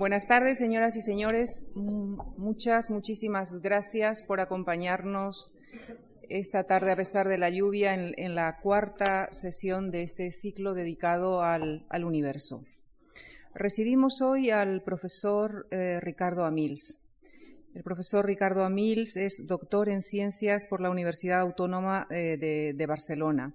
Buenas 0.00 0.28
tardes, 0.28 0.56
señoras 0.56 0.96
y 0.96 1.02
señores. 1.02 1.72
Muchas, 1.74 2.88
muchísimas 2.88 3.60
gracias 3.60 4.22
por 4.22 4.40
acompañarnos 4.40 5.52
esta 6.30 6.64
tarde, 6.64 6.92
a 6.92 6.96
pesar 6.96 7.28
de 7.28 7.36
la 7.36 7.50
lluvia, 7.50 7.92
en, 7.92 8.34
la 8.34 8.60
cuarta 8.62 9.28
sesión 9.30 9.90
de 9.90 10.02
este 10.02 10.30
ciclo 10.30 10.72
dedicado 10.72 11.42
al, 11.42 11.84
universo. 12.02 12.64
Recibimos 13.54 14.22
hoy 14.22 14.48
al 14.48 14.82
profesor 14.82 15.66
eh, 15.70 16.00
Ricardo 16.00 16.46
Amils. 16.46 17.10
El 17.74 17.82
profesor 17.82 18.24
Ricardo 18.24 18.64
Amils 18.64 19.18
es 19.18 19.48
doctor 19.48 19.90
en 19.90 20.00
ciencias 20.00 20.64
por 20.64 20.80
la 20.80 20.88
Universidad 20.88 21.42
Autónoma 21.42 22.06
eh, 22.08 22.72
de 22.74 22.86
Barcelona. 22.86 23.54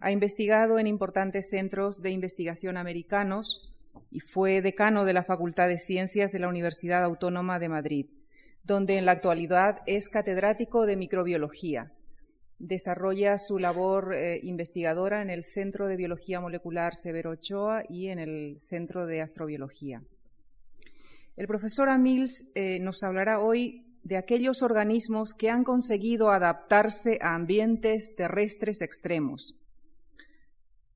Ha 0.00 0.12
investigado 0.12 0.78
en 0.78 0.86
importantes 0.86 1.48
centros 1.50 2.02
de 2.02 2.10
investigación 2.10 2.76
americanos 2.76 3.71
y 4.10 4.20
fue 4.20 4.60
decano 4.60 5.04
de 5.04 5.14
la 5.14 5.24
Facultad 5.24 5.68
de 5.68 5.78
Ciencias 5.78 6.32
de 6.32 6.38
la 6.38 6.48
Universidad 6.48 7.02
Autónoma 7.02 7.58
de 7.58 7.68
Madrid, 7.68 8.06
donde 8.62 8.98
en 8.98 9.06
la 9.06 9.12
actualidad 9.12 9.80
es 9.86 10.08
catedrático 10.08 10.86
de 10.86 10.96
microbiología. 10.96 11.92
Desarrolla 12.58 13.38
su 13.38 13.58
labor 13.58 14.14
eh, 14.14 14.38
investigadora 14.42 15.22
en 15.22 15.30
el 15.30 15.42
Centro 15.42 15.88
de 15.88 15.96
Biología 15.96 16.40
Molecular 16.40 16.94
Severo 16.94 17.30
Ochoa 17.30 17.84
y 17.88 18.08
en 18.08 18.18
el 18.18 18.60
Centro 18.60 19.06
de 19.06 19.20
Astrobiología. 19.20 20.02
El 21.36 21.46
profesor 21.46 21.88
Amils 21.88 22.52
eh, 22.54 22.78
nos 22.80 23.02
hablará 23.02 23.40
hoy 23.40 23.98
de 24.04 24.16
aquellos 24.16 24.62
organismos 24.62 25.32
que 25.32 25.48
han 25.48 25.64
conseguido 25.64 26.30
adaptarse 26.30 27.18
a 27.22 27.34
ambientes 27.34 28.14
terrestres 28.16 28.82
extremos 28.82 29.61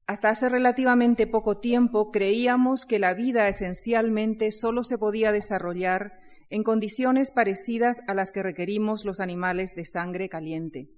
hasta 0.07 0.31
hace 0.31 0.49
relativamente 0.49 1.27
poco 1.27 1.59
tiempo 1.59 2.13
creíamos 2.13 2.85
que 2.85 2.99
la 2.99 3.15
vida 3.15 3.49
esencialmente 3.49 4.53
solo 4.53 4.85
se 4.85 4.99
podía 4.99 5.33
desarrollar 5.33 6.21
en 6.49 6.63
condiciones 6.63 7.33
parecidas 7.33 8.01
a 8.07 8.15
las 8.15 8.31
que 8.31 8.45
requerimos 8.45 9.05
los 9.05 9.19
animales 9.19 9.75
de 9.75 9.85
sangre 9.85 10.29
caliente. 10.29 10.91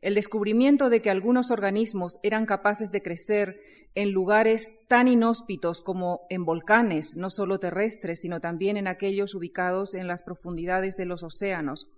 El 0.00 0.14
descubrimiento 0.14 0.88
de 0.88 1.02
que 1.02 1.10
algunos 1.10 1.50
organismos 1.50 2.18
eran 2.22 2.46
capaces 2.46 2.92
de 2.92 3.02
crecer 3.02 3.60
en 3.94 4.10
lugares 4.10 4.86
tan 4.88 5.06
inhóspitos 5.06 5.82
como 5.82 6.22
en 6.30 6.46
volcanes, 6.46 7.16
no 7.16 7.28
solo 7.28 7.60
terrestres, 7.60 8.20
sino 8.22 8.40
también 8.40 8.78
en 8.78 8.88
aquellos 8.88 9.34
ubicados 9.34 9.94
en 9.94 10.06
las 10.06 10.22
profundidades 10.22 10.96
de 10.96 11.04
los 11.04 11.22
océanos, 11.22 11.92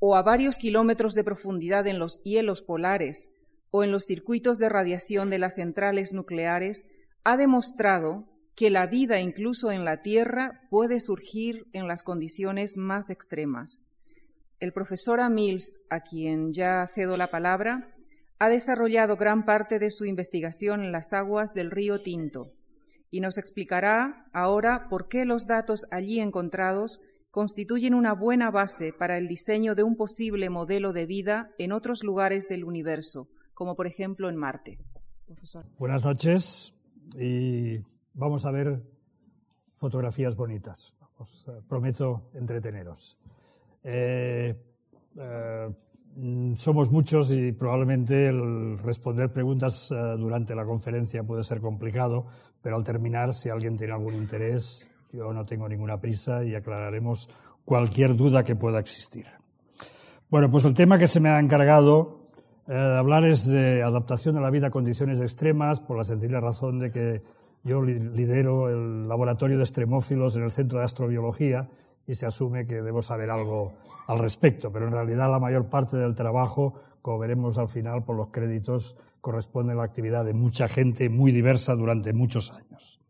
o 0.00 0.16
a 0.16 0.22
varios 0.22 0.56
kilómetros 0.56 1.14
de 1.14 1.22
profundidad 1.22 1.86
en 1.86 2.00
los 2.00 2.24
hielos 2.24 2.60
polares, 2.60 3.31
o 3.72 3.82
en 3.82 3.90
los 3.90 4.04
circuitos 4.04 4.58
de 4.58 4.68
radiación 4.68 5.30
de 5.30 5.38
las 5.38 5.54
centrales 5.54 6.12
nucleares 6.12 6.92
ha 7.24 7.36
demostrado 7.36 8.28
que 8.54 8.70
la 8.70 8.86
vida 8.86 9.18
incluso 9.18 9.72
en 9.72 9.84
la 9.84 10.02
Tierra 10.02 10.60
puede 10.70 11.00
surgir 11.00 11.66
en 11.72 11.88
las 11.88 12.02
condiciones 12.02 12.76
más 12.76 13.08
extremas. 13.10 13.88
El 14.60 14.72
profesor 14.72 15.20
Amils, 15.20 15.86
a 15.88 16.00
quien 16.00 16.52
ya 16.52 16.86
cedo 16.86 17.16
la 17.16 17.28
palabra, 17.28 17.94
ha 18.38 18.48
desarrollado 18.48 19.16
gran 19.16 19.46
parte 19.46 19.78
de 19.78 19.90
su 19.90 20.04
investigación 20.04 20.84
en 20.84 20.92
las 20.92 21.14
aguas 21.14 21.54
del 21.54 21.70
río 21.70 22.00
Tinto 22.00 22.52
y 23.10 23.20
nos 23.20 23.38
explicará 23.38 24.26
ahora 24.32 24.88
por 24.90 25.08
qué 25.08 25.24
los 25.24 25.46
datos 25.46 25.86
allí 25.90 26.20
encontrados 26.20 27.00
constituyen 27.30 27.94
una 27.94 28.12
buena 28.12 28.50
base 28.50 28.92
para 28.92 29.16
el 29.16 29.28
diseño 29.28 29.74
de 29.74 29.82
un 29.82 29.96
posible 29.96 30.50
modelo 30.50 30.92
de 30.92 31.06
vida 31.06 31.50
en 31.58 31.72
otros 31.72 32.04
lugares 32.04 32.48
del 32.48 32.64
universo, 32.64 33.28
como 33.62 33.76
por 33.76 33.86
ejemplo 33.86 34.28
en 34.28 34.34
Marte. 34.34 34.76
Buenas 35.78 36.04
noches 36.04 36.74
y 37.16 37.78
vamos 38.12 38.44
a 38.44 38.50
ver 38.50 38.82
fotografías 39.76 40.34
bonitas. 40.34 40.96
Os 41.18 41.46
eh, 41.46 41.60
prometo 41.68 42.30
entreteneros. 42.34 43.16
Eh, 43.84 44.52
eh, 45.16 45.68
somos 46.56 46.90
muchos 46.90 47.30
y 47.30 47.52
probablemente 47.52 48.26
el 48.26 48.78
responder 48.78 49.30
preguntas 49.30 49.90
durante 50.18 50.56
la 50.56 50.64
conferencia 50.64 51.22
puede 51.22 51.44
ser 51.44 51.60
complicado, 51.60 52.26
pero 52.60 52.74
al 52.74 52.82
terminar, 52.82 53.32
si 53.32 53.48
alguien 53.48 53.76
tiene 53.76 53.92
algún 53.92 54.16
interés, 54.16 54.90
yo 55.12 55.32
no 55.32 55.46
tengo 55.46 55.68
ninguna 55.68 56.00
prisa 56.00 56.42
y 56.42 56.56
aclararemos 56.56 57.30
cualquier 57.64 58.16
duda 58.16 58.42
que 58.42 58.56
pueda 58.56 58.80
existir. 58.80 59.26
Bueno, 60.28 60.50
pues 60.50 60.64
el 60.64 60.74
tema 60.74 60.98
que 60.98 61.06
se 61.06 61.20
me 61.20 61.28
ha 61.28 61.38
encargado 61.38 62.21
eh, 62.68 62.74
hablar 62.74 63.24
es 63.24 63.46
de 63.46 63.82
adaptación 63.82 64.36
a 64.36 64.40
la 64.40 64.50
vida 64.50 64.68
a 64.68 64.70
condiciones 64.70 65.20
extremas, 65.20 65.80
por 65.80 65.96
la 65.96 66.04
sencilla 66.04 66.40
razón 66.40 66.78
de 66.78 66.90
que 66.90 67.22
yo 67.64 67.82
lidero 67.82 68.68
el 68.68 69.08
laboratorio 69.08 69.56
de 69.56 69.64
extremófilos 69.64 70.36
en 70.36 70.42
el 70.42 70.50
Centro 70.50 70.78
de 70.78 70.84
Astrobiología 70.84 71.68
y 72.06 72.14
se 72.14 72.26
asume 72.26 72.66
que 72.66 72.82
debo 72.82 73.02
saber 73.02 73.30
algo 73.30 73.74
al 74.08 74.18
respecto, 74.18 74.72
pero 74.72 74.86
en 74.86 74.92
realidad 74.92 75.30
la 75.30 75.38
mayor 75.38 75.66
parte 75.66 75.96
del 75.96 76.14
trabajo, 76.14 76.74
como 77.02 77.18
veremos 77.18 77.58
al 77.58 77.68
final 77.68 78.04
por 78.04 78.16
los 78.16 78.28
créditos, 78.28 78.96
corresponde 79.20 79.72
a 79.72 79.76
la 79.76 79.84
actividad 79.84 80.24
de 80.24 80.32
mucha 80.32 80.66
gente 80.66 81.08
muy 81.08 81.30
diversa 81.30 81.76
durante 81.76 82.12
muchos 82.12 82.50
años. 82.50 83.00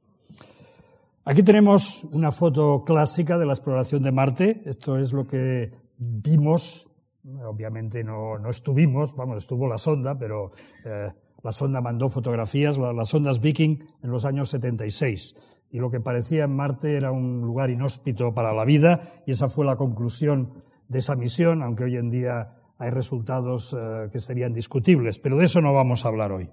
Aquí 1.24 1.42
tenemos 1.42 2.04
una 2.12 2.32
foto 2.32 2.84
clásica 2.84 3.38
de 3.38 3.46
la 3.46 3.52
exploración 3.52 4.02
de 4.02 4.12
Marte. 4.12 4.62
Esto 4.66 4.98
es 4.98 5.12
lo 5.12 5.26
que 5.26 5.72
vimos 5.96 6.91
Obviamente 7.24 8.02
no, 8.02 8.38
no, 8.38 8.50
estuvimos, 8.50 9.14
vamos, 9.14 9.38
estuvo 9.38 9.68
la 9.68 9.78
sonda, 9.78 10.18
pero 10.18 10.52
eh, 10.84 11.08
la 11.42 11.52
sonda 11.52 11.80
mandó 11.80 12.08
fotografías, 12.08 12.78
las 12.78 13.08
sondas 13.08 13.40
Viking 13.40 13.78
en 14.02 14.10
los 14.10 14.24
años 14.24 14.50
76. 14.50 15.36
Y 15.70 15.78
lo 15.78 15.90
que 15.90 16.00
parecía 16.00 16.44
en 16.44 16.56
Marte 16.56 16.96
era 16.96 17.12
un 17.12 17.40
lugar 17.40 17.70
inhóspito 17.70 18.34
para 18.34 18.52
la 18.52 18.64
vida, 18.64 19.22
y 19.26 19.30
esa 19.30 19.48
fue 19.48 19.64
la 19.64 19.76
conclusión 19.76 20.62
de 20.88 20.98
esa 20.98 21.14
misión, 21.14 21.62
aunque 21.62 21.84
hoy 21.84 21.96
en 21.96 22.10
día 22.10 22.56
hay 22.78 22.90
resultados 22.90 23.72
eh, 23.72 24.08
que 24.12 24.18
serían 24.18 24.52
discutibles. 24.52 25.20
Pero 25.20 25.36
de 25.38 25.44
eso 25.44 25.60
no 25.60 25.72
vamos 25.72 26.04
a 26.04 26.08
hablar 26.08 26.32
hoy. 26.32 26.50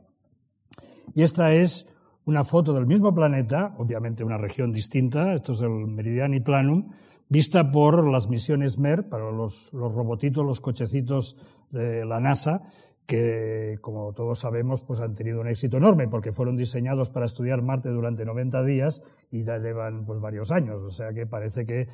Y 1.16 1.24
esta 1.24 1.52
es 1.52 1.92
una 2.26 2.44
foto 2.44 2.74
del 2.74 2.86
mismo 2.86 3.14
planeta, 3.14 3.74
obviamente 3.80 4.24
una 4.24 4.38
región 4.38 4.72
distinta, 4.72 5.34
esto 5.34 5.52
es 5.52 5.62
el 5.62 5.72
Meridiani 5.72 6.40
Planum, 6.42 6.92
vista 7.30 7.72
por 7.72 8.08
las 8.10 8.28
misiones 8.28 8.80
MER, 8.80 9.08
para 9.08 9.32
los, 9.32 9.70
robotitos, 9.72 10.46
los 10.46 10.60
cochecitos 10.60 11.38
de 11.70 12.04
la 12.06 12.20
NASA, 12.20 12.64
que, 13.06 13.78
como 13.82 14.14
todos 14.14 14.40
sabemos, 14.40 14.84
pues 14.84 15.00
han 15.00 15.16
tenido 15.16 15.42
un 15.42 15.48
éxito 15.48 15.78
enorme, 15.78 16.08
porque 16.08 16.32
fueron 16.32 16.58
diseñados 16.58 17.10
para 17.10 17.26
estudiar 17.26 17.62
Marte 17.62 17.90
durante 17.90 18.26
90 18.26 18.64
días 18.64 19.04
y 19.32 19.44
ya 19.44 19.58
llevan 19.58 20.06
pues, 20.06 20.20
varios 20.20 20.52
años. 20.52 20.82
O 20.84 20.92
sea 20.92 21.14
que 21.14 21.26
parece 21.26 21.66
que 21.66 21.88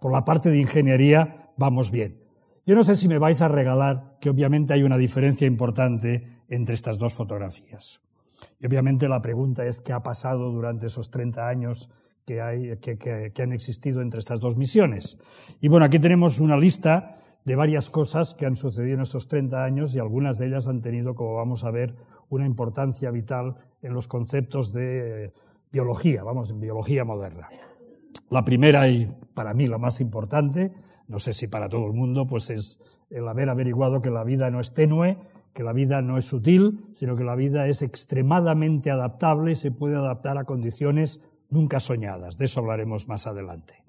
por 0.00 0.12
la 0.12 0.24
parte 0.24 0.50
de 0.50 0.58
ingeniería 0.58 1.52
vamos 1.56 1.90
bien. 1.90 2.20
Yo 2.66 2.74
no 2.74 2.84
sé 2.84 2.96
si 2.96 3.08
me 3.08 3.18
vais 3.18 3.40
a 3.42 3.48
regalar 3.48 4.18
que 4.20 4.30
obviamente 4.30 4.74
hay 4.74 4.82
una 4.82 4.98
diferencia 4.98 5.46
importante 5.46 6.42
entre 6.48 6.74
estas 6.74 6.98
dos 6.98 7.12
fotografías. 7.14 8.02
Y 8.60 8.66
obviamente 8.66 9.08
la 9.08 9.20
pregunta 9.20 9.64
es 9.64 9.80
qué 9.80 9.92
ha 9.92 10.02
pasado 10.02 10.50
durante 10.50 10.86
esos 10.86 11.10
30 11.10 11.48
años 11.48 11.90
que, 12.24 12.40
han 12.40 13.52
existido 13.52 14.00
entre 14.00 14.20
estas 14.20 14.40
dos 14.40 14.56
misiones. 14.56 15.18
Y 15.60 15.68
bueno, 15.68 15.86
aquí 15.86 15.98
tenemos 15.98 16.38
una 16.38 16.56
lista 16.56 17.18
de 17.44 17.56
varias 17.56 17.90
cosas 17.90 18.34
que 18.34 18.46
han 18.46 18.56
sucedido 18.56 18.94
en 18.94 19.02
estos 19.02 19.28
30 19.28 19.64
años 19.64 19.94
y 19.94 19.98
algunas 19.98 20.38
de 20.38 20.46
ellas 20.46 20.68
han 20.68 20.80
tenido, 20.80 21.14
como 21.14 21.34
vamos 21.34 21.64
a 21.64 21.70
ver, 21.70 21.94
una 22.28 22.46
importancia 22.46 23.10
vital 23.10 23.56
en 23.82 23.94
los 23.94 24.08
conceptos 24.08 24.72
de 24.72 25.32
biología, 25.72 26.22
vamos, 26.22 26.50
en 26.50 26.60
biología 26.60 27.04
moderna. 27.04 27.48
La 28.30 28.44
primera 28.44 28.88
y 28.88 29.10
para 29.34 29.54
mí 29.54 29.66
la 29.66 29.78
más 29.78 30.00
importante, 30.00 30.72
no 31.08 31.18
sé 31.18 31.32
si 31.32 31.48
para 31.48 31.68
todo 31.68 31.86
el 31.86 31.92
mundo, 31.92 32.26
pues 32.26 32.48
es 32.50 32.80
el 33.10 33.28
haber 33.28 33.50
averiguado 33.50 34.00
que 34.00 34.10
la 34.10 34.24
vida 34.24 34.50
no 34.50 34.60
es 34.60 34.72
tenue, 34.72 35.18
que 35.52 35.62
la 35.62 35.72
vida 35.72 36.00
no 36.00 36.16
es 36.16 36.24
sutil, 36.24 36.86
sino 36.94 37.16
que 37.16 37.24
la 37.24 37.34
vida 37.34 37.68
es 37.68 37.82
extremadamente 37.82 38.90
adaptable 38.90 39.52
y 39.52 39.56
se 39.56 39.70
puede 39.70 39.96
adaptar 39.96 40.38
a 40.38 40.44
condiciones 40.44 41.20
nunca 41.52 41.78
soñadas. 41.78 42.38
De 42.38 42.46
eso 42.46 42.60
hablaremos 42.60 43.06
más 43.06 43.26
adelante. 43.26 43.84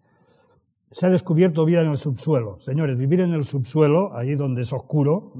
Se 0.91 1.07
ha 1.07 1.09
descubierto 1.09 1.65
vida 1.65 1.81
en 1.81 1.89
el 1.89 1.97
subsuelo. 1.97 2.59
Señores, 2.59 2.97
vivir 2.97 3.21
en 3.21 3.33
el 3.33 3.45
subsuelo, 3.45 4.15
allí 4.15 4.35
donde 4.35 4.61
es 4.61 4.73
oscuro, 4.73 5.33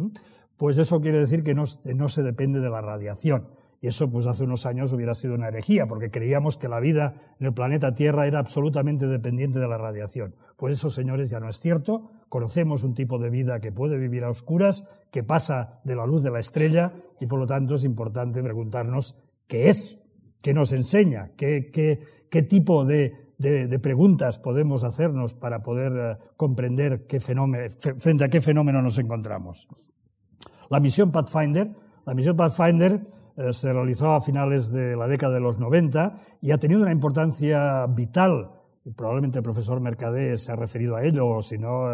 pues 0.58 0.78
eso 0.78 1.00
quiere 1.00 1.20
decir 1.20 1.44
que 1.44 1.54
no, 1.54 1.66
se 1.68 2.24
depende 2.24 2.60
de 2.60 2.70
la 2.70 2.82
radiación. 2.82 3.50
Y 3.80 3.88
eso, 3.88 4.10
pues 4.10 4.26
hace 4.28 4.46
unos 4.46 4.66
años 4.66 4.94
hubiera 4.94 5.14
sido 5.14 5.36
una 5.36 5.50
herejía, 5.50 5.86
porque 5.88 6.10
creíamos 6.10 6.58
que 6.58 6.70
la 6.70 6.80
vida 6.80 7.36
en 7.40 7.48
el 7.48 7.54
planeta 7.54 7.94
Tierra 7.94 8.26
era 8.26 8.40
absolutamente 8.40 9.08
dependiente 9.08 9.60
de 9.60 9.68
la 9.68 9.78
radiación. 9.78 10.36
Pues 10.56 10.78
eso, 10.78 10.90
señores, 10.90 11.30
ya 11.30 11.42
no 11.42 11.50
es 11.50 11.60
cierto. 11.60 12.10
Conocemos 12.30 12.84
un 12.84 12.94
tipo 12.94 13.20
de 13.20 13.30
vida 13.30 13.60
que 13.60 13.74
puede 13.74 13.98
vivir 13.98 14.24
a 14.24 14.30
oscuras, 14.30 14.88
que 15.12 15.22
pasa 15.22 15.82
de 15.84 15.98
la 15.98 16.06
luz 16.06 16.24
de 16.24 16.32
la 16.32 16.40
estrella, 16.40 16.94
y 17.20 17.28
por 17.28 17.40
lo 17.40 17.46
tanto 17.46 17.76
es 17.76 17.84
importante 17.84 18.42
preguntarnos 18.42 19.18
qué 19.48 19.68
es 19.68 20.03
¿Qué 20.44 20.54
nos 20.54 20.74
enseña? 20.74 21.32
¿Qué, 21.38 22.46
tipo 22.50 22.84
de, 22.84 23.16
preguntas 23.82 24.40
podemos 24.40 24.84
hacernos 24.84 25.34
para 25.34 25.64
poder 25.64 25.94
eh, 25.96 26.24
comprender 26.36 27.08
qué 27.08 27.22
fenómeno, 27.22 27.64
frente 27.98 28.26
a 28.26 28.28
qué 28.28 28.42
fenómeno 28.42 28.82
nos 28.82 29.00
encontramos? 29.00 29.70
La 30.70 30.82
misión 30.82 31.14
Pathfinder, 31.14 31.72
la 32.06 32.14
misión 32.14 32.36
Pathfinder 32.36 33.00
eh, 33.38 33.54
se 33.54 33.72
realizó 33.72 34.12
a 34.12 34.20
finales 34.20 34.70
de 34.70 34.98
la 34.98 35.08
década 35.08 35.36
de 35.36 35.40
los 35.40 35.60
90 35.60 36.20
y 36.42 36.52
ha 36.52 36.58
tenido 36.58 36.82
una 36.82 36.92
importancia 36.92 37.86
vital. 37.86 38.52
Probablemente 38.98 39.38
el 39.38 39.44
profesor 39.44 39.80
Mercadé 39.80 40.36
se 40.36 40.52
ha 40.52 40.58
referido 40.58 40.98
a 40.98 41.06
ello, 41.06 41.26
o 41.26 41.42
si 41.42 41.58
no, 41.58 41.88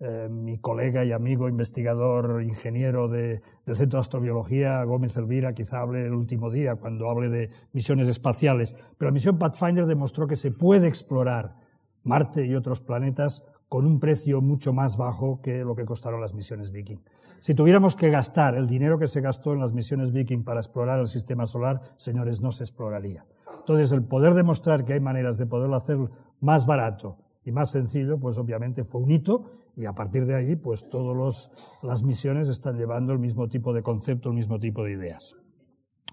eh, 0.00 0.28
mi 0.30 0.58
colega 0.58 1.04
y 1.04 1.10
amigo 1.10 1.48
investigador 1.48 2.42
ingeniero 2.44 3.08
del 3.08 3.42
Centro 3.74 3.98
de 3.98 4.00
Astrobiología, 4.00 4.84
Gómez 4.84 5.16
Elvira, 5.16 5.54
quizá 5.54 5.80
hable 5.80 6.06
el 6.06 6.14
último 6.14 6.50
día 6.50 6.76
cuando 6.76 7.10
hable 7.10 7.28
de 7.28 7.50
misiones 7.72 8.06
espaciales. 8.06 8.76
Pero 8.96 9.10
la 9.10 9.12
misión 9.12 9.38
Pathfinder 9.38 9.86
demostró 9.86 10.28
que 10.28 10.36
se 10.36 10.52
puede 10.52 10.86
explorar 10.86 11.56
Marte 12.04 12.46
y 12.46 12.54
otros 12.54 12.80
planetas 12.80 13.44
con 13.68 13.86
un 13.86 13.98
precio 13.98 14.40
mucho 14.40 14.72
más 14.72 14.96
bajo 14.96 15.40
que 15.42 15.64
lo 15.64 15.74
que 15.74 15.84
costaron 15.84 16.20
las 16.20 16.32
misiones 16.32 16.70
Viking. 16.70 16.98
Si 17.40 17.54
tuviéramos 17.54 17.96
que 17.96 18.08
gastar 18.08 18.54
el 18.54 18.68
dinero 18.68 18.98
que 18.98 19.08
se 19.08 19.20
gastó 19.20 19.52
en 19.52 19.60
las 19.60 19.72
misiones 19.72 20.12
Viking 20.12 20.44
para 20.44 20.60
explorar 20.60 21.00
el 21.00 21.08
sistema 21.08 21.46
solar, 21.46 21.80
señores, 21.96 22.40
no 22.40 22.52
se 22.52 22.64
exploraría. 22.64 23.24
Entonces, 23.58 23.92
el 23.92 24.02
poder 24.02 24.34
demostrar 24.34 24.84
que 24.84 24.94
hay 24.94 25.00
maneras 25.00 25.38
de 25.38 25.46
poderlo 25.46 25.76
hacer 25.76 25.98
más 26.40 26.66
barato 26.66 27.16
y 27.44 27.52
más 27.52 27.70
sencillo, 27.70 28.18
pues 28.18 28.38
obviamente 28.38 28.84
fue 28.84 29.00
un 29.00 29.10
hito 29.10 29.50
y 29.78 29.86
a 29.86 29.92
partir 29.92 30.26
de 30.26 30.34
ahí, 30.34 30.56
pues 30.56 30.90
todas 30.90 31.52
las 31.82 32.02
misiones 32.02 32.48
están 32.48 32.76
llevando 32.76 33.12
el 33.12 33.20
mismo 33.20 33.48
tipo 33.48 33.72
de 33.72 33.84
concepto, 33.84 34.28
el 34.28 34.34
mismo 34.34 34.58
tipo 34.58 34.82
de 34.82 34.90
ideas. 34.90 35.36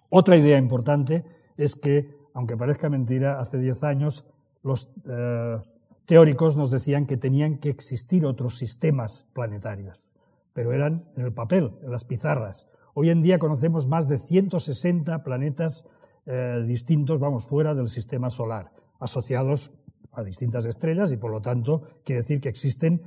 Otra 0.09 0.37
idea 0.37 0.59
importante 0.59 1.25
es 1.57 1.73
que, 1.73 2.15
aunque 2.35 2.55
parezca 2.55 2.89
mentira, 2.89 3.39
hace 3.41 3.57
diez 3.57 3.83
años 3.83 4.29
los 4.61 4.93
eh, 5.09 5.57
teóricos 6.05 6.55
nos 6.55 6.69
decían 6.69 7.07
que 7.07 7.17
tenían 7.17 7.57
que 7.57 7.69
existir 7.69 8.23
otros 8.27 8.59
sistemas 8.59 9.27
planetarios, 9.33 10.13
pero 10.53 10.71
eran 10.71 11.05
en 11.15 11.25
el 11.25 11.33
papel, 11.33 11.71
en 11.81 11.91
las 11.91 12.05
pizarras. 12.05 12.69
Hoy 12.93 13.09
en 13.09 13.23
día 13.23 13.39
conocemos 13.39 13.87
más 13.87 14.07
de 14.07 14.19
160 14.19 15.23
planetas 15.23 15.89
eh, 16.27 16.63
distintos, 16.67 17.19
vamos, 17.19 17.47
fuera 17.47 17.73
del 17.73 17.89
sistema 17.89 18.29
solar, 18.29 18.71
asociados 18.99 19.71
a 20.11 20.23
distintas 20.23 20.67
estrellas 20.67 21.11
y 21.11 21.17
por 21.17 21.31
lo 21.31 21.41
tanto 21.41 21.81
quiere 22.03 22.21
decir 22.21 22.39
que 22.39 22.49
existen 22.49 23.01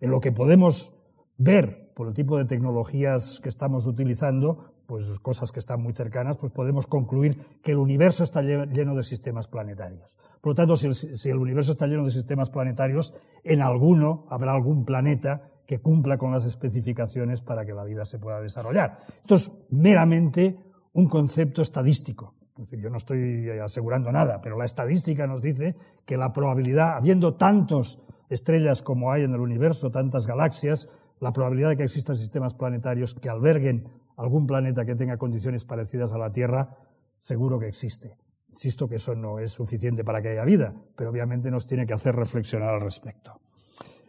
en 0.00 0.10
lo 0.10 0.20
que 0.20 0.32
podemos 0.32 0.94
ver 1.36 1.92
por 1.94 2.08
el 2.08 2.14
tipo 2.14 2.36
de 2.36 2.44
tecnologías 2.44 3.40
que 3.42 3.48
estamos 3.48 3.86
utilizando, 3.86 4.72
pues 4.86 5.18
cosas 5.20 5.52
que 5.52 5.60
están 5.60 5.82
muy 5.82 5.92
cercanas, 5.92 6.36
pues 6.36 6.52
podemos 6.52 6.86
concluir 6.86 7.38
que 7.62 7.72
el 7.72 7.78
universo 7.78 8.24
está 8.24 8.42
lleno 8.42 8.94
de 8.94 9.02
sistemas 9.02 9.48
planetarios. 9.48 10.18
Por 10.40 10.50
lo 10.50 10.54
tanto, 10.54 10.76
si 10.76 11.30
el, 11.30 11.38
universo 11.38 11.72
está 11.72 11.86
lleno 11.86 12.04
de 12.04 12.10
sistemas 12.10 12.50
planetarios, 12.50 13.16
en 13.42 13.62
alguno 13.62 14.26
habrá 14.28 14.52
algún 14.52 14.84
planeta 14.84 15.50
que 15.66 15.78
cumpla 15.78 16.18
con 16.18 16.32
las 16.32 16.44
especificaciones 16.44 17.40
para 17.40 17.64
que 17.64 17.72
la 17.72 17.84
vida 17.84 18.04
se 18.04 18.18
pueda 18.18 18.40
desarrollar. 18.40 18.98
Esto 19.22 19.36
es 19.36 19.50
meramente 19.70 20.58
un 20.92 21.08
concepto 21.08 21.62
estadístico. 21.62 22.34
Yo 22.70 22.90
no 22.90 22.98
estoy 22.98 23.48
asegurando 23.58 24.12
nada, 24.12 24.40
pero 24.40 24.58
la 24.58 24.64
estadística 24.64 25.26
nos 25.26 25.40
dice 25.40 25.74
que 26.04 26.16
la 26.16 26.32
probabilidad, 26.32 26.96
habiendo 26.96 27.34
tantas 27.34 28.00
estrellas 28.28 28.82
como 28.82 29.12
hay 29.12 29.22
en 29.22 29.34
el 29.34 29.40
universo, 29.40 29.90
tantas 29.90 30.26
galaxias, 30.26 30.88
la 31.20 31.32
probabilidad 31.32 31.70
de 31.70 31.76
que 31.76 31.84
existan 31.84 32.16
sistemas 32.16 32.54
planetarios 32.54 33.14
que 33.14 33.28
alberguen 33.28 33.88
algún 34.16 34.46
planeta 34.46 34.84
que 34.84 34.94
tenga 34.94 35.16
condiciones 35.16 35.64
parecidas 35.64 36.12
a 36.12 36.18
la 36.18 36.30
Tierra, 36.30 36.76
seguro 37.18 37.58
que 37.58 37.68
existe. 37.68 38.16
Insisto 38.50 38.88
que 38.88 38.96
eso 38.96 39.14
no 39.14 39.38
es 39.38 39.50
suficiente 39.50 40.04
para 40.04 40.22
que 40.22 40.28
haya 40.28 40.44
vida, 40.44 40.72
pero 40.96 41.10
obviamente 41.10 41.50
nos 41.50 41.66
tiene 41.66 41.86
que 41.86 41.94
hacer 41.94 42.14
reflexionar 42.14 42.74
al 42.74 42.80
respecto. 42.80 43.40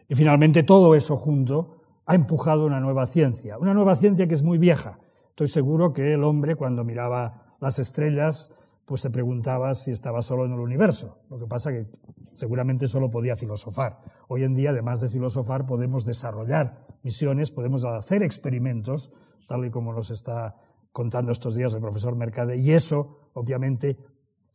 Y 0.08 0.14
finalmente 0.14 0.62
todo 0.62 0.94
eso 0.94 1.16
junto 1.16 1.82
ha 2.06 2.14
empujado 2.14 2.64
una 2.64 2.78
nueva 2.78 3.06
ciencia, 3.06 3.58
una 3.58 3.74
nueva 3.74 3.96
ciencia 3.96 4.28
que 4.28 4.34
es 4.34 4.42
muy 4.42 4.58
vieja. 4.58 4.98
Estoy 5.30 5.48
seguro 5.48 5.92
que 5.92 6.14
el 6.14 6.22
hombre 6.22 6.54
cuando 6.54 6.84
miraba 6.84 7.56
las 7.60 7.78
estrellas 7.78 8.55
pues 8.86 9.00
se 9.00 9.10
preguntaba 9.10 9.74
si 9.74 9.90
estaba 9.90 10.22
solo 10.22 10.46
en 10.46 10.52
el 10.52 10.60
universo. 10.60 11.18
Lo 11.28 11.38
que 11.38 11.46
pasa 11.46 11.72
que 11.72 11.86
seguramente 12.34 12.86
solo 12.86 13.10
podía 13.10 13.36
filosofar. 13.36 13.98
Hoy 14.28 14.44
en 14.44 14.54
día, 14.54 14.70
además 14.70 15.00
de 15.00 15.08
filosofar, 15.08 15.66
podemos 15.66 16.04
desarrollar 16.04 16.86
misiones, 17.02 17.50
podemos 17.50 17.84
hacer 17.84 18.22
experimentos, 18.22 19.12
tal 19.48 19.66
y 19.66 19.70
como 19.70 19.92
nos 19.92 20.10
está 20.10 20.54
contando 20.92 21.32
estos 21.32 21.54
días 21.54 21.74
el 21.74 21.80
profesor 21.80 22.16
Mercade, 22.16 22.56
y 22.56 22.72
eso, 22.72 23.30
obviamente, 23.34 23.98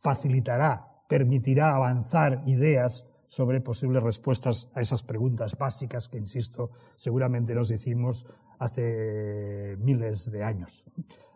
facilitará, 0.00 1.04
permitirá 1.08 1.74
avanzar 1.74 2.42
ideas 2.46 3.08
sobre 3.28 3.60
posibles 3.60 4.02
respuestas 4.02 4.70
a 4.74 4.80
esas 4.80 5.02
preguntas 5.02 5.56
básicas 5.56 6.08
que, 6.08 6.18
insisto, 6.18 6.70
seguramente 6.96 7.54
nos 7.54 7.70
hicimos 7.70 8.26
hace 8.58 9.76
miles 9.78 10.30
de 10.30 10.42
años. 10.42 10.84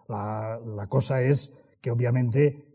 La, 0.08 0.86
cosa 0.88 1.22
es 1.22 1.56
que, 1.80 1.90
obviamente, 1.90 2.65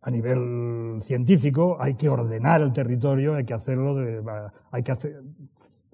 a 0.00 0.10
nivel 0.10 1.00
científico 1.02 1.76
hay 1.80 1.94
que 1.94 2.08
ordenar 2.08 2.62
el 2.62 2.72
territorio, 2.72 3.34
hay 3.34 3.44
que 3.44 3.54
hacerlo, 3.54 3.96
hay 4.70 4.82
que 4.82 4.92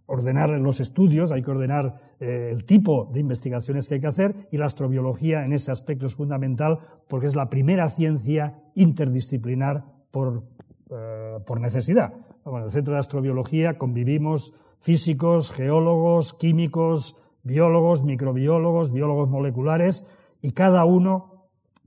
ordenar 0.07 0.51
los 0.51 0.81
estudios, 0.81 1.33
hay 1.33 1.43
que 1.43 1.51
ordenar 1.51 2.15
eh, 2.21 2.51
el 2.53 2.65
tipo 2.65 3.11
de 3.13 3.21
investigaciones 3.21 3.89
que 3.89 3.95
hay 3.95 4.01
que 4.01 4.07
hacer 4.07 4.49
y 4.51 4.59
la 4.59 4.67
astrobiología 4.67 5.45
en 5.45 5.53
ese 5.53 5.73
aspecto 5.73 6.07
es 6.07 6.15
fundamental 6.15 6.79
porque 7.09 7.27
es 7.27 7.35
la 7.35 7.49
primera 7.49 7.89
ciencia 7.89 8.63
interdisciplinar 8.75 9.85
por, 10.11 10.43
eh, 10.91 11.39
por 11.47 11.61
necesidad. 11.61 12.13
en 12.45 12.63
el 12.63 12.71
Centro 12.71 12.93
de 12.93 13.01
Astrobiología 13.01 13.79
convivimos 13.79 14.55
físicos, 14.81 15.51
geólogos, 15.51 16.35
químicos, 16.35 17.17
biólogos, 17.43 18.05
microbiólogos, 18.05 18.93
biólogos 18.93 19.31
moleculares 19.31 20.07
y 20.43 20.53
cada 20.53 20.85
uno 20.85 21.34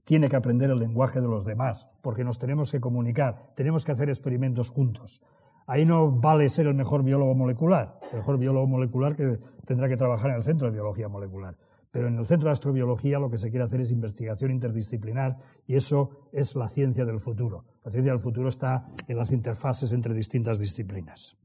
tiene 0.08 0.30
que 0.30 0.38
aprender 0.38 0.72
el 0.72 0.80
lenguaje 0.80 1.20
de 1.20 1.28
los 1.28 1.44
demás, 1.44 1.92
porque 2.02 2.24
nos 2.24 2.40
tenemos 2.40 2.72
que 2.72 2.80
comunicar, 2.80 3.52
tenemos 3.56 3.84
que 3.84 3.92
hacer 3.92 4.08
experimentos 4.08 4.70
juntos. 4.70 5.22
Ahí 5.68 5.84
no 5.84 6.10
vale 6.10 6.48
ser 6.48 6.66
el 6.68 6.76
mejor 6.76 7.04
biólogo 7.04 7.36
molecular, 7.36 8.00
el 8.14 8.20
mejor 8.20 8.38
biólogo 8.40 8.68
molecular 8.68 9.18
que 9.18 9.38
tendrá 9.66 9.90
que 9.90 9.98
trabajar 9.98 10.32
en 10.32 10.38
el 10.38 10.44
centro 10.44 10.68
de 10.68 10.72
biología 10.72 11.10
molecular. 11.10 11.58
Pero 11.92 12.08
en 12.08 12.18
el 12.18 12.26
centro 12.26 12.48
de 12.48 12.54
astrobiología 12.54 13.20
lo 13.20 13.30
que 13.30 13.38
se 13.38 13.50
quiere 13.50 13.66
hacer 13.66 13.82
es 13.82 13.92
investigación 13.92 14.52
interdisciplinar 14.52 15.40
y 15.68 15.76
eso 15.76 16.30
es 16.32 16.56
la 16.56 16.70
ciencia 16.70 17.04
del 17.04 17.20
futuro. 17.20 17.66
La 17.84 17.92
ciencia 17.92 18.14
del 18.14 18.22
futuro 18.22 18.48
está 18.48 18.88
en 19.10 19.18
las 19.18 19.34
interfaces 19.34 19.92
entre 19.92 20.14
distintas 20.14 20.58
disciplinas. 20.58 21.36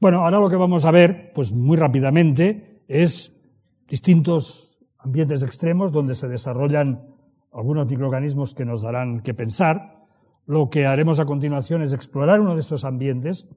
Bueno, 0.00 0.24
ahora 0.24 0.40
lo 0.40 0.48
que 0.48 0.56
vamos 0.56 0.86
a 0.86 0.90
ver, 0.90 1.32
pues 1.34 1.52
muy 1.52 1.76
rápidamente, 1.76 2.80
es 2.88 3.38
distintos 3.86 4.78
ambientes 4.98 5.42
extremos 5.42 5.92
donde 5.92 6.14
se 6.14 6.28
desarrollan 6.28 7.11
algunos 7.52 7.86
microorganismos 7.86 8.54
que 8.54 8.64
nos 8.64 8.82
darán 8.82 9.20
que 9.20 9.34
pensar 9.34 10.02
lo 10.46 10.70
que 10.70 10.86
haremos 10.86 11.20
a 11.20 11.24
continuación 11.24 11.82
es 11.82 11.92
explorar 11.92 12.40
uno 12.40 12.54
de 12.54 12.60
estos 12.60 12.84
ambientes, 12.84 13.48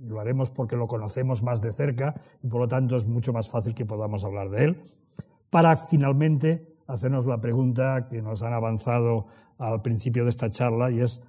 lo 0.00 0.20
haremos 0.20 0.50
porque 0.50 0.76
lo 0.76 0.88
conocemos 0.88 1.42
más 1.42 1.62
de 1.62 1.72
cerca 1.72 2.14
y 2.42 2.48
por 2.48 2.60
lo 2.60 2.68
tanto 2.68 2.96
es 2.96 3.06
mucho 3.06 3.32
más 3.32 3.48
fácil 3.48 3.74
que 3.74 3.86
podamos 3.86 4.24
hablar 4.24 4.50
de 4.50 4.64
él, 4.64 4.82
para 5.50 5.76
finalmente 5.76 6.74
hacernos 6.86 7.26
la 7.26 7.40
pregunta 7.40 8.08
que 8.10 8.20
nos 8.20 8.42
han 8.42 8.52
avanzado 8.52 9.26
al 9.58 9.80
principio 9.80 10.24
de 10.24 10.30
esta 10.30 10.50
charla 10.50 10.90
y 10.90 11.00
es 11.00 11.22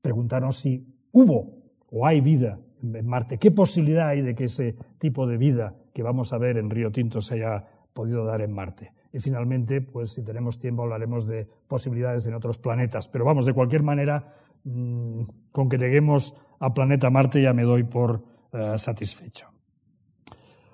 preguntarnos 0.00 0.56
si 0.56 0.86
hubo 1.12 1.52
o 1.90 2.06
hay 2.06 2.20
vida 2.20 2.58
en 2.82 3.06
Marte. 3.06 3.38
¿Qué 3.38 3.50
posibilidad 3.50 4.08
hay 4.08 4.22
de 4.22 4.34
que 4.34 4.44
ese 4.44 4.76
tipo 4.98 5.26
de 5.26 5.36
vida 5.36 5.74
que 5.92 6.02
vamos 6.02 6.32
a 6.32 6.38
ver 6.38 6.56
en 6.56 6.70
Río 6.70 6.90
Tinto 6.90 7.20
se 7.20 7.34
haya 7.34 7.64
podido 7.92 8.24
dar 8.24 8.40
en 8.40 8.52
Marte? 8.52 8.92
Y 9.16 9.20
finalmente, 9.20 9.80
pues 9.80 10.12
si 10.12 10.22
tenemos 10.22 10.58
tiempo 10.58 10.82
hablaremos 10.82 11.26
de 11.26 11.48
posibilidades 11.66 12.26
en 12.26 12.34
otros 12.34 12.58
planetas. 12.58 13.08
Pero 13.08 13.24
vamos, 13.24 13.46
de 13.46 13.54
cualquier 13.54 13.82
manera, 13.82 14.34
Mm, 14.66 15.22
con 15.52 15.68
que 15.68 15.78
lleguemos 15.78 16.36
a 16.58 16.74
planeta 16.74 17.08
Marte 17.08 17.40
ya 17.40 17.52
me 17.52 17.62
doy 17.62 17.84
por 17.84 18.24
eh, 18.52 18.76
satisfecho. 18.76 19.46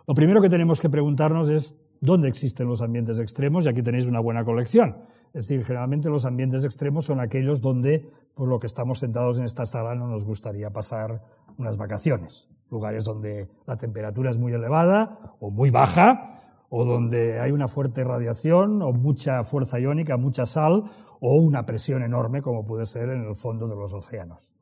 Lo 0.06 0.14
primero 0.14 0.40
que 0.40 0.48
tenemos 0.48 0.80
que 0.80 0.88
preguntarnos 0.88 1.50
es 1.50 1.76
dónde 2.00 2.28
existen 2.28 2.68
los 2.68 2.80
ambientes 2.80 3.18
extremos 3.18 3.66
y 3.66 3.68
aquí 3.68 3.82
tenéis 3.82 4.06
una 4.06 4.20
buena 4.20 4.44
colección. 4.44 4.96
Es 5.34 5.46
decir, 5.46 5.64
generalmente 5.64 6.08
los 6.08 6.24
ambientes 6.24 6.64
extremos 6.64 7.04
son 7.04 7.20
aquellos 7.20 7.60
donde, 7.60 8.10
por 8.34 8.48
lo 8.48 8.58
que 8.58 8.66
estamos 8.66 8.98
sentados 8.98 9.38
en 9.38 9.44
esta 9.44 9.66
sala, 9.66 9.94
no 9.94 10.06
nos 10.08 10.24
gustaría 10.24 10.70
pasar 10.70 11.22
unas 11.58 11.76
vacaciones. 11.76 12.48
Lugares 12.70 13.04
donde 13.04 13.48
la 13.66 13.76
temperatura 13.76 14.30
es 14.30 14.38
muy 14.38 14.54
elevada 14.54 15.36
o 15.38 15.50
muy 15.50 15.68
baja, 15.68 16.41
o 16.74 16.86
donde 16.86 17.38
hay 17.38 17.52
una 17.52 17.68
fuerte 17.68 18.02
radiación 18.02 18.80
o 18.80 18.92
mucha 18.92 19.44
fuerza 19.44 19.78
iónica, 19.78 20.16
mucha 20.16 20.46
sal, 20.46 20.84
o 21.20 21.36
una 21.36 21.66
presión 21.66 22.02
enorme 22.02 22.40
como 22.40 22.64
puede 22.64 22.86
ser 22.86 23.10
en 23.10 23.24
el 23.24 23.36
fondo 23.36 23.68
de 23.68 23.76
los 23.76 23.92
océanos. 23.92 24.54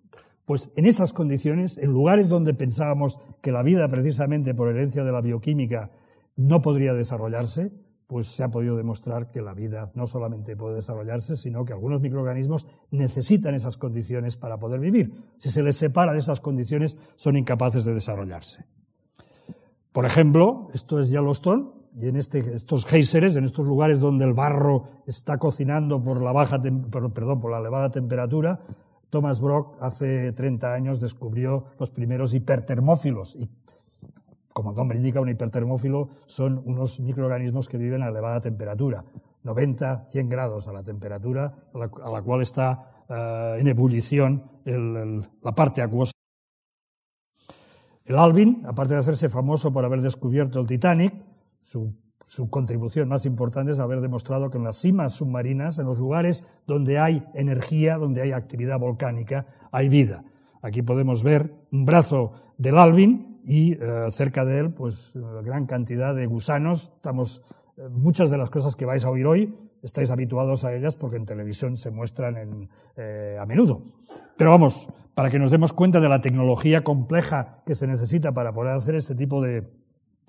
Pues 0.44 0.72
en 0.76 0.86
esas 0.86 1.12
condiciones, 1.12 1.78
en 1.78 1.92
lugares 1.92 2.28
donde 2.28 2.52
pensábamos 2.52 3.20
que 3.40 3.52
la 3.52 3.62
vida, 3.62 3.86
precisamente 3.86 4.54
por 4.54 4.68
herencia 4.68 5.04
de 5.04 5.12
la 5.12 5.20
bioquímica, 5.20 5.92
no 6.34 6.60
podría 6.60 6.94
desarrollarse, 6.94 7.70
pues 8.08 8.26
se 8.26 8.42
ha 8.42 8.48
podido 8.48 8.76
demostrar 8.76 9.30
que 9.30 9.40
la 9.40 9.54
vida 9.54 9.92
no 9.94 10.08
solamente 10.08 10.56
puede 10.56 10.74
desarrollarse, 10.74 11.36
sino 11.36 11.64
que 11.64 11.74
algunos 11.74 12.00
microorganismos 12.00 12.66
necesitan 12.90 13.54
esas 13.54 13.76
condiciones 13.76 14.36
para 14.36 14.58
poder 14.58 14.80
vivir. 14.80 15.12
Si 15.38 15.48
se 15.48 15.62
les 15.62 15.76
separa 15.76 16.12
de 16.12 16.18
esas 16.18 16.40
condiciones, 16.40 16.98
son 17.14 17.36
incapaces 17.36 17.84
de 17.84 17.94
desarrollarse. 17.94 18.64
Por 19.92 20.06
ejemplo, 20.06 20.66
esto 20.74 20.98
es 20.98 21.08
Yellowstone, 21.10 21.79
y 21.98 22.08
en 22.08 22.16
este, 22.16 22.38
estos 22.54 22.86
géiseres, 22.86 23.36
en 23.36 23.44
estos 23.44 23.66
lugares 23.66 24.00
donde 24.00 24.24
el 24.24 24.32
barro 24.32 24.84
está 25.06 25.38
cocinando 25.38 26.02
por 26.02 26.22
la, 26.22 26.32
baja, 26.32 26.60
perdón, 26.60 27.40
por 27.40 27.50
la 27.50 27.58
elevada 27.58 27.90
temperatura, 27.90 28.60
Thomas 29.10 29.40
Brock 29.40 29.76
hace 29.80 30.32
30 30.32 30.72
años 30.72 31.00
descubrió 31.00 31.64
los 31.78 31.90
primeros 31.90 32.32
hipertermófilos. 32.32 33.36
Y, 33.36 33.48
como 34.52 34.70
el 34.70 34.76
nombre 34.76 34.98
indica, 34.98 35.20
un 35.20 35.28
hipertermófilo 35.28 36.10
son 36.26 36.62
unos 36.64 37.00
microorganismos 37.00 37.68
que 37.68 37.76
viven 37.76 38.02
a 38.02 38.08
elevada 38.08 38.40
temperatura, 38.40 39.04
90, 39.42 40.06
100 40.10 40.28
grados 40.28 40.68
a 40.68 40.72
la 40.72 40.82
temperatura 40.82 41.52
a 41.74 42.10
la, 42.10 42.22
cual 42.22 42.42
está 42.42 43.04
eh, 43.08 43.56
en 43.58 43.66
ebullición 43.66 44.44
la 44.64 45.52
parte 45.52 45.82
acuosa. 45.82 46.12
El 48.04 48.18
Alvin, 48.18 48.64
aparte 48.66 48.94
de 48.94 49.00
hacerse 49.00 49.28
famoso 49.28 49.72
por 49.72 49.84
haber 49.84 50.02
descubierto 50.02 50.60
el 50.60 50.66
Titanic, 50.66 51.14
su 51.60 52.48
contribución 52.50 53.08
más 53.08 53.26
importante 53.26 53.72
es 53.72 53.80
haber 53.80 54.00
demostrado 54.00 54.50
que 54.50 54.58
en 54.58 54.64
las 54.64 54.76
cimas 54.76 55.14
submarinas, 55.14 55.78
en 55.78 55.86
los 55.86 55.98
lugares 55.98 56.48
donde 56.66 56.98
hay 56.98 57.24
energía, 57.34 57.96
donde 57.96 58.22
hay 58.22 58.32
actividad 58.32 58.78
volcánica, 58.78 59.46
hay 59.72 59.88
vida. 59.88 60.24
Aquí 60.62 60.82
podemos 60.82 61.22
ver 61.22 61.54
un 61.72 61.84
brazo 61.86 62.32
del 62.58 62.78
Alvin 62.78 63.40
y 63.44 63.72
eh, 63.72 64.06
cerca 64.10 64.44
de 64.44 64.58
él, 64.58 64.72
pues, 64.72 65.16
eh, 65.16 65.20
gran 65.42 65.66
cantidad 65.66 66.14
de 66.14 66.26
gusanos. 66.26 66.90
Estamos, 66.94 67.42
eh, 67.76 67.88
muchas 67.88 68.30
de 68.30 68.36
las 68.36 68.50
cosas 68.50 68.76
que 68.76 68.84
vais 68.84 69.04
a 69.04 69.10
oír 69.10 69.26
hoy 69.26 69.54
estáis 69.82 70.10
habituados 70.10 70.66
a 70.66 70.74
ellas 70.74 70.94
porque 70.94 71.16
en 71.16 71.24
televisión 71.24 71.78
se 71.78 71.90
muestran 71.90 72.36
a 72.36 73.46
menudo. 73.46 73.80
Pero 74.36 74.50
vamos, 74.50 74.90
para 75.14 75.30
que 75.30 75.38
nos 75.38 75.50
demos 75.50 75.72
cuenta 75.72 76.00
de 76.00 76.08
la 76.10 76.20
tecnología 76.20 76.84
compleja 76.84 77.62
que 77.64 77.74
se 77.74 77.86
necesita 77.86 78.32
para 78.32 78.52
poder 78.52 78.74
hacer 78.74 78.94
este 78.94 79.14
tipo 79.14 79.40
de, 79.40 79.66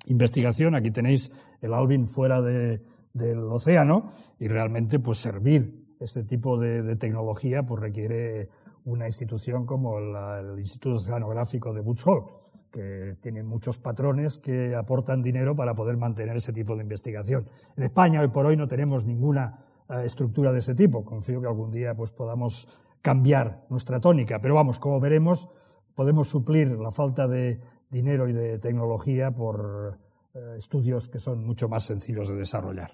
investigación. 0.06 0.74
Aquí 0.74 0.90
tenéis 0.90 1.32
el 1.60 1.74
Alvin 1.74 2.06
fuera 2.06 2.40
del 2.40 3.38
océano 3.50 4.12
y 4.38 4.48
realmente 4.48 4.98
pues 4.98 5.18
servir 5.18 5.82
este 6.00 6.24
tipo 6.24 6.58
de, 6.58 6.96
tecnología 6.96 7.62
pues 7.62 7.80
requiere 7.80 8.48
una 8.84 9.06
institución 9.06 9.64
como 9.64 9.98
el 9.98 10.58
Instituto 10.58 10.96
Oceanográfico 10.96 11.72
de 11.72 11.80
Woods 11.80 12.06
Hole, 12.06 12.26
que 12.72 13.16
tiene 13.20 13.44
muchos 13.44 13.78
patrones 13.78 14.38
que 14.38 14.74
aportan 14.74 15.22
dinero 15.22 15.54
para 15.54 15.74
poder 15.74 15.96
mantener 15.96 16.36
ese 16.36 16.52
tipo 16.52 16.74
de 16.74 16.82
investigación. 16.82 17.46
En 17.76 17.84
España 17.84 18.20
hoy 18.20 18.28
por 18.28 18.46
hoy 18.46 18.56
no 18.56 18.66
tenemos 18.66 19.04
ninguna 19.04 19.64
eh, 19.88 20.02
estructura 20.04 20.50
de 20.50 20.58
ese 20.58 20.74
tipo. 20.74 21.04
Confío 21.04 21.40
que 21.40 21.46
algún 21.46 21.70
día 21.70 21.94
pues 21.94 22.10
podamos 22.10 22.68
cambiar 23.02 23.64
nuestra 23.68 24.00
tónica, 24.00 24.40
pero 24.40 24.54
vamos, 24.54 24.80
como 24.80 24.98
veremos, 24.98 25.48
podemos 25.94 26.28
suplir 26.28 26.68
la 26.78 26.90
falta 26.90 27.28
de, 27.28 27.60
dinero 27.92 28.26
y 28.28 28.32
de 28.32 28.58
tecnología 28.58 29.30
por 29.30 29.98
eh, 30.34 30.54
estudios 30.56 31.08
que 31.08 31.18
son 31.18 31.44
mucho 31.44 31.68
más 31.68 31.84
sencillos 31.84 32.28
de 32.28 32.36
desarrollar. 32.36 32.90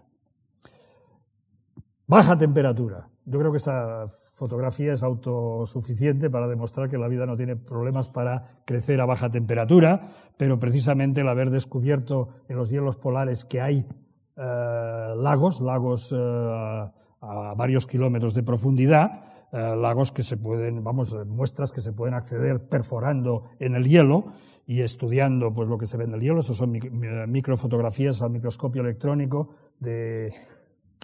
Baja 2.07 2.37
temperatura. 2.37 3.09
Yo 3.25 3.39
creo 3.39 3.53
que 3.53 3.59
esta 3.59 4.09
fotografía 4.35 4.93
es 4.93 5.03
autosuficiente 5.03 6.31
para 6.31 6.49
demostrar 6.49 6.89
que 6.89 6.99
la 6.99 7.09
vida 7.09 7.27
no 7.27 7.37
tiene 7.37 7.55
problemas 7.55 8.09
para 8.09 8.63
crecer 8.65 9.01
a 9.01 9.07
baja 9.07 9.31
temperatura, 9.31 10.09
pero 10.37 10.59
precisamente 10.59 11.21
el 11.21 11.29
haber 11.29 11.51
descubierto 11.51 12.29
en 12.49 12.57
los 12.57 12.71
hielos 12.71 12.97
polares 12.97 13.45
que 13.45 13.61
hay 13.61 13.87
eh, 14.37 15.15
lagos, 15.17 15.61
lagos 15.61 16.13
eh, 16.13 16.17
a 16.17 17.55
varios 17.57 17.87
kilómetros 17.87 18.35
de 18.35 18.43
profundidad, 18.43 19.28
lagos 19.53 20.13
que 20.13 20.23
se 20.23 20.37
pueden, 20.37 20.85
vamos, 20.85 21.17
muestras 21.27 21.73
que 21.73 21.81
se 21.81 21.93
pueden 21.93 22.15
acceder 22.15 22.69
perforando 22.69 23.45
en 23.59 23.75
el 23.75 23.85
hielo 23.85 24.33
y 24.67 24.83
estudiando 24.83 25.53
pues, 25.53 25.69
lo 25.69 25.79
que 25.79 25.87
se 25.87 25.97
ve 25.97 26.05
en 26.05 26.15
el 26.15 26.21
hielo. 26.21 26.41
Esas 26.41 26.57
son 26.57 26.79
microfotografías 27.29 28.21
al 28.23 28.31
microscopio 28.31 28.83
electrónico 28.83 29.55
de 29.81 30.33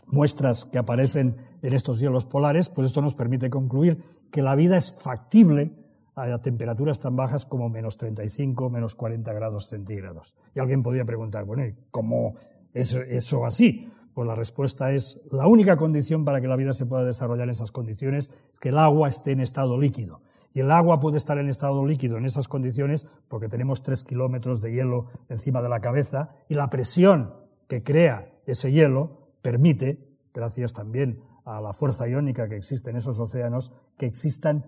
muestras 0.06 0.64
que 0.64 0.78
aparecen 0.78 1.36
en 1.62 1.72
estos 1.72 1.98
hielos 1.98 2.26
polares, 2.26 2.68
pues 2.68 2.86
esto 2.86 3.00
nos 3.00 3.14
permite 3.14 3.48
concluir 3.48 4.02
que 4.30 4.42
la 4.42 4.54
vida 4.54 4.76
es 4.76 4.92
factible 4.92 5.72
a 6.14 6.38
temperaturas 6.38 7.00
tan 7.00 7.16
bajas 7.16 7.44
como 7.44 7.68
menos 7.68 7.96
35, 7.96 8.70
menos 8.70 8.94
40 8.94 9.32
grados 9.32 9.68
centígrados. 9.68 10.36
Y 10.54 10.60
alguien 10.60 10.82
podría 10.82 11.04
preguntar, 11.04 11.44
bueno, 11.44 11.64
¿cómo 11.90 12.34
es 12.72 12.94
eso 12.94 13.46
así? 13.46 13.90
Pues 14.14 14.28
la 14.28 14.36
respuesta 14.36 14.92
es, 14.92 15.20
la 15.32 15.48
única 15.48 15.76
condición 15.76 16.24
para 16.24 16.40
que 16.40 16.46
la 16.46 16.54
vida 16.54 16.72
se 16.72 16.86
pueda 16.86 17.04
desarrollar 17.04 17.44
en 17.44 17.50
esas 17.50 17.72
condiciones 17.72 18.32
es 18.52 18.60
que 18.60 18.68
el 18.68 18.78
agua 18.78 19.08
esté 19.08 19.32
en 19.32 19.40
estado 19.40 19.76
líquido. 19.76 20.20
Y 20.54 20.60
el 20.60 20.70
agua 20.70 21.00
puede 21.00 21.16
estar 21.16 21.36
en 21.38 21.48
estado 21.48 21.84
líquido 21.84 22.16
en 22.16 22.24
esas 22.24 22.46
condiciones 22.46 23.08
porque 23.28 23.48
tenemos 23.48 23.82
tres 23.82 24.04
kilómetros 24.04 24.62
de 24.62 24.72
hielo 24.72 25.06
encima 25.28 25.60
de 25.60 25.68
la 25.68 25.80
cabeza 25.80 26.30
y 26.48 26.54
la 26.54 26.70
presión 26.70 27.34
que 27.68 27.82
crea 27.82 28.30
ese 28.46 28.70
hielo 28.70 29.32
permite, 29.42 29.98
gracias 30.32 30.72
también 30.72 31.18
a 31.44 31.60
la 31.60 31.72
fuerza 31.72 32.06
iónica 32.06 32.48
que 32.48 32.56
existe 32.56 32.90
en 32.90 32.96
esos 32.96 33.18
océanos, 33.18 33.72
que 33.98 34.06
existan 34.06 34.64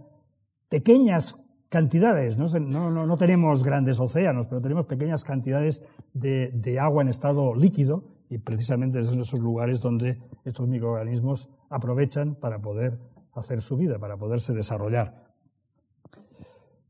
pequeñas 0.68 1.48
cantidades, 1.68 2.36
no, 2.36 2.90
no, 2.90 3.16
tenemos 3.16 3.62
grandes 3.62 4.00
océanos, 4.00 4.46
pero 4.48 4.60
tenemos 4.60 4.86
pequeñas 4.86 5.22
cantidades 5.24 5.84
de, 6.14 6.50
de 6.52 6.80
agua 6.80 7.02
en 7.02 7.08
estado 7.08 7.54
líquido 7.54 8.15
y 8.28 8.38
precisamente 8.38 9.02
son 9.02 9.20
esos 9.20 9.40
lugares 9.40 9.80
donde 9.80 10.18
estos 10.44 10.66
microorganismos 10.68 11.50
aprovechan 11.70 12.34
para 12.34 12.58
poder 12.58 12.98
hacer 13.34 13.62
su 13.62 13.76
vida, 13.76 13.98
para 13.98 14.16
poderse 14.16 14.52
desarrollar. 14.52 15.26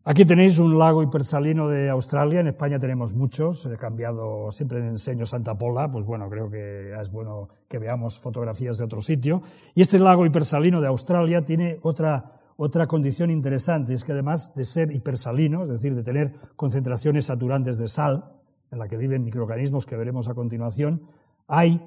Aquí 0.09 0.25
tenéis 0.25 0.61
un 0.61 0.79
lago 0.79 1.03
hipersalino 1.03 1.69
de 1.69 1.91
Australia. 1.91 2.39
En 2.39 2.47
España 2.47 2.79
tenemos 2.79 3.13
muchos. 3.13 3.67
He 3.67 3.77
cambiado, 3.77 4.53
siempre 4.53 4.79
enseño 4.79 5.27
Santa 5.27 5.59
Pola, 5.59 5.91
pues 5.91 6.05
bueno, 6.05 6.31
creo 6.31 6.49
que 6.49 6.93
es 6.93 7.11
bueno 7.11 7.49
que 7.67 7.81
veamos 7.81 8.17
fotografías 8.17 8.79
de 8.79 8.85
otro 8.85 9.01
sitio. 9.01 9.43
Y 9.75 9.81
este 9.81 9.99
lago 9.99 10.25
hipersalino 10.25 10.81
de 10.81 10.87
Australia 10.87 11.45
tiene 11.45 11.81
otra, 11.83 12.39
otra 12.57 12.87
condición 12.87 13.33
interesante, 13.33 13.95
es 13.95 14.05
que 14.05 14.13
además 14.13 14.55
de 14.55 14.65
ser 14.65 14.93
hipersalino, 14.93 15.65
es 15.65 15.71
decir, 15.71 15.97
de 15.97 16.05
tener 16.05 16.35
concentraciones 16.55 17.27
saturantes 17.27 17.77
de 17.77 17.89
sal, 17.89 18.31
en 18.71 18.79
la 18.79 18.87
que 18.87 18.97
viven 18.97 19.25
microorganismos 19.25 19.87
que 19.87 19.97
veremos 19.97 20.29
a 20.29 20.35
continuación, 20.35 21.03
hay 21.47 21.81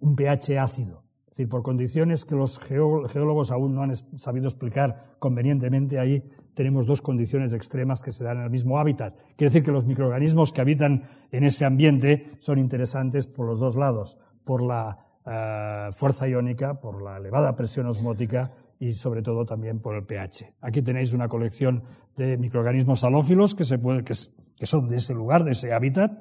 un 0.00 0.16
pH 0.16 0.58
ácido. 0.58 1.02
Es 1.26 1.38
decir, 1.38 1.48
por 1.48 1.62
condiciones 1.62 2.24
que 2.24 2.36
los 2.36 2.60
geólogos 2.60 3.50
aún 3.50 3.74
no 3.74 3.82
han 3.82 3.96
sabido 3.96 4.46
explicar 4.46 5.16
convenientemente, 5.18 5.98
ahí 5.98 6.22
tenemos 6.54 6.86
dos 6.86 7.02
condiciones 7.02 7.52
extremas 7.52 8.02
que 8.02 8.12
se 8.12 8.22
dan 8.22 8.38
en 8.38 8.44
el 8.44 8.50
mismo 8.50 8.78
hábitat. 8.78 9.16
Quiere 9.36 9.50
decir 9.50 9.64
que 9.64 9.72
los 9.72 9.84
microorganismos 9.84 10.52
que 10.52 10.60
habitan 10.60 11.08
en 11.32 11.42
ese 11.42 11.64
ambiente 11.64 12.30
son 12.38 12.58
interesantes 12.58 13.26
por 13.26 13.46
los 13.46 13.58
dos 13.58 13.74
lados, 13.74 14.16
por 14.44 14.62
la 14.62 14.98
eh, 15.26 15.88
fuerza 15.92 16.28
iónica, 16.28 16.80
por 16.80 17.02
la 17.02 17.16
elevada 17.16 17.56
presión 17.56 17.86
osmótica 17.86 18.52
y 18.78 18.92
sobre 18.92 19.22
todo 19.22 19.44
también 19.44 19.80
por 19.80 19.96
el 19.96 20.04
pH. 20.04 20.54
Aquí 20.60 20.82
tenéis 20.82 21.12
una 21.12 21.26
colección 21.26 21.82
de 22.16 22.36
microorganismos 22.36 23.02
halófilos 23.02 23.56
que, 23.56 23.64
se 23.64 23.78
puede, 23.78 24.04
que 24.04 24.66
son 24.66 24.88
de 24.88 24.96
ese 24.96 25.14
lugar, 25.14 25.42
de 25.42 25.52
ese 25.52 25.72
hábitat, 25.72 26.12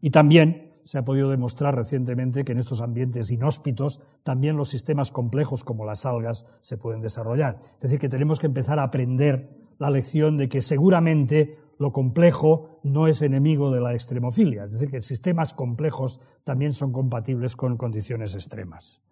y 0.00 0.08
también 0.08 0.69
se 0.84 0.98
ha 0.98 1.04
podido 1.04 1.30
demostrar 1.30 1.74
recientemente 1.74 2.44
que 2.44 2.52
en 2.52 2.58
estos 2.58 2.80
ambientes 2.80 3.30
inhóspitos 3.30 4.02
también 4.22 4.56
los 4.56 4.68
sistemas 4.68 5.10
complejos 5.10 5.64
como 5.64 5.84
las 5.84 6.06
algas 6.06 6.46
se 6.60 6.76
pueden 6.76 7.00
desarrollar. 7.00 7.58
Es 7.74 7.80
decir, 7.82 7.98
que 7.98 8.08
tenemos 8.08 8.38
que 8.38 8.46
empezar 8.46 8.78
a 8.78 8.84
aprender 8.84 9.50
la 9.78 9.90
lección 9.90 10.36
de 10.36 10.48
que 10.48 10.62
seguramente 10.62 11.58
lo 11.78 11.92
complejo 11.92 12.80
no 12.82 13.08
es 13.08 13.22
enemigo 13.22 13.70
de 13.70 13.80
la 13.80 13.94
extremofilia, 13.94 14.64
es 14.64 14.72
decir, 14.72 14.90
que 14.90 15.00
sistemas 15.00 15.54
complejos 15.54 16.20
también 16.44 16.74
son 16.74 16.92
compatibles 16.92 17.56
con 17.56 17.78
condiciones 17.78 18.34
extremas. 18.34 19.02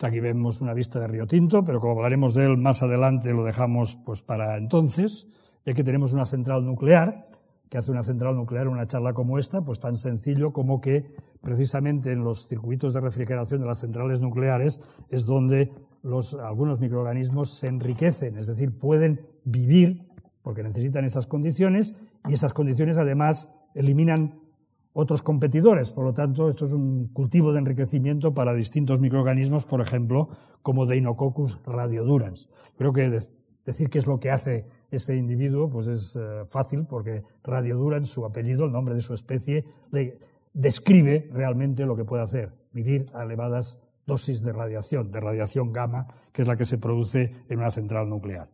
Aquí 0.00 0.20
vemos 0.20 0.60
una 0.60 0.74
vista 0.74 0.98
de 1.00 1.08
Río 1.08 1.26
Tinto, 1.26 1.62
pero 1.64 1.80
como 1.80 1.94
hablaremos 1.94 2.34
de 2.34 2.44
él 2.44 2.56
más 2.56 2.82
adelante, 2.82 3.32
lo 3.32 3.44
dejamos 3.44 3.96
pues, 4.04 4.22
para 4.22 4.56
entonces, 4.56 5.28
ya 5.64 5.74
que 5.74 5.84
tenemos 5.84 6.12
una 6.12 6.24
central 6.24 6.64
nuclear 6.64 7.26
que 7.72 7.78
hace 7.78 7.90
una 7.90 8.02
central 8.02 8.36
nuclear 8.36 8.68
una 8.68 8.84
charla 8.84 9.14
como 9.14 9.38
esta, 9.38 9.62
pues 9.62 9.80
tan 9.80 9.96
sencillo 9.96 10.52
como 10.52 10.82
que 10.82 11.06
precisamente 11.40 12.12
en 12.12 12.22
los 12.22 12.46
circuitos 12.46 12.92
de 12.92 13.00
refrigeración 13.00 13.62
de 13.62 13.66
las 13.66 13.80
centrales 13.80 14.20
nucleares 14.20 14.82
es 15.08 15.24
donde 15.24 15.72
los, 16.02 16.34
algunos 16.34 16.80
microorganismos 16.80 17.58
se 17.58 17.68
enriquecen, 17.68 18.36
es 18.36 18.46
decir, 18.46 18.78
pueden 18.78 19.22
vivir 19.46 20.02
porque 20.42 20.62
necesitan 20.62 21.06
esas 21.06 21.26
condiciones 21.26 21.98
y 22.28 22.34
esas 22.34 22.52
condiciones 22.52 22.98
además 22.98 23.54
eliminan 23.74 24.38
otros 24.92 25.22
competidores. 25.22 25.92
Por 25.92 26.04
lo 26.04 26.12
tanto, 26.12 26.50
esto 26.50 26.66
es 26.66 26.72
un 26.72 27.08
cultivo 27.14 27.54
de 27.54 27.60
enriquecimiento 27.60 28.34
para 28.34 28.52
distintos 28.52 29.00
microorganismos, 29.00 29.64
por 29.64 29.80
ejemplo, 29.80 30.28
como 30.60 30.84
Deinococcus 30.84 31.58
radiodurans. 31.64 32.50
Creo 32.76 32.92
que 32.92 33.18
decir 33.64 33.88
qué 33.88 33.98
es 33.98 34.06
lo 34.06 34.18
que 34.18 34.30
hace 34.30 34.66
ese 34.92 35.16
individuo, 35.16 35.68
pues 35.70 35.88
es 35.88 36.16
eh, 36.16 36.44
fácil 36.46 36.86
porque 36.86 37.22
Radio 37.42 37.76
Duran, 37.78 38.04
su 38.04 38.24
apellido, 38.24 38.66
el 38.66 38.72
nombre 38.72 38.94
de 38.94 39.00
su 39.00 39.14
especie, 39.14 39.64
le 39.90 40.18
describe 40.52 41.28
realmente 41.32 41.86
lo 41.86 41.96
que 41.96 42.04
puede 42.04 42.22
hacer, 42.22 42.52
vivir 42.72 43.06
a 43.14 43.22
elevadas 43.22 43.80
dosis 44.06 44.42
de 44.42 44.52
radiación, 44.52 45.10
de 45.10 45.20
radiación 45.20 45.72
gamma, 45.72 46.06
que 46.30 46.42
es 46.42 46.48
la 46.48 46.56
que 46.56 46.66
se 46.66 46.76
produce 46.76 47.32
en 47.48 47.58
una 47.58 47.70
central 47.70 48.08
nuclear. 48.08 48.48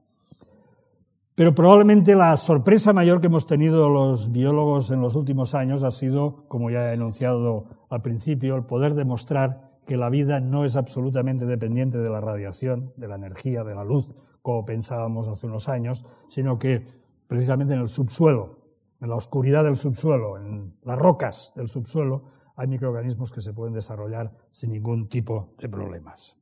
Pero 1.35 1.55
probablemente 1.55 2.15
la 2.15 2.37
sorpresa 2.37 2.93
mayor 2.93 3.21
que 3.21 3.27
hemos 3.27 3.47
tenido 3.47 3.89
los 3.89 4.31
biólogos 4.31 4.91
en 4.91 5.01
los 5.01 5.15
últimos 5.17 5.55
años 5.55 5.85
ha 5.85 5.91
sido, 5.91 6.45
como 6.49 6.71
ya 6.71 6.91
he 6.91 6.95
enunciado 6.95 7.65
al 7.91 8.03
principio, 8.03 8.57
el 8.57 8.65
poder 8.65 8.95
demostrar 8.95 9.69
que 9.87 9.97
la 9.97 10.11
vida 10.11 10.39
no 10.39 10.65
es 10.65 10.77
absolutamente 10.77 11.47
dependiente 11.47 11.99
de 11.99 12.11
la 12.11 12.21
radiación, 12.21 12.93
de 12.97 13.09
la 13.09 13.17
energía, 13.17 13.65
de 13.65 13.75
la 13.75 13.85
luz, 13.85 14.09
como 14.43 14.65
pensábamos 14.65 15.29
hace 15.29 15.47
unos 15.47 15.69
años, 15.69 16.05
sino 16.27 16.59
que 16.59 16.85
precisamente 17.27 17.75
en 17.75 17.81
el 17.81 17.89
subsuelo, 17.89 18.59
en 19.01 19.09
la 19.09 19.17
oscuridad 19.17 19.65
del 19.65 19.77
subsuelo, 19.77 20.39
en 20.39 20.75
las 20.83 20.99
rocas 20.99 21.53
del 21.55 21.69
subsuelo, 21.69 22.23
hay 22.57 22.67
microorganismos 22.67 23.33
que 23.33 23.41
se 23.41 23.53
pueden 23.53 23.75
desarrollar 23.75 24.33
sin 24.51 24.73
ningún 24.73 25.09
tipo 25.09 25.55
de 25.59 25.69
problemas. 25.69 26.37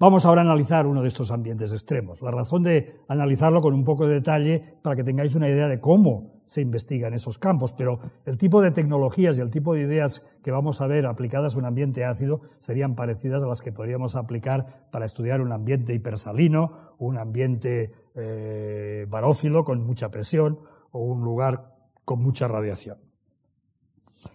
Vamos 0.00 0.26
ahora 0.26 0.40
a 0.40 0.44
analizar 0.44 0.84
uno 0.88 1.02
de 1.02 1.06
estos 1.06 1.30
ambientes 1.30 1.72
extremos. 1.72 2.20
La 2.22 2.32
razón 2.32 2.64
de 2.64 2.96
analizarlo 3.06 3.60
con 3.60 3.72
un 3.72 3.84
poco 3.84 4.08
de 4.08 4.14
detalle 4.14 4.78
para 4.82 4.96
que 4.96 5.04
tengáis 5.04 5.36
una 5.36 5.48
idea 5.48 5.68
de 5.68 5.78
cómo 5.78 6.31
se 6.46 6.60
investiga 6.60 7.08
en 7.08 7.14
esos 7.14 7.38
campos, 7.38 7.72
pero 7.72 8.00
el 8.26 8.36
tipo 8.36 8.60
de 8.60 8.70
tecnologías 8.70 9.38
y 9.38 9.40
el 9.40 9.50
tipo 9.50 9.74
de 9.74 9.82
ideas 9.82 10.26
que 10.42 10.50
vamos 10.50 10.80
a 10.80 10.86
ver 10.86 11.06
aplicadas 11.06 11.54
a 11.54 11.58
un 11.58 11.64
ambiente 11.64 12.04
ácido 12.04 12.42
serían 12.58 12.94
parecidas 12.94 13.42
a 13.42 13.46
las 13.46 13.60
que 13.60 13.72
podríamos 13.72 14.16
aplicar 14.16 14.88
para 14.90 15.06
estudiar 15.06 15.40
un 15.40 15.52
ambiente 15.52 15.94
hipersalino, 15.94 16.94
un 16.98 17.18
ambiente 17.18 17.92
eh, 18.14 19.06
barófilo 19.08 19.64
con 19.64 19.84
mucha 19.86 20.10
presión 20.10 20.60
o 20.90 21.00
un 21.00 21.22
lugar 21.22 21.74
con 22.04 22.22
mucha 22.22 22.48
radiación. 22.48 22.98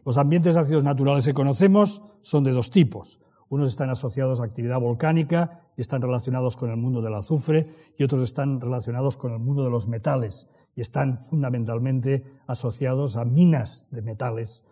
Los 0.06 0.18
ambientes 0.18 0.58
ácidos 0.58 0.84
naturales 0.84 1.26
que 1.26 1.34
conocemos 1.34 2.04
son 2.22 2.44
de 2.44 2.52
dos 2.52 2.72
tipos. 2.72 3.20
Unos 3.50 3.70
están 3.70 3.90
asociados 3.90 4.42
a 4.42 4.44
actividad 4.44 4.80
volcánica 4.80 5.62
y 5.78 5.82
están 5.82 6.02
relacionados 6.02 6.58
con 6.58 6.70
el 6.70 6.78
mundo 6.78 7.02
del 7.02 7.14
azufre 7.14 7.74
y 7.98 8.04
otros 8.04 8.22
están 8.22 8.60
relacionados 8.60 9.16
con 9.16 9.32
el 9.32 9.40
mundo 9.40 9.64
de 9.64 9.70
los 9.70 9.88
metales 9.88 10.50
y 10.78 10.82
están 10.82 11.18
fundamentalmente 11.18 12.24
asociados 12.46 13.18
a 13.18 13.26
minas 13.26 13.88
de 13.92 14.04
metales 14.04 14.64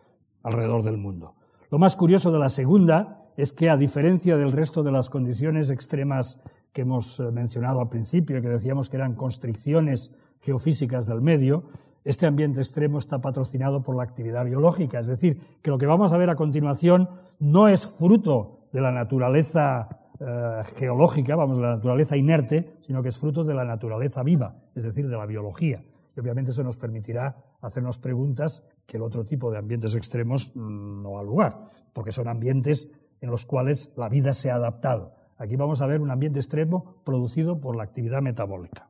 alrededor 0.43 0.83
del 0.83 0.97
mundo. 0.97 1.33
Lo 1.71 1.79
más 1.79 1.95
curioso 1.95 2.31
de 2.31 2.39
la 2.39 2.49
segunda 2.49 3.25
es 3.35 3.51
que, 3.51 3.69
a 3.69 3.75
diferencia 3.75 4.37
del 4.37 4.51
resto 4.51 4.83
de 4.83 4.91
las 4.91 5.09
condiciones 5.09 5.71
extremas 5.71 6.39
que 6.71 6.83
hemos 6.83 7.19
eh, 7.19 7.31
mencionado 7.31 7.81
al 7.81 7.89
principio, 7.89 8.41
que 8.41 8.47
decíamos 8.47 8.89
que 8.89 8.97
eran 8.97 9.15
constricciones 9.15 10.13
geofísicas 10.41 11.07
del 11.07 11.21
medio, 11.21 11.63
este 12.03 12.27
ambiente 12.27 12.61
extremo 12.61 12.99
está 12.99 13.17
patrocinado 13.19 13.81
por 13.81 13.95
la 13.95 14.03
actividad 14.03 14.45
biológica, 14.45 14.99
es 14.99 15.07
decir, 15.07 15.41
que 15.63 15.71
lo 15.71 15.79
que 15.79 15.87
vamos 15.87 16.13
a 16.13 16.17
ver 16.17 16.29
a 16.29 16.35
continuación 16.35 17.09
no 17.39 17.67
es 17.67 17.87
fruto 17.87 18.67
de 18.71 18.81
la 18.81 18.91
naturaleza 18.91 20.05
eh, 20.19 20.61
geológica, 20.75 21.35
vamos, 21.35 21.57
de 21.57 21.63
la 21.63 21.75
naturaleza 21.75 22.15
inerte, 22.15 22.75
sino 22.81 23.01
que 23.01 23.09
es 23.09 23.17
fruto 23.17 23.43
de 23.43 23.55
la 23.55 23.65
naturaleza 23.65 24.21
viva, 24.21 24.53
es 24.75 24.83
decir, 24.83 25.09
de 25.09 25.17
la 25.17 25.25
biología. 25.25 25.83
Y 26.15 26.19
obviamente 26.19 26.51
eso 26.51 26.63
nos 26.63 26.77
permitirá 26.77 27.35
hacernos 27.61 27.97
preguntas 27.97 28.63
que 28.85 28.97
el 28.97 29.03
otro 29.03 29.25
tipo 29.25 29.51
de 29.51 29.57
ambientes 29.57 29.95
extremos 29.95 30.55
mm, 30.55 31.01
no 31.03 31.19
ha 31.19 31.23
lugar, 31.23 31.69
porque 31.93 32.11
son 32.11 32.27
ambientes 32.27 32.91
en 33.21 33.29
los 33.29 33.45
cuales 33.45 33.93
la 33.97 34.09
vida 34.09 34.33
se 34.33 34.51
ha 34.51 34.55
adaptado. 34.55 35.13
Aquí 35.37 35.55
vamos 35.55 35.81
a 35.81 35.87
ver 35.87 36.01
un 36.01 36.11
ambiente 36.11 36.39
extremo 36.39 37.01
producido 37.03 37.59
por 37.59 37.75
la 37.75 37.83
actividad 37.83 38.21
metabólica. 38.21 38.89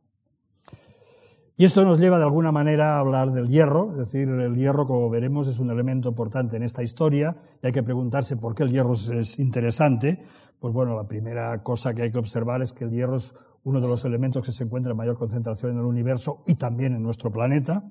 Y 1.58 1.64
esto 1.64 1.86
nos 1.86 2.00
lleva 2.00 2.18
de 2.18 2.26
alguna 2.26 2.52
manera 2.52 2.98
a 2.98 3.00
hablar 3.00 3.32
del 3.32 3.48
hierro, 3.48 3.92
es 3.92 3.98
decir, 3.98 4.28
el 4.28 4.56
hierro, 4.56 4.86
como 4.86 5.10
veremos, 5.10 5.48
es 5.48 5.60
un 5.60 5.72
elemento 5.72 6.10
importante 6.10 6.58
en 6.58 6.64
esta 6.64 6.84
historia 6.84 7.34
y 7.64 7.68
hay 7.68 7.72
que 7.72 7.82
preguntarse 7.82 8.36
por 8.36 8.54
qué 8.54 8.64
el 8.64 8.72
hierro 8.72 8.92
es 8.92 9.40
interesante. 9.40 10.22
Pues 10.60 10.74
bueno, 10.74 10.98
la 10.98 11.08
primera 11.08 11.64
cosa 11.64 11.94
que 11.94 12.02
hay 12.04 12.12
que 12.12 12.18
observar 12.18 12.62
es 12.62 12.74
que 12.74 12.84
el 12.84 12.92
hierro 12.92 13.16
es 13.16 13.34
uno 13.66 13.82
de 13.82 13.88
los 13.88 14.06
elementos 14.06 14.46
que 14.46 14.52
se 14.52 14.64
encuentra 14.64 14.92
en 14.92 14.98
mayor 14.98 15.18
concentración 15.18 15.74
en 15.74 15.80
el 15.80 15.86
universo 15.86 16.44
y 16.46 16.56
también 16.56 16.94
en 16.94 17.04
nuestro 17.04 17.32
planeta, 17.32 17.84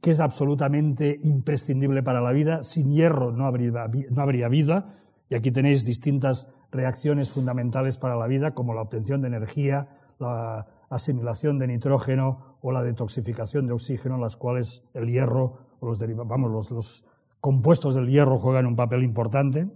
que 0.00 0.12
es 0.12 0.20
absolutamente 0.20 1.20
imprescindible 1.24 2.02
para 2.02 2.20
la 2.20 2.30
vida. 2.32 2.62
Sin 2.62 2.92
hierro 2.92 3.32
no 3.32 3.46
habría, 3.46 4.48
vida 4.48 4.94
y 5.28 5.34
aquí 5.34 5.50
tenéis 5.50 5.84
distintas 5.84 6.48
reacciones 6.70 7.30
fundamentales 7.30 7.98
para 7.98 8.16
la 8.16 8.28
vida, 8.28 8.52
como 8.52 8.72
la 8.72 8.82
obtención 8.82 9.20
de 9.20 9.28
energía, 9.28 9.88
la 10.20 10.66
asimilación 10.88 11.58
de 11.58 11.66
nitrógeno 11.66 12.56
o 12.62 12.70
la 12.70 12.82
detoxificación 12.82 13.66
de 13.66 13.72
oxígeno, 13.72 14.14
en 14.14 14.20
las 14.20 14.36
cuales 14.36 14.84
el 14.94 15.08
hierro 15.08 15.58
o 15.80 15.86
los, 15.86 15.98
vamos, 16.26 16.70
los, 16.70 17.04
compuestos 17.40 17.94
del 17.94 18.08
hierro 18.08 18.38
juegan 18.38 18.66
un 18.66 18.76
papel 18.76 19.02
importante. 19.02 19.66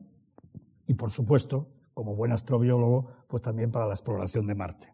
Y, 0.86 0.94
por 0.94 1.10
supuesto, 1.10 1.66
como 1.94 2.14
buen 2.14 2.32
astrobiólogo, 2.32 3.06
pues 3.28 3.42
también 3.42 3.70
para 3.70 3.86
la 3.86 3.94
exploración 3.94 4.46
de 4.46 4.54
Marte. 4.54 4.88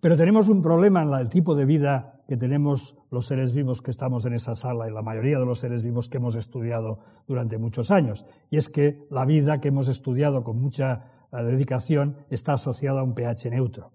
Pero 0.00 0.16
tenemos 0.16 0.48
un 0.48 0.62
problema 0.62 1.02
en 1.02 1.12
el 1.12 1.28
tipo 1.28 1.56
de 1.56 1.64
vida 1.64 2.22
que 2.28 2.36
tenemos 2.36 2.96
los 3.10 3.26
seres 3.26 3.52
vivos 3.52 3.82
que 3.82 3.90
estamos 3.90 4.26
en 4.26 4.34
esa 4.34 4.54
sala 4.54 4.88
y 4.88 4.92
la 4.92 5.02
mayoría 5.02 5.38
de 5.38 5.44
los 5.44 5.58
seres 5.58 5.82
vivos 5.82 6.08
que 6.08 6.18
hemos 6.18 6.36
estudiado 6.36 7.00
durante 7.26 7.58
muchos 7.58 7.90
años. 7.90 8.24
Y 8.50 8.58
es 8.58 8.68
que 8.68 9.06
la 9.10 9.24
vida 9.24 9.60
que 9.60 9.68
hemos 9.68 9.88
estudiado 9.88 10.44
con 10.44 10.60
mucha 10.60 11.06
eh, 11.32 11.42
dedicación 11.42 12.16
está 12.30 12.52
asociada 12.52 13.00
a 13.00 13.02
un 13.02 13.14
pH 13.14 13.50
neutro. 13.50 13.90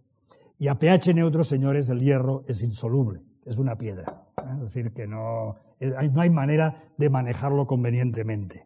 Y 0.60 0.68
a 0.68 0.76
pH 0.76 1.14
neutro, 1.14 1.44
señores, 1.44 1.90
el 1.90 2.02
hierro 2.02 2.44
es 2.48 2.64
insoluble, 2.64 3.22
es 3.46 3.58
una 3.58 3.78
piedra. 3.78 4.24
¿eh? 4.40 4.50
Es 4.56 4.62
decir, 4.62 4.94
que 4.94 5.08
no, 5.08 5.56
eh, 5.80 5.94
no 6.12 6.22
hay 6.22 6.30
manera 6.30 6.84
de 6.98 7.10
manejarlo 7.10 7.66
convenientemente. 7.66 8.66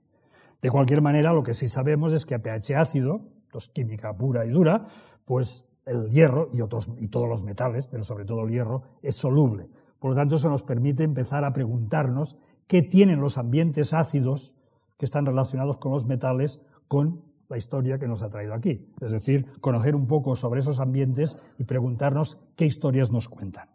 De 0.61 0.69
cualquier 0.71 1.01
manera, 1.01 1.33
lo 1.33 1.43
que 1.43 1.53
sí 1.53 1.67
sabemos 1.67 2.13
es 2.13 2.25
que 2.25 2.35
a 2.35 2.39
pH 2.39 2.75
ácido, 2.75 3.21
es 3.57 3.69
química 3.69 4.15
pura 4.15 4.45
y 4.45 4.49
dura, 4.49 4.87
pues 5.25 5.67
el 5.85 6.09
hierro 6.09 6.49
y, 6.53 6.61
otros, 6.61 6.89
y 6.99 7.07
todos 7.07 7.27
los 7.27 7.43
metales, 7.43 7.87
pero 7.87 8.03
sobre 8.03 8.25
todo 8.25 8.43
el 8.43 8.51
hierro, 8.51 8.83
es 9.01 9.15
soluble. 9.15 9.69
Por 9.99 10.11
lo 10.11 10.15
tanto, 10.15 10.35
eso 10.35 10.49
nos 10.49 10.63
permite 10.63 11.03
empezar 11.03 11.43
a 11.43 11.53
preguntarnos 11.53 12.37
qué 12.67 12.81
tienen 12.81 13.19
los 13.19 13.37
ambientes 13.37 13.93
ácidos 13.93 14.53
que 14.97 15.05
están 15.05 15.25
relacionados 15.25 15.77
con 15.77 15.91
los 15.91 16.05
metales 16.05 16.61
con 16.87 17.21
la 17.49 17.57
historia 17.57 17.97
que 17.97 18.07
nos 18.07 18.23
ha 18.23 18.29
traído 18.29 18.53
aquí. 18.53 18.91
Es 18.99 19.11
decir, 19.11 19.47
conocer 19.61 19.95
un 19.95 20.07
poco 20.07 20.35
sobre 20.35 20.59
esos 20.59 20.79
ambientes 20.79 21.41
y 21.57 21.63
preguntarnos 21.63 22.39
qué 22.55 22.65
historias 22.65 23.11
nos 23.11 23.29
cuentan. 23.29 23.69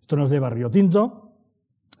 Esto 0.00 0.16
nos 0.16 0.30
lleva 0.30 0.46
a 0.46 0.50
Río 0.50 0.70
Tinto. 0.70 1.32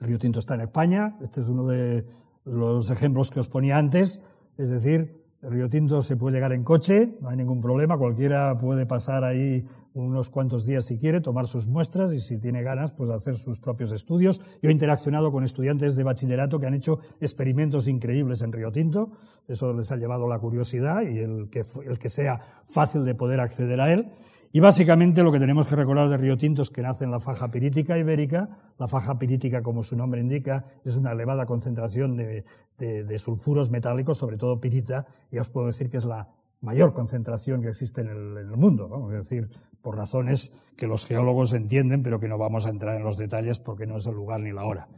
Río 0.00 0.18
Tinto 0.18 0.38
está 0.38 0.54
en 0.54 0.62
España. 0.62 1.18
Este 1.20 1.42
es 1.42 1.48
uno 1.48 1.66
de 1.66 2.06
los 2.44 2.90
ejemplos 2.90 3.30
que 3.30 3.40
os 3.40 3.48
ponía 3.48 3.76
antes. 3.76 4.24
Es 4.56 4.68
decir, 4.70 5.20
Río 5.42 5.70
Tinto 5.70 6.02
se 6.02 6.16
puede 6.16 6.36
llegar 6.36 6.52
en 6.52 6.64
coche, 6.64 7.16
no 7.20 7.30
hay 7.30 7.36
ningún 7.36 7.62
problema. 7.62 7.96
Cualquiera 7.96 8.58
puede 8.58 8.84
pasar 8.84 9.24
ahí 9.24 9.64
unos 9.94 10.28
cuantos 10.28 10.66
días 10.66 10.84
si 10.84 10.98
quiere, 10.98 11.20
tomar 11.20 11.46
sus 11.46 11.66
muestras 11.66 12.12
y 12.12 12.20
si 12.20 12.38
tiene 12.38 12.62
ganas, 12.62 12.92
pues 12.92 13.10
hacer 13.10 13.36
sus 13.36 13.58
propios 13.58 13.90
estudios. 13.92 14.40
Yo 14.62 14.68
he 14.68 14.72
interaccionado 14.72 15.32
con 15.32 15.42
estudiantes 15.42 15.96
de 15.96 16.04
bachillerato 16.04 16.60
que 16.60 16.66
han 16.66 16.74
hecho 16.74 16.98
experimentos 17.20 17.88
increíbles 17.88 18.42
en 18.42 18.52
Río 18.52 18.70
Tinto. 18.70 19.12
Eso 19.48 19.72
les 19.72 19.90
ha 19.90 19.96
llevado 19.96 20.28
la 20.28 20.38
curiosidad 20.38 21.02
y 21.02 21.18
el 21.18 21.48
que, 21.50 21.64
el 21.86 21.98
que 21.98 22.08
sea 22.10 22.62
fácil 22.66 23.04
de 23.04 23.14
poder 23.14 23.40
acceder 23.40 23.80
a 23.80 23.92
él. 23.92 24.12
Y 24.52 24.58
básicamente 24.58 25.22
lo 25.22 25.30
que 25.30 25.38
tenemos 25.38 25.68
que 25.68 25.76
recordar 25.76 26.08
de 26.08 26.16
Río 26.16 26.36
Tinto 26.36 26.62
es 26.62 26.70
que 26.70 26.82
nace 26.82 27.04
en 27.04 27.12
la 27.12 27.20
faja 27.20 27.52
pirítica 27.52 27.96
ibérica. 27.96 28.48
La 28.78 28.88
faja 28.88 29.16
pirítica, 29.16 29.62
como 29.62 29.84
su 29.84 29.96
nombre 29.96 30.20
indica, 30.20 30.64
es 30.84 30.96
una 30.96 31.12
elevada 31.12 31.46
concentración 31.46 32.16
de, 32.16 33.18
sulfuros 33.18 33.70
metálicos, 33.70 34.18
sobre 34.18 34.38
todo 34.38 34.60
pirita, 34.60 35.06
y 35.30 35.38
os 35.38 35.48
puedo 35.48 35.68
decir 35.68 35.88
que 35.88 35.98
es 35.98 36.04
la 36.04 36.28
mayor 36.62 36.92
concentración 36.94 37.62
que 37.62 37.68
existe 37.68 38.00
en 38.00 38.08
el, 38.08 38.56
mundo, 38.56 38.88
vamos 38.88 39.12
a 39.12 39.18
decir, 39.18 39.48
por 39.82 39.96
razones 39.96 40.52
que 40.76 40.88
los 40.88 41.06
geólogos 41.06 41.52
entienden, 41.52 42.02
pero 42.02 42.18
que 42.18 42.26
no 42.26 42.36
vamos 42.36 42.66
a 42.66 42.70
entrar 42.70 42.96
en 42.96 43.04
los 43.04 43.16
detalles 43.16 43.60
porque 43.60 43.86
no 43.86 43.98
es 43.98 44.06
el 44.06 44.14
lugar 44.14 44.40
ni 44.40 44.50
la 44.50 44.64
hora. 44.64 44.88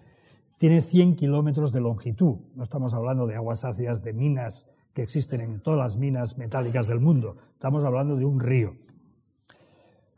Tiene 0.56 0.80
100 0.80 1.16
kilómetros 1.16 1.72
de 1.72 1.80
longitud, 1.80 2.36
no 2.54 2.62
estamos 2.62 2.94
hablando 2.94 3.26
de 3.26 3.34
aguas 3.34 3.64
ácidas 3.64 4.02
de 4.02 4.12
minas 4.12 4.66
que 4.94 5.02
existen 5.02 5.40
en 5.40 5.60
todas 5.60 5.78
las 5.78 5.96
minas 5.98 6.38
metálicas 6.38 6.86
del 6.86 7.00
mundo, 7.00 7.36
estamos 7.52 7.84
hablando 7.84 8.16
de 8.16 8.24
un 8.24 8.40
río. 8.40 8.76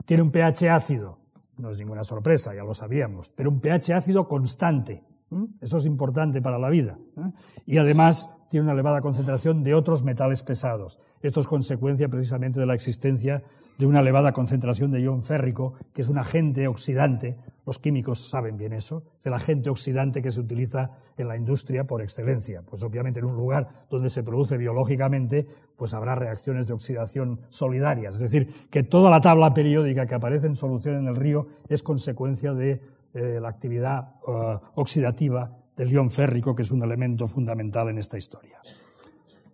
Tiene 0.05 0.23
un 0.23 0.31
pH 0.31 0.69
ácido, 0.69 1.19
no 1.57 1.69
es 1.69 1.77
ninguna 1.77 2.03
sorpresa, 2.03 2.53
ya 2.53 2.63
lo 2.63 2.73
sabíamos, 2.73 3.31
pero 3.31 3.49
un 3.49 3.59
pH 3.59 3.93
ácido 3.93 4.27
constante, 4.27 5.03
eso 5.61 5.77
es 5.77 5.85
importante 5.85 6.41
para 6.41 6.59
la 6.59 6.69
vida. 6.69 6.97
Y 7.65 7.77
además 7.77 8.37
tiene 8.49 8.65
una 8.65 8.73
elevada 8.73 9.01
concentración 9.01 9.63
de 9.63 9.73
otros 9.73 10.03
metales 10.03 10.43
pesados. 10.43 10.99
Esto 11.21 11.41
es 11.41 11.47
consecuencia 11.47 12.07
precisamente 12.07 12.59
de 12.59 12.65
la 12.65 12.75
existencia 12.75 13.43
de 13.77 13.85
una 13.85 13.99
elevada 13.99 14.31
concentración 14.31 14.91
de 14.91 15.01
ion 15.01 15.23
férrico, 15.23 15.73
que 15.93 16.03
es 16.03 16.07
un 16.07 16.17
agente 16.17 16.67
oxidante. 16.67 17.37
Los 17.65 17.79
químicos 17.79 18.29
saben 18.29 18.57
bien 18.57 18.73
eso. 18.73 19.03
Es 19.19 19.25
el 19.25 19.33
agente 19.33 19.69
oxidante 19.69 20.21
que 20.21 20.31
se 20.31 20.39
utiliza 20.39 20.91
en 21.17 21.27
la 21.27 21.35
industria 21.35 21.85
por 21.85 22.01
excelencia. 22.01 22.61
Pues 22.61 22.83
obviamente 22.83 23.19
en 23.19 23.25
un 23.25 23.35
lugar 23.35 23.87
donde 23.89 24.09
se 24.09 24.23
produce 24.23 24.57
biológicamente, 24.57 25.47
pues 25.75 25.93
habrá 25.93 26.15
reacciones 26.15 26.67
de 26.67 26.73
oxidación 26.73 27.39
solidarias. 27.49 28.15
Es 28.15 28.21
decir, 28.21 28.67
que 28.69 28.83
toda 28.83 29.09
la 29.09 29.21
tabla 29.21 29.53
periódica 29.53 30.05
que 30.05 30.15
aparece 30.15 30.47
en 30.47 30.55
solución 30.55 30.95
en 30.95 31.07
el 31.07 31.15
río 31.15 31.47
es 31.67 31.83
consecuencia 31.83 32.53
de 32.53 32.81
eh, 33.13 33.39
la 33.41 33.49
actividad 33.49 34.15
eh, 34.27 34.57
oxidativa 34.75 35.51
del 35.75 35.91
ion 35.91 36.09
férrico, 36.09 36.55
que 36.55 36.61
es 36.61 36.71
un 36.71 36.83
elemento 36.83 37.27
fundamental 37.27 37.89
en 37.89 37.97
esta 37.97 38.17
historia. 38.17 38.59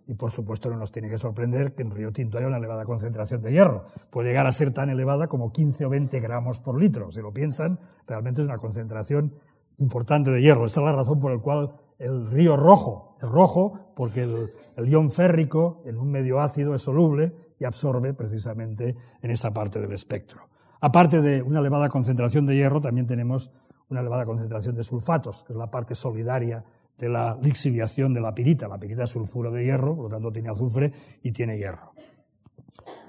y 0.04 0.14
por 0.14 0.32
supuesto 0.32 0.68
no 0.68 0.76
nos 0.76 0.90
tiene 0.90 1.08
que 1.08 1.16
sorprender 1.16 1.74
que 1.74 1.82
en 1.82 1.92
Río 1.92 2.12
Tinto 2.12 2.36
haya 2.36 2.48
una 2.48 2.56
elevada 2.56 2.84
concentración 2.84 3.40
de 3.40 3.52
hierro. 3.52 3.86
Puede 4.10 4.30
llegar 4.30 4.46
a 4.48 4.52
ser 4.52 4.72
tan 4.72 4.90
elevada 4.90 5.28
como 5.28 5.52
15 5.52 5.84
o 5.86 5.88
20 5.90 6.18
gramos 6.18 6.58
por 6.58 6.78
litro. 6.78 7.12
Si 7.12 7.20
lo 7.20 7.32
piensan, 7.32 7.78
realmente 8.06 8.40
es 8.40 8.46
una 8.48 8.58
concentración 8.58 9.32
importante 9.78 10.32
de 10.32 10.42
hierro. 10.42 10.64
Esta 10.64 10.80
es 10.80 10.86
la 10.86 10.92
razón 10.92 11.20
por 11.20 11.32
la 11.32 11.40
cual 11.40 11.72
el 12.02 12.30
río 12.30 12.56
rojo 12.56 13.16
es 13.22 13.28
rojo, 13.28 13.92
porque 13.94 14.22
el, 14.24 14.50
el 14.76 14.88
ion 14.88 15.10
férrico 15.10 15.82
en 15.84 15.96
un 15.96 16.10
medio 16.10 16.40
ácido 16.40 16.74
es 16.74 16.82
soluble 16.82 17.32
y 17.58 17.64
absorbe 17.64 18.12
precisamente 18.14 18.96
en 19.22 19.30
esa 19.30 19.52
parte 19.52 19.80
del 19.80 19.92
espectro. 19.92 20.42
Aparte 20.80 21.22
de 21.22 21.40
una 21.40 21.60
elevada 21.60 21.88
concentración 21.88 22.44
de 22.44 22.56
hierro, 22.56 22.80
también 22.80 23.06
tenemos 23.06 23.52
una 23.88 24.00
elevada 24.00 24.24
concentración 24.24 24.74
de 24.74 24.82
sulfatos, 24.82 25.44
que 25.44 25.52
es 25.52 25.58
la 25.58 25.70
parte 25.70 25.94
solidaria 25.94 26.64
de 26.98 27.08
la 27.08 27.38
lixiviación 27.40 28.12
de 28.12 28.20
la 28.20 28.34
pirita. 28.34 28.66
La 28.66 28.78
pirita 28.78 29.04
es 29.04 29.10
sulfuro 29.10 29.52
de 29.52 29.64
hierro, 29.64 29.94
por 29.94 30.04
lo 30.06 30.10
tanto 30.10 30.32
tiene 30.32 30.50
azufre 30.50 30.92
y 31.22 31.30
tiene 31.30 31.56
hierro. 31.56 31.92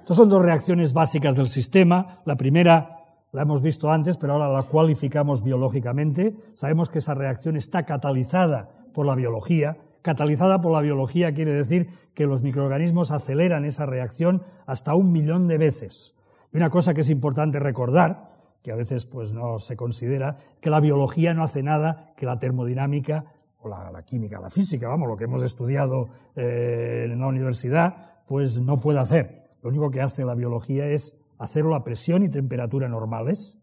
Estas 0.01 0.17
son 0.17 0.29
dos 0.29 0.41
reacciones 0.41 0.93
básicas 0.93 1.35
del 1.35 1.47
sistema. 1.47 2.21
La 2.25 2.35
primera 2.35 2.99
la 3.31 3.41
hemos 3.41 3.61
visto 3.61 3.89
antes, 3.89 4.17
pero 4.17 4.33
ahora 4.33 4.49
la 4.49 4.63
cualificamos 4.63 5.41
biológicamente. 5.41 6.35
Sabemos 6.53 6.89
que 6.89 6.99
esa 6.99 7.15
reacción 7.15 7.55
está 7.55 7.83
catalizada 7.83 8.82
por 8.93 9.05
la 9.05 9.15
biología. 9.15 9.77
Catalizada 10.01 10.59
por 10.59 10.71
la 10.71 10.81
biología 10.81 11.33
quiere 11.33 11.53
decir 11.53 11.89
que 12.13 12.25
los 12.25 12.41
microorganismos 12.41 13.11
aceleran 13.11 13.65
esa 13.65 13.85
reacción 13.85 14.43
hasta 14.65 14.95
un 14.95 15.11
millón 15.11 15.47
de 15.47 15.57
veces. 15.57 16.15
Y 16.53 16.57
una 16.57 16.69
cosa 16.69 16.93
que 16.93 17.01
es 17.01 17.09
importante 17.09 17.59
recordar, 17.59 18.31
que 18.61 18.71
a 18.71 18.75
veces 18.75 19.05
pues, 19.05 19.33
no 19.33 19.59
se 19.59 19.75
considera, 19.75 20.37
que 20.61 20.69
la 20.69 20.79
biología 20.79 21.33
no 21.33 21.43
hace 21.43 21.63
nada 21.63 22.13
que 22.15 22.25
la 22.25 22.39
termodinámica 22.39 23.25
o 23.59 23.69
la, 23.69 24.03
química, 24.03 24.39
la 24.39 24.49
física, 24.49 24.87
vamos, 24.87 25.07
lo 25.07 25.15
que 25.15 25.23
hemos 25.23 25.41
estudiado 25.41 26.09
eh, 26.35 27.07
en 27.09 27.19
la 27.19 27.27
universidad, 27.27 28.23
pues 28.27 28.61
no 28.61 28.77
puede 28.77 28.99
hacer. 28.99 29.43
Lo 29.61 29.69
único 29.69 29.89
que 29.89 30.01
hace 30.01 30.25
la 30.25 30.35
biología 30.35 30.87
es 30.87 31.17
hacerlo 31.39 31.75
a 31.75 31.83
presión 31.83 32.23
y 32.23 32.29
temperatura 32.29 32.87
normales, 32.89 33.57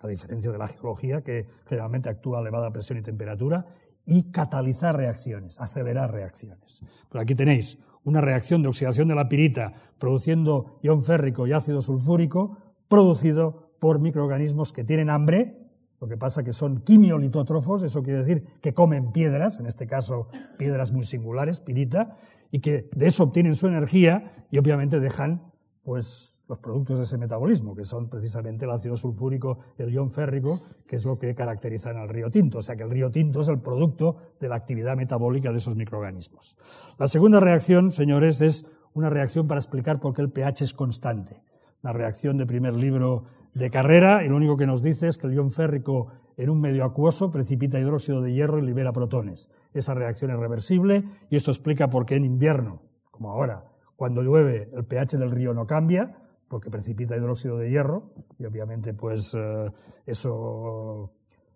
a 0.00 0.08
diferencia 0.08 0.50
de 0.50 0.58
la 0.58 0.68
geología, 0.68 1.22
que 1.22 1.46
generalmente 1.66 2.10
actúa 2.10 2.38
a 2.38 2.40
elevada 2.40 2.70
presión 2.70 2.98
y 2.98 3.02
temperatura, 3.02 3.66
y 4.06 4.30
catalizar 4.30 4.96
reacciones, 4.96 5.60
acelerar 5.60 6.12
reacciones. 6.12 6.80
Pues 7.08 7.22
aquí 7.22 7.34
tenéis 7.34 7.78
una 8.04 8.20
reacción 8.20 8.62
de 8.62 8.68
oxidación 8.68 9.08
de 9.08 9.16
la 9.16 9.28
pirita 9.28 9.74
produciendo 9.98 10.78
ion 10.82 11.02
férrico 11.02 11.46
y 11.46 11.52
ácido 11.52 11.82
sulfúrico, 11.82 12.56
producido 12.88 13.72
por 13.80 13.98
microorganismos 13.98 14.72
que 14.72 14.84
tienen 14.84 15.10
hambre 15.10 15.66
lo 16.00 16.08
que 16.08 16.16
pasa 16.16 16.44
que 16.44 16.52
son 16.52 16.82
quimiolitótrofos, 16.82 17.82
eso 17.82 18.02
quiere 18.02 18.18
decir 18.18 18.44
que 18.60 18.74
comen 18.74 19.12
piedras, 19.12 19.60
en 19.60 19.66
este 19.66 19.86
caso 19.86 20.28
piedras 20.58 20.92
muy 20.92 21.04
singulares, 21.04 21.60
pirita, 21.60 22.16
y 22.50 22.60
que 22.60 22.88
de 22.94 23.06
eso 23.06 23.24
obtienen 23.24 23.54
su 23.54 23.66
energía 23.66 24.46
y 24.50 24.58
obviamente 24.58 25.00
dejan 25.00 25.52
pues 25.82 26.35
los 26.48 26.58
productos 26.58 26.98
de 26.98 27.04
ese 27.04 27.18
metabolismo, 27.18 27.74
que 27.74 27.84
son 27.84 28.08
precisamente 28.08 28.64
el 28.64 28.70
ácido 28.70 28.96
sulfúrico 28.96 29.58
y 29.78 29.82
el 29.82 29.92
ion 29.92 30.10
férrico, 30.10 30.60
que 30.86 30.96
es 30.96 31.04
lo 31.04 31.18
que 31.18 31.34
caracterizan 31.34 31.96
al 31.96 32.08
río 32.08 32.30
Tinto. 32.30 32.58
O 32.58 32.62
sea 32.62 32.76
que 32.76 32.84
el 32.84 32.90
río 32.90 33.10
Tinto 33.10 33.40
es 33.40 33.48
el 33.48 33.60
producto 33.60 34.16
de 34.40 34.48
la 34.48 34.56
actividad 34.56 34.96
metabólica 34.96 35.50
de 35.50 35.56
esos 35.56 35.74
microorganismos. 35.74 36.56
La 36.98 37.08
segunda 37.08 37.40
reacción, 37.40 37.90
señores, 37.90 38.40
es 38.40 38.70
una 38.94 39.10
reacción 39.10 39.48
para 39.48 39.58
explicar 39.58 39.98
por 39.98 40.14
qué 40.14 40.22
el 40.22 40.30
pH 40.30 40.64
es 40.64 40.72
constante. 40.72 41.42
Una 41.82 41.92
reacción 41.92 42.36
de 42.36 42.46
primer 42.46 42.74
libro 42.74 43.24
de 43.54 43.70
carrera 43.70 44.24
y 44.24 44.28
lo 44.28 44.36
único 44.36 44.56
que 44.56 44.66
nos 44.66 44.82
dice 44.82 45.08
es 45.08 45.18
que 45.18 45.26
el 45.26 45.34
ion 45.34 45.50
férrico 45.50 46.08
en 46.36 46.50
un 46.50 46.60
medio 46.60 46.84
acuoso 46.84 47.30
precipita 47.30 47.78
hidróxido 47.78 48.20
de 48.20 48.32
hierro 48.32 48.58
y 48.58 48.62
libera 48.62 48.92
protones. 48.92 49.50
Esa 49.72 49.94
reacción 49.94 50.30
es 50.30 50.38
reversible 50.38 51.04
y 51.30 51.36
esto 51.36 51.50
explica 51.50 51.88
por 51.88 52.06
qué 52.06 52.16
en 52.16 52.24
invierno, 52.24 52.82
como 53.10 53.30
ahora, 53.30 53.64
cuando 53.96 54.22
llueve 54.22 54.70
el 54.74 54.84
pH 54.84 55.16
del 55.16 55.30
río 55.30 55.54
no 55.54 55.66
cambia, 55.66 56.16
porque 56.48 56.70
precipita 56.70 57.16
hidróxido 57.16 57.58
de 57.58 57.70
hierro 57.70 58.10
y 58.38 58.44
obviamente 58.44 58.94
pues 58.94 59.34
eh, 59.34 59.70
eso 60.06 61.12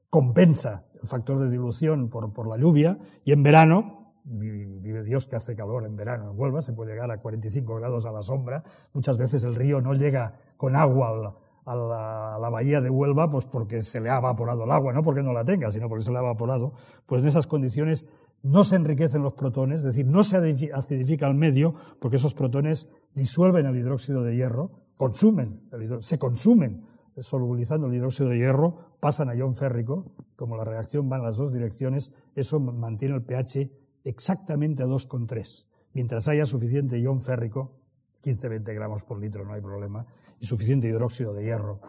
compensa 0.08 0.86
el 1.00 1.08
factor 1.08 1.38
de 1.38 1.50
dilución 1.50 2.08
por, 2.08 2.32
por 2.32 2.48
la 2.48 2.56
lluvia 2.56 2.98
y 3.24 3.32
en 3.32 3.42
verano 3.42 4.00
vive 4.24 5.02
Dios 5.02 5.26
que 5.26 5.36
hace 5.36 5.54
calor 5.56 5.84
en 5.84 5.96
verano 5.96 6.30
en 6.30 6.38
Huelva, 6.38 6.62
se 6.62 6.72
puede 6.72 6.92
llegar 6.92 7.10
a 7.10 7.18
45 7.18 7.76
grados 7.76 8.06
a 8.06 8.12
la 8.12 8.22
sombra. 8.22 8.62
Muchas 8.92 9.18
veces 9.18 9.44
el 9.44 9.54
río 9.54 9.80
no 9.80 9.94
llega 9.94 10.34
con 10.56 10.76
agua 10.76 11.34
a 11.64 11.74
la, 11.74 12.48
bahía 12.50 12.80
de 12.80 12.90
Huelva, 12.90 13.30
pues 13.30 13.46
porque 13.46 13.82
se 13.82 14.00
le 14.00 14.10
ha 14.10 14.18
evaporado 14.18 14.64
el 14.64 14.70
agua, 14.70 14.92
no 14.92 15.02
porque 15.02 15.22
no 15.22 15.32
la 15.32 15.44
tenga, 15.44 15.70
sino 15.70 15.88
porque 15.88 16.04
se 16.04 16.10
le 16.10 16.18
ha 16.18 16.20
evaporado. 16.20 16.72
Pues 17.06 17.22
en 17.22 17.28
esas 17.28 17.46
condiciones 17.46 18.08
no 18.42 18.64
se 18.64 18.76
enriquecen 18.76 19.22
los 19.22 19.34
protones, 19.34 19.80
es 19.80 19.86
decir, 19.86 20.06
no 20.06 20.22
se 20.22 20.36
acidifica 20.72 21.26
el 21.26 21.34
medio, 21.34 21.74
porque 22.00 22.16
esos 22.16 22.34
protones 22.34 22.90
disuelven 23.14 23.66
el 23.66 23.76
hidróxido 23.76 24.22
de 24.22 24.34
hierro, 24.34 24.70
consumen, 24.96 25.60
se 26.00 26.18
consumen 26.18 26.86
solubilizando 27.18 27.86
el 27.86 27.94
hidróxido 27.94 28.30
de 28.30 28.38
hierro, 28.38 28.96
pasan 29.00 29.28
a 29.28 29.34
ion 29.34 29.54
férrico, 29.54 30.12
como 30.36 30.56
la 30.56 30.64
reacción 30.64 31.10
va 31.10 31.16
en 31.16 31.24
las 31.24 31.36
dos 31.36 31.52
direcciones, 31.52 32.14
eso 32.34 32.60
mantiene 32.60 33.14
el 33.14 33.22
pH 33.22 33.70
exactamente 34.04 34.82
a 34.82 34.86
2,3. 34.86 35.66
Mientras 35.92 36.28
haya 36.28 36.44
suficiente 36.44 36.98
ion 37.00 37.20
férrico, 37.20 37.76
15-20 38.22 38.74
gramos 38.74 39.02
por 39.04 39.18
litro, 39.18 39.44
no 39.44 39.54
hay 39.54 39.60
problema, 39.60 40.06
y 40.38 40.46
suficiente 40.46 40.88
hidróxido 40.88 41.34
de 41.34 41.44
hierro. 41.44 41.80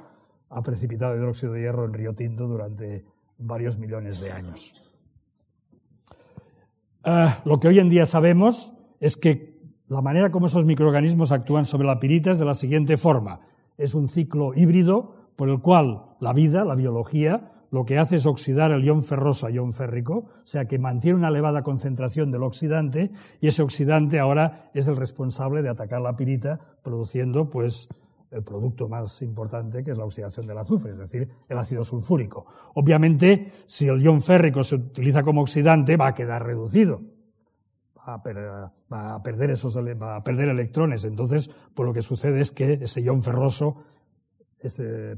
Ha 0.50 0.62
precipitado 0.62 1.16
hidróxido 1.16 1.54
de 1.54 1.62
hierro 1.62 1.86
en 1.86 1.94
Río 1.94 2.14
Tinto 2.14 2.48
durante 2.48 3.06
varios 3.38 3.78
millones 3.78 4.20
de 4.20 4.32
años. 4.32 4.90
Ah, 7.04 7.42
lo 7.46 7.60
que 7.60 7.68
hoy 7.68 7.80
en 7.80 7.90
día 7.90 8.06
sabemos 8.06 8.74
es 9.00 9.18
que 9.18 9.60
la 9.88 10.02
manera 10.02 10.30
como 10.30 10.46
esos 10.46 10.66
microorganismos 10.66 11.32
actúan 11.32 11.66
sobre 11.66 11.88
la 11.88 12.00
pirita 12.00 12.32
es 12.32 12.40
de 12.40 12.46
la 12.46 12.54
siguiente 12.54 12.96
forma. 12.98 13.42
Es 13.78 13.96
un 13.96 14.08
ciclo 14.08 14.54
híbrido 14.56 15.16
por 15.36 15.50
el 15.50 15.60
cual 15.60 16.04
la 16.20 16.34
vida, 16.34 16.64
la 16.64 16.76
biología, 16.76 17.52
lo 17.72 17.86
que 17.86 17.98
hace 17.98 18.18
es 18.18 18.26
oxidar 18.26 18.72
el 18.72 18.84
ion 18.84 19.02
ferroso 19.02 19.48
a 19.48 19.52
ion 19.52 19.74
férrico, 19.74 20.14
o 20.14 20.46
sea 20.46 20.66
que 20.66 20.78
mantiene 20.78 21.18
una 21.18 21.30
elevada 21.30 21.64
concentración 21.64 22.30
del 22.30 22.44
oxidante 22.44 23.12
y 23.40 23.48
ese 23.48 23.64
oxidante 23.64 24.20
ahora 24.20 24.70
es 24.74 24.88
el 24.88 24.98
responsable 24.98 25.62
de 25.62 25.70
atacar 25.70 26.02
la 26.02 26.16
pirita 26.16 26.60
produciendo 26.84 27.50
pues 27.50 27.90
el 28.32 28.44
producto 28.44 28.88
más 28.88 29.22
importante 29.22 29.84
que 29.84 29.91
es 29.91 29.98
la 29.98 30.06
oxidación 30.06 30.48
del 30.48 30.58
azufre, 30.58 30.91
es 30.91 30.98
decir, 30.98 31.30
el 31.50 31.58
ácido 31.58 31.84
sulfúrico. 31.84 32.46
Obviamente, 32.76 33.52
si 33.67 33.88
el 33.88 34.02
ion 34.02 34.22
férrico 34.22 34.63
se 34.63 34.76
utiliza 34.76 35.22
como 35.22 35.41
oxidante, 35.41 35.98
va 35.98 36.08
a 36.08 36.15
quedar 36.15 36.46
reducido, 36.46 37.02
va 38.08 38.13
a 38.13 39.22
perder, 39.22 39.52
esos, 39.52 39.78
va 39.78 40.15
a 40.15 40.24
perder 40.24 40.50
electrones. 40.50 41.04
Entonces, 41.06 41.52
pues 41.76 41.86
lo 41.86 41.94
que 41.94 42.02
sucede 42.02 42.39
es 42.39 42.52
que 42.52 42.74
ese 42.82 43.04
ion 43.04 43.22
ferroso 43.22 43.84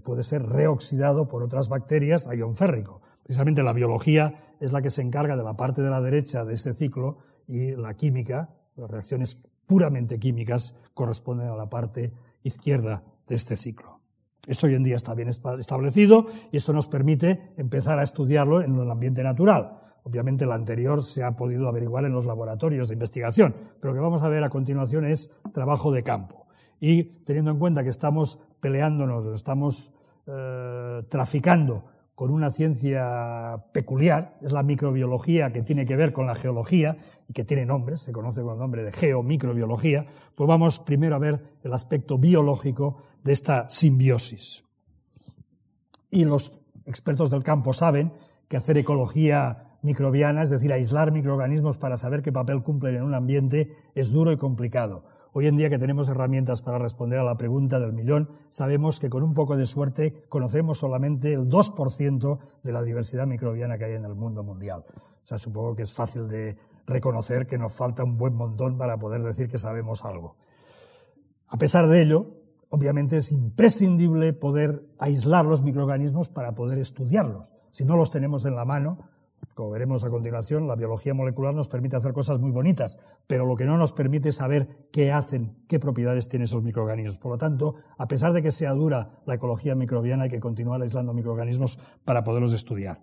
puede 0.04 0.23
ser 0.23 0.43
reoxidado 0.43 1.28
por 1.28 1.43
otras 1.43 1.69
bacterias 1.69 2.28
a 2.28 2.36
ion 2.36 2.56
férrico. 2.56 3.02
Precisamente 3.23 3.62
la 3.62 3.73
biología 3.73 4.56
es 4.60 4.73
la 4.73 4.82
que 4.82 4.89
se 4.89 5.02
encarga 5.02 5.38
de 5.38 5.43
la 5.43 5.56
parte 5.56 5.82
de 5.82 5.89
la 5.89 6.02
derecha 6.02 6.45
de 6.45 6.54
este 6.56 6.73
ciclo 6.73 7.19
y 7.47 7.76
la 7.76 7.93
química, 7.93 8.49
las 8.76 8.89
reacciones 8.89 9.41
puramente 9.67 10.19
químicas, 10.19 10.76
corresponden 10.93 11.47
a 11.47 11.56
la 11.56 11.69
parte 11.69 12.12
izquierda 12.43 13.03
de 13.27 13.36
este 13.36 13.56
ciclo. 13.56 13.99
Esto 14.45 14.67
hoy 14.67 14.75
en 14.75 14.84
día 14.84 14.97
está 14.97 15.13
bien 15.13 15.29
establecido 15.29 16.25
y 16.51 16.58
esto 16.58 16.73
nos 16.73 16.88
permite 16.88 17.53
empezar 17.56 17.97
a 17.97 18.03
estudiarlo 18.03 18.62
en 18.62 18.75
el 18.75 18.91
ambiente 18.91 19.23
natural. 19.23 19.79
Obviamente, 20.03 20.45
lo 20.45 20.53
anterior 20.53 21.01
se 21.01 21.23
ha 21.23 21.32
podido 21.32 21.69
averiguar 21.69 22.03
en 22.03 22.12
los 22.12 22.25
laboratorios 22.25 22.89
de 22.89 22.95
investigación, 22.95 23.56
pero 23.79 23.93
lo 23.93 23.99
que 23.99 24.03
vamos 24.03 24.21
a 24.21 24.27
ver 24.27 24.43
a 24.43 24.49
continuación 24.49 25.06
es 25.06 25.32
trabajo 25.53 25.93
de 25.93 26.03
campo. 26.03 26.45
Y 26.82 27.03
teniendo 27.23 27.51
en 27.51 27.60
cuenta 27.60 27.84
que 27.84 27.89
estamos 27.89 28.38
peleándonos, 28.60 29.34
estamos 29.34 29.93
eh, 30.27 31.03
traficando 31.08 31.86
con 32.15 32.30
una 32.30 32.52
ciencia 32.52 33.65
peculiar, 33.71 34.38
es 34.41 34.52
la 34.52 34.62
microbiología 34.62 35.52
que 35.52 35.63
tiene 35.63 35.86
que 35.86 35.95
ver 35.95 36.13
con 36.13 36.28
la 36.28 36.36
geología 36.36 36.97
y 37.28 37.34
que 37.34 37.43
tiene 37.43 37.65
nombre, 37.65 37.97
se 37.97 38.12
conoce 38.12 38.41
con 38.41 38.54
el 38.54 38.60
nombre 38.60 38.84
de 38.84 38.91
geomicrobiología, 38.91 40.06
pues 40.36 40.47
vamos 40.47 40.80
primero 40.80 41.15
a 41.15 41.19
ver 41.19 41.41
el 41.63 41.73
aspecto 41.73 42.17
biológico 42.17 43.04
de 43.23 43.34
esta 43.34 43.67
simbiosis. 43.69 44.63
Y 46.12 46.26
los 46.26 46.62
expertos 46.86 47.32
del 47.32 47.43
campo 47.43 47.73
saben 47.73 48.13
que 48.47 48.58
hacer 48.58 48.78
ecología 48.78 49.78
microbiana, 49.82 50.43
es 50.43 50.49
decir, 50.49 50.71
aislar 50.71 51.12
microorganismos 51.12 51.80
para 51.80 51.97
saber 51.97 52.21
qué 52.21 52.32
papel 52.32 52.62
cumplen 52.62 52.97
en 52.97 53.04
un 53.04 53.15
ambiente, 53.15 53.76
es 53.95 54.12
duro 54.12 54.32
y 54.32 54.38
complicado. 54.38 55.06
Hoy 55.36 55.48
en 55.48 55.58
día 55.58 55.67
que 55.67 55.80
tenemos 55.80 56.08
herramientas 56.10 56.62
para 56.62 56.78
responder 56.78 57.17
a 57.17 57.24
la 57.24 57.36
pregunta 57.36 57.80
del 57.80 57.91
millón, 57.91 58.30
sabemos 58.50 59.00
que 59.00 59.10
con 59.10 59.24
un 59.24 59.34
poco 59.34 59.58
de 59.58 59.65
suerte 59.65 60.26
conocemos 60.30 60.78
solamente 60.78 61.34
el 61.34 61.50
2% 61.50 62.39
de 62.62 62.72
la 62.72 62.84
diversidad 62.84 63.26
microbiana 63.26 63.80
que 63.80 63.86
hay 63.86 63.93
en 63.93 64.06
el 64.06 64.13
mundo 64.13 64.43
mundial. 64.43 64.86
O 64.96 65.26
sea, 65.26 65.39
supongo 65.39 65.76
que 65.76 65.82
es 65.82 65.91
fácil 65.91 66.28
de 66.28 66.56
reconocer 66.86 67.48
que 67.48 67.58
nos 67.58 67.74
falta 67.74 68.04
un 68.04 68.15
buen 68.15 68.36
montón 68.36 68.78
para 68.78 68.98
poder 68.98 69.24
decir 69.24 69.50
que 69.50 69.58
sabemos 69.58 70.06
algo. 70.06 70.36
A 71.48 71.58
pesar 71.58 71.88
de 71.88 72.04
ello, 72.04 72.28
obviamente 72.69 73.17
es 73.17 73.32
imprescindible 73.32 74.34
poder 74.34 74.86
aislar 75.00 75.48
los 75.48 75.63
microorganismos 75.63 76.30
para 76.30 76.54
poder 76.54 76.78
estudiarlos. 76.78 77.56
Si 77.72 77.86
no 77.86 77.98
los 77.98 78.12
tenemos 78.12 78.46
en 78.46 78.56
la 78.56 78.65
mano, 78.65 79.00
Como 79.56 79.69
veremos 79.69 80.03
a 80.03 80.10
continuación, 80.10 80.67
la 80.67 80.75
biología 80.75 81.13
molecular 81.13 81.53
nos 81.53 81.67
permite 81.67 81.95
hacer 81.95 82.13
cosas 82.13 82.39
muy 82.39 82.51
bonitas, 82.51 82.99
pero 83.27 83.45
lo 83.45 83.56
que 83.56 83.65
no 83.65 83.77
nos 83.77 83.93
permite 83.93 84.29
es 84.29 84.38
saber 84.38 84.88
qué 84.91 85.12
hacen, 85.12 85.56
qué 85.67 85.79
propiedades 85.79 86.27
tienen 86.27 86.45
esos 86.45 86.63
microorganismos. 86.63 87.17
Por 87.19 87.34
lo 87.34 87.38
tanto, 87.38 87.75
a 87.97 88.08
pesar 88.08 88.34
de 88.34 88.41
que 88.41 88.51
sea 88.51 88.71
dura 88.71 89.19
la 89.25 89.36
ecología 89.36 89.75
microbiana, 89.75 90.23
hay 90.23 90.29
que 90.29 90.39
continuar 90.39 90.82
aislando 90.82 91.13
microorganismos 91.13 91.77
para 92.03 92.23
poderlos 92.23 92.53
estudiar. 92.53 93.01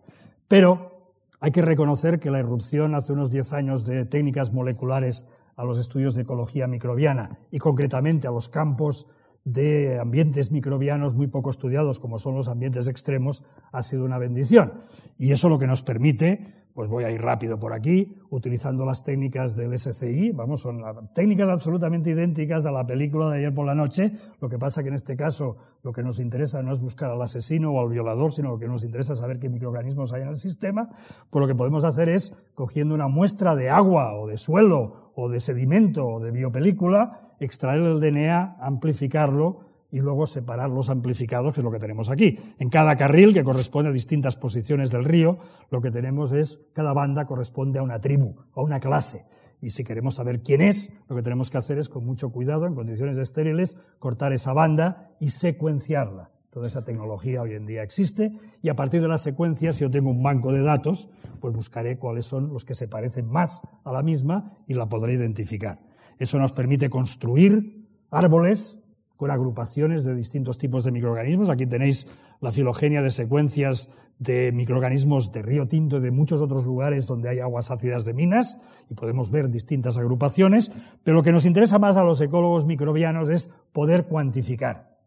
Pero 0.49 1.15
hay 1.41 1.53
que 1.53 1.63
reconocer 1.63 2.19
que 2.19 2.31
la 2.31 2.41
irrupción 2.41 2.95
hace 2.95 3.13
unos 3.13 3.31
10 3.31 3.53
años 3.53 3.85
de 3.85 4.05
técnicas 4.05 4.53
moleculares 4.53 5.27
a 5.57 5.65
los 5.65 5.79
estudios 5.79 6.15
de 6.15 6.23
ecología 6.23 6.67
microbiana 6.67 7.39
y 7.51 7.59
concretamente 7.59 8.27
a 8.27 8.31
los 8.31 8.49
campos 8.49 9.07
de 9.53 9.99
ambientes 9.99 10.53
microbianos 10.53 11.15
muy 11.15 11.27
poco 11.27 11.51
estudiados, 11.51 11.99
como 11.99 12.19
son 12.19 12.35
los 12.35 12.49
ambientes 12.49 12.89
extremos, 12.89 13.45
ha 13.73 13.83
sido 13.83 14.05
una 14.05 14.19
bendición. 14.19 14.73
Y 15.19 15.33
eso 15.33 15.49
lo 15.49 15.59
que 15.59 15.67
nos 15.67 15.83
permite, 15.83 16.55
pues 16.75 16.89
voy 16.89 17.05
a 17.05 17.11
ir 17.11 17.21
rápido 17.21 17.59
por 17.59 17.73
aquí, 17.73 18.17
utilizando 18.31 18.87
las 18.87 19.03
técnicas 19.03 19.57
del 19.57 19.77
SCI, 19.77 20.31
vamos, 20.31 20.61
son 20.61 20.83
técnicas 21.15 21.51
absolutamente 21.51 22.11
idénticas 22.11 22.65
a 22.65 22.71
la 22.71 22.87
película 22.87 23.29
de 23.29 23.39
ayer 23.39 23.55
por 23.55 23.67
la 23.67 23.75
noche, 23.75 24.13
lo 24.41 24.49
que 24.49 24.59
pasa 24.59 24.83
que 24.83 24.89
en 24.89 24.95
este 24.95 25.17
caso 25.17 25.57
lo 25.83 25.93
que 25.93 26.03
nos 26.03 26.21
interesa 26.21 26.63
no 26.63 26.73
es 26.73 26.81
buscar 26.81 27.11
al 27.11 27.21
asesino 27.21 27.73
o 27.73 27.81
al 27.81 27.89
violador, 27.89 28.33
sino 28.33 28.51
lo 28.51 28.59
que 28.59 28.69
nos 28.69 28.85
interesa 28.85 29.15
es 29.15 29.19
saber 29.19 29.41
qué 29.41 29.49
microorganismos 29.49 30.13
hay 30.13 30.23
en 30.23 30.29
el 30.29 30.37
sistema, 30.37 30.89
pues 31.31 31.41
lo 31.41 31.49
que 31.49 31.55
podemos 31.55 31.85
hacer 31.85 32.09
es, 32.09 32.37
cogiendo 32.55 32.95
una 32.95 33.09
muestra 33.09 33.57
de 33.57 33.69
agua 33.69 34.15
o 34.15 34.27
de 34.27 34.39
suelo 34.39 35.13
o 35.17 35.29
de 35.29 35.41
sedimento 35.41 36.07
o 36.07 36.21
de 36.21 36.31
biopelícula, 36.31 37.30
extraer 37.45 37.83
el 37.83 38.01
DNA, 38.01 38.57
amplificarlo 38.61 39.61
y 39.93 40.01
luego 40.01 40.27
separar 40.27 40.71
los 40.71 40.91
amplificados, 40.91 41.55
que 41.55 41.61
es 41.61 41.65
lo 41.65 41.71
que 41.71 41.79
tenemos 41.79 42.11
aquí. 42.11 42.39
En 42.59 42.69
cada 42.69 42.97
carril, 42.97 43.35
que 43.35 43.43
corresponde 43.43 43.91
a 43.91 43.93
distintas 43.93 44.37
posiciones 44.37 44.91
del 44.91 45.05
río, 45.05 45.39
lo 45.71 45.81
que 45.81 45.91
tenemos 45.91 46.33
es, 46.33 46.61
cada 46.73 46.93
banda 46.93 47.25
corresponde 47.25 47.79
a 47.79 47.83
una 47.83 48.01
tribu, 48.01 48.37
a 48.55 48.63
una 48.63 48.79
clase. 48.79 49.25
Y 49.63 49.71
si 49.71 49.85
queremos 49.85 50.15
saber 50.15 50.41
quién 50.43 50.63
es, 50.63 50.93
lo 51.09 51.17
que 51.17 51.23
tenemos 51.23 51.51
que 51.51 51.59
hacer 51.59 51.79
es, 51.79 51.89
con 51.89 52.05
mucho 52.05 52.31
cuidado, 52.31 52.67
en 52.67 52.75
condiciones 52.75 53.19
estériles, 53.19 53.77
cortar 53.99 54.33
esa 54.33 54.53
banda 54.53 55.11
y 55.21 55.31
secuenciarla. 55.31 56.31
Toda 56.51 56.67
esa 56.67 56.83
tecnología 56.83 57.43
hoy 57.43 57.55
en 57.55 57.67
día 57.67 57.83
existe 57.83 58.33
y 58.61 58.71
a 58.71 58.75
partir 58.75 59.01
de 59.03 59.07
las 59.07 59.23
secuencias, 59.23 59.77
si 59.77 59.83
yo 59.83 59.91
tengo 59.91 60.11
un 60.11 60.23
banco 60.23 60.51
de 60.53 60.63
datos, 60.63 61.09
pues 61.41 61.55
buscaré 61.55 61.97
cuáles 61.97 62.27
son 62.27 62.53
los 62.53 62.65
que 62.65 62.75
se 62.75 62.89
parecen 62.89 63.29
más 63.29 63.63
a 63.85 63.93
la 63.93 64.03
misma 64.03 64.57
y 64.67 64.75
la 64.75 64.89
podré 64.89 65.13
identificar. 65.13 65.79
Eso 66.21 66.39
nos 66.39 66.53
permite 66.53 66.91
construir 66.91 67.89
árboles 68.11 68.79
con 69.17 69.31
agrupaciones 69.31 70.05
de 70.05 70.15
distintos 70.15 70.59
tipos 70.59 70.85
de 70.85 70.93
microorganismos. 70.93 71.49
Aquí 71.49 71.67
tenéis 71.67 72.07
la 72.41 72.53
filogenia 72.53 73.01
de 73.01 73.09
secuencias 73.09 73.91
de 74.19 74.53
microorganismos 74.53 75.33
de 75.33 75.41
Río 75.41 75.67
Tinto 75.67 75.97
y 75.97 76.01
de 76.01 76.11
muchos 76.11 76.43
otros 76.43 76.67
lugares 76.67 77.07
donde 77.07 77.31
hay 77.31 77.41
aguas 77.41 77.71
ácidas 77.71 78.05
de 78.05 78.13
minas 78.13 78.59
y 78.91 78.95
podemos 78.95 79.31
ver 79.31 79.51
distintas 79.51 79.97
agrupaciones, 79.97 80.71
pero 81.05 81.17
lo 81.17 81.23
que 81.23 81.33
nos 81.33 81.47
interesa 81.47 81.79
más 81.79 81.97
a 81.97 82.05
los 82.05 82.21
ecólogos 82.21 82.67
microbianos 82.67 83.31
es 83.31 83.51
poder 83.73 84.05
cuantificar. 84.05 84.99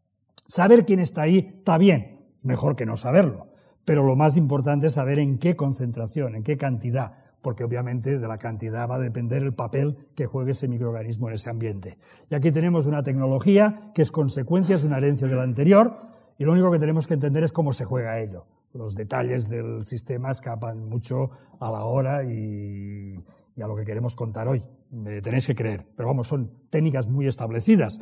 Saber 0.48 0.84
quién 0.84 1.00
está 1.00 1.24
ahí 1.24 1.54
está 1.60 1.78
bien, 1.78 2.26
mejor 2.42 2.76
que 2.76 2.88
no 2.88 2.98
saberlo, 2.98 3.50
pero 3.86 4.04
lo 4.04 4.16
más 4.16 4.36
importante 4.36 4.88
es 4.88 4.94
saber 4.94 5.20
en 5.20 5.38
qué 5.38 5.56
concentración, 5.56 6.36
en 6.36 6.44
qué 6.44 6.58
cantidad, 6.58 7.23
porque 7.44 7.66
obviamente 7.66 8.18
de 8.18 8.28
la 8.28 8.38
cantidad 8.38 8.90
va 8.90 8.96
a 8.96 9.00
depender 9.00 9.44
el 9.44 9.54
papel 9.54 9.98
que 10.16 10.26
juegue 10.26 10.52
ese 10.52 10.70
microorganismo 10.70 11.28
en 11.28 11.36
ese 11.36 11.50
ambiente. 11.50 11.98
Y 12.30 12.36
aquí 12.36 12.52
tenemos 12.52 12.88
una 12.88 13.04
tecnología 13.04 13.92
que 13.94 14.02
es 14.02 14.12
consecuencia, 14.12 14.78
es 14.78 14.84
una 14.86 14.98
herencia 14.98 15.28
de 15.28 15.36
la 15.36 15.44
anterior, 15.44 15.94
y 16.38 16.46
lo 16.46 16.54
único 16.54 16.72
que 16.72 16.80
tenemos 16.80 17.06
que 17.06 17.14
entender 17.14 17.44
es 17.44 17.52
cómo 17.52 17.74
se 17.74 17.84
juega 17.84 18.20
ello. 18.20 18.46
Los 18.74 18.96
detalles 18.96 19.50
del 19.50 19.84
sistema 19.84 20.32
escapan 20.32 20.88
mucho 20.90 21.32
a 21.60 21.70
la 21.70 21.84
hora 21.84 22.24
y, 22.24 23.16
a 23.62 23.68
lo 23.68 23.76
que 23.76 23.84
queremos 23.84 24.16
contar 24.16 24.48
hoy. 24.48 24.64
Me 24.90 25.22
tenéis 25.22 25.46
que 25.46 25.54
creer. 25.54 25.86
Pero 25.96 26.08
vamos, 26.08 26.28
son 26.28 26.50
técnicas 26.70 27.08
muy 27.08 27.28
establecidas. 27.28 28.00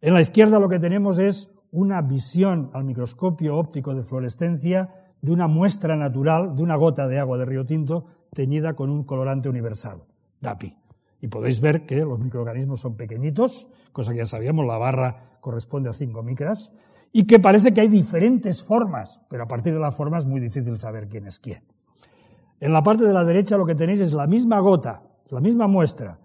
En 0.00 0.14
la 0.14 0.20
izquierda 0.20 0.60
lo 0.60 0.68
que 0.68 0.78
tenemos 0.78 1.18
es 1.18 1.52
una 1.72 2.00
visión 2.00 2.70
al 2.72 2.84
microscopio 2.84 3.56
óptico 3.56 3.94
de 3.94 4.02
fluorescencia 4.02 4.94
de 5.20 5.32
una 5.32 5.48
muestra 5.48 5.96
natural, 5.96 6.54
de 6.54 6.62
una 6.62 6.76
gota 6.76 7.08
de 7.08 7.18
agua 7.18 7.36
de 7.38 7.44
río 7.44 7.66
tinto, 7.66 8.06
teñida 8.34 8.74
con 8.74 8.90
un 8.90 9.04
colorante 9.04 9.48
universal, 9.48 10.02
DAPI. 10.40 10.76
Y 11.20 11.28
podéis 11.28 11.60
ver 11.60 11.84
que 11.86 11.96
los 11.96 12.18
microorganismos 12.18 12.80
son 12.80 12.96
pequeñitos, 12.96 13.68
cosa 13.92 14.12
que 14.12 14.18
ya 14.18 14.26
sabíamos, 14.26 14.66
la 14.66 14.78
barra 14.78 15.38
corresponde 15.40 15.88
a 15.88 15.92
5 15.92 16.22
micras, 16.22 16.72
y 17.12 17.26
que 17.26 17.38
parece 17.38 17.72
que 17.72 17.80
hay 17.80 17.88
diferentes 17.88 18.62
formas, 18.62 19.22
pero 19.28 19.44
a 19.44 19.48
partir 19.48 19.72
de 19.72 19.80
la 19.80 19.90
forma 19.90 20.18
es 20.18 20.26
muy 20.26 20.40
difícil 20.40 20.76
saber 20.76 21.08
quién 21.08 21.26
es 21.26 21.38
quién. 21.38 21.62
En 22.60 22.72
la 22.72 22.82
parte 22.82 23.04
de 23.04 23.12
la 23.12 23.24
derecha 23.24 23.56
lo 23.56 23.66
que 23.66 23.74
tenéis 23.74 24.00
es 24.00 24.12
la 24.12 24.26
misma 24.26 24.60
gota, 24.60 25.02
la 25.30 25.40
misma 25.40 25.66
muestra, 25.66 26.18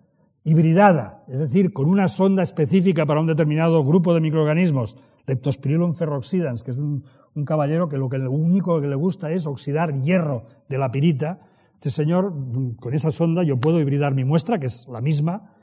hibridada, 0.43 1.23
es 1.27 1.39
decir, 1.39 1.71
con 1.71 1.87
una 1.87 2.07
sonda 2.07 2.43
específica 2.43 3.05
para 3.05 3.21
un 3.21 3.27
determinado 3.27 3.83
grupo 3.83 4.13
de 4.13 4.21
microorganismos, 4.21 4.97
Leptospirillum 5.25 5.93
ferroxidans, 5.93 6.63
que 6.63 6.71
es 6.71 6.77
un, 6.77 7.05
caballero 7.45 7.87
que 7.87 7.97
lo 7.97 8.07
único 8.31 8.79
que 8.81 8.87
le 8.87 8.95
gusta 8.95 9.31
es 9.31 9.47
oxidar 9.47 10.01
hierro 10.01 10.43
de 10.67 10.77
la 10.77 10.91
pirita, 10.91 11.39
este 11.83 12.03
señor, 12.03 12.33
con 12.79 12.93
esa 12.93 13.11
sonda, 13.11 13.43
yo 13.43 13.57
puedo 13.57 13.77
hibridar 13.77 14.15
mi 14.15 14.23
muestra, 14.23 14.57
que 14.57 14.67
es 14.67 14.87
la 14.87 15.01
misma. 15.01 15.53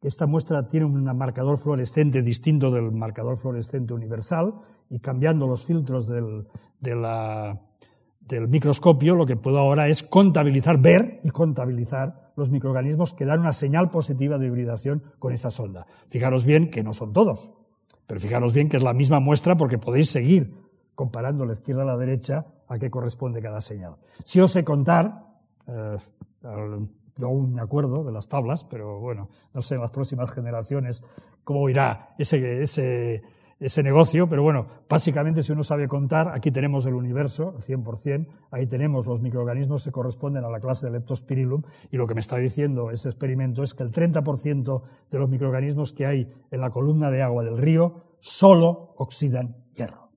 Esta 0.00 0.26
muestra 0.26 0.66
tiene 0.66 0.86
un 0.86 1.04
marcador 1.14 1.58
fluorescente 1.58 2.22
distinto 2.22 2.70
del 2.70 2.90
marcador 2.90 3.36
fluorescente 3.36 3.92
universal 3.92 4.54
y 4.88 4.98
cambiando 5.00 5.46
los 5.46 5.66
filtros 5.66 6.08
del, 6.08 6.46
del 6.80 8.48
microscopio, 8.48 9.14
lo 9.14 9.26
que 9.26 9.36
puedo 9.36 9.58
ahora 9.58 9.88
es 9.88 10.02
contabilizar, 10.02 10.78
ver 10.78 11.20
y 11.22 11.28
contabilizar 11.28 12.32
los 12.34 12.48
microorganismos 12.48 13.12
que 13.12 13.26
dan 13.26 13.40
una 13.40 13.52
señal 13.52 13.90
positiva 13.90 14.38
de 14.38 14.46
hibridación 14.46 15.02
con 15.18 15.34
esa 15.34 15.50
sonda. 15.50 15.86
Fijaros 16.08 16.46
bien 16.46 16.70
que 16.70 16.82
no 16.82 16.94
son 16.94 17.12
todos, 17.12 17.52
pero 18.06 18.18
fijaros 18.18 18.54
bien 18.54 18.70
que 18.70 18.78
es 18.78 18.82
la 18.82 18.94
misma 18.94 19.20
muestra 19.20 19.54
porque 19.54 19.76
podéis 19.76 20.08
seguir 20.08 20.50
comparando 20.94 21.44
la 21.44 21.52
izquierda 21.52 21.82
a 21.82 21.84
la 21.84 21.98
derecha 21.98 22.46
a 22.68 22.78
qué 22.78 22.88
corresponde 22.88 23.42
cada 23.42 23.60
señal. 23.60 23.96
Si 24.24 24.40
os 24.40 24.50
sé 24.50 24.64
contar, 24.64 25.27
eh, 25.68 25.98
yo 27.18 27.26
aún 27.26 27.54
me 27.54 27.62
acuerdo 27.62 28.04
de 28.04 28.12
las 28.12 28.28
tablas, 28.28 28.64
pero 28.64 29.00
bueno, 29.00 29.28
no 29.52 29.62
sé 29.62 29.74
en 29.74 29.80
las 29.80 29.90
próximas 29.90 30.30
generaciones 30.30 31.04
cómo 31.44 31.68
irá 31.68 32.14
ese, 32.16 32.62
ese, 32.62 33.22
ese 33.60 33.82
negocio, 33.82 34.28
pero 34.28 34.42
bueno, 34.42 34.66
básicamente 34.88 35.42
si 35.42 35.50
uno 35.50 35.64
sabe 35.64 35.88
contar, 35.88 36.28
aquí 36.28 36.50
tenemos 36.52 36.86
el 36.86 36.94
universo, 36.94 37.56
100%, 37.58 38.26
ahí 38.52 38.66
tenemos 38.66 39.06
los 39.06 39.20
microorganismos 39.20 39.84
que 39.84 39.90
corresponden 39.90 40.44
a 40.44 40.48
la 40.48 40.60
clase 40.60 40.86
de 40.86 40.92
Leptospirillum, 40.92 41.62
y 41.90 41.96
lo 41.96 42.06
que 42.06 42.14
me 42.14 42.20
está 42.20 42.36
diciendo 42.36 42.90
ese 42.92 43.08
experimento 43.08 43.62
es 43.62 43.74
que 43.74 43.82
el 43.82 43.90
30% 43.90 44.82
de 45.10 45.18
los 45.18 45.28
microorganismos 45.28 45.92
que 45.92 46.06
hay 46.06 46.32
en 46.50 46.60
la 46.60 46.70
columna 46.70 47.10
de 47.10 47.22
agua 47.22 47.42
del 47.42 47.58
río 47.58 48.04
solo 48.20 48.94
oxidan 48.96 49.56
hierro. 49.72 50.07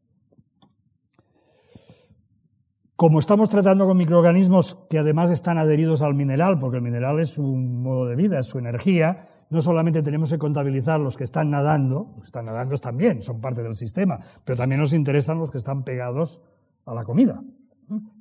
Como 3.02 3.18
estamos 3.18 3.50
tratando 3.50 3.88
con 3.88 3.98
microorganismos 3.98 4.76
que 4.88 5.00
además 5.00 5.32
están 5.32 5.58
adheridos 5.58 6.04
al 6.04 6.14
mineral, 6.14 6.60
porque 6.60 6.78
el 6.78 6.84
mineral 6.84 7.20
es 7.20 7.30
su 7.30 7.42
modo 7.42 8.06
de 8.06 8.16
vida, 8.16 8.38
es 8.38 8.46
su 8.46 8.60
energía, 8.60 9.28
no 9.50 9.60
solamente 9.60 10.04
tenemos 10.04 10.30
que 10.30 10.38
contabilizar 10.38 11.00
los 11.00 11.18
que 11.18 11.24
están 11.24 11.50
nadando, 11.50 12.12
los 12.12 12.20
que 12.20 12.28
están 12.28 12.46
nadando 12.46 12.76
también, 12.78 13.24
son 13.24 13.42
parte 13.42 13.64
del 13.64 13.74
sistema, 13.74 14.20
pero 14.46 14.56
también 14.56 14.82
nos 14.82 14.94
interesan 14.94 15.40
los 15.40 15.50
que 15.50 15.58
están 15.58 15.82
pegados 15.84 16.44
a 16.86 16.94
la 16.94 17.04
comida. 17.04 17.42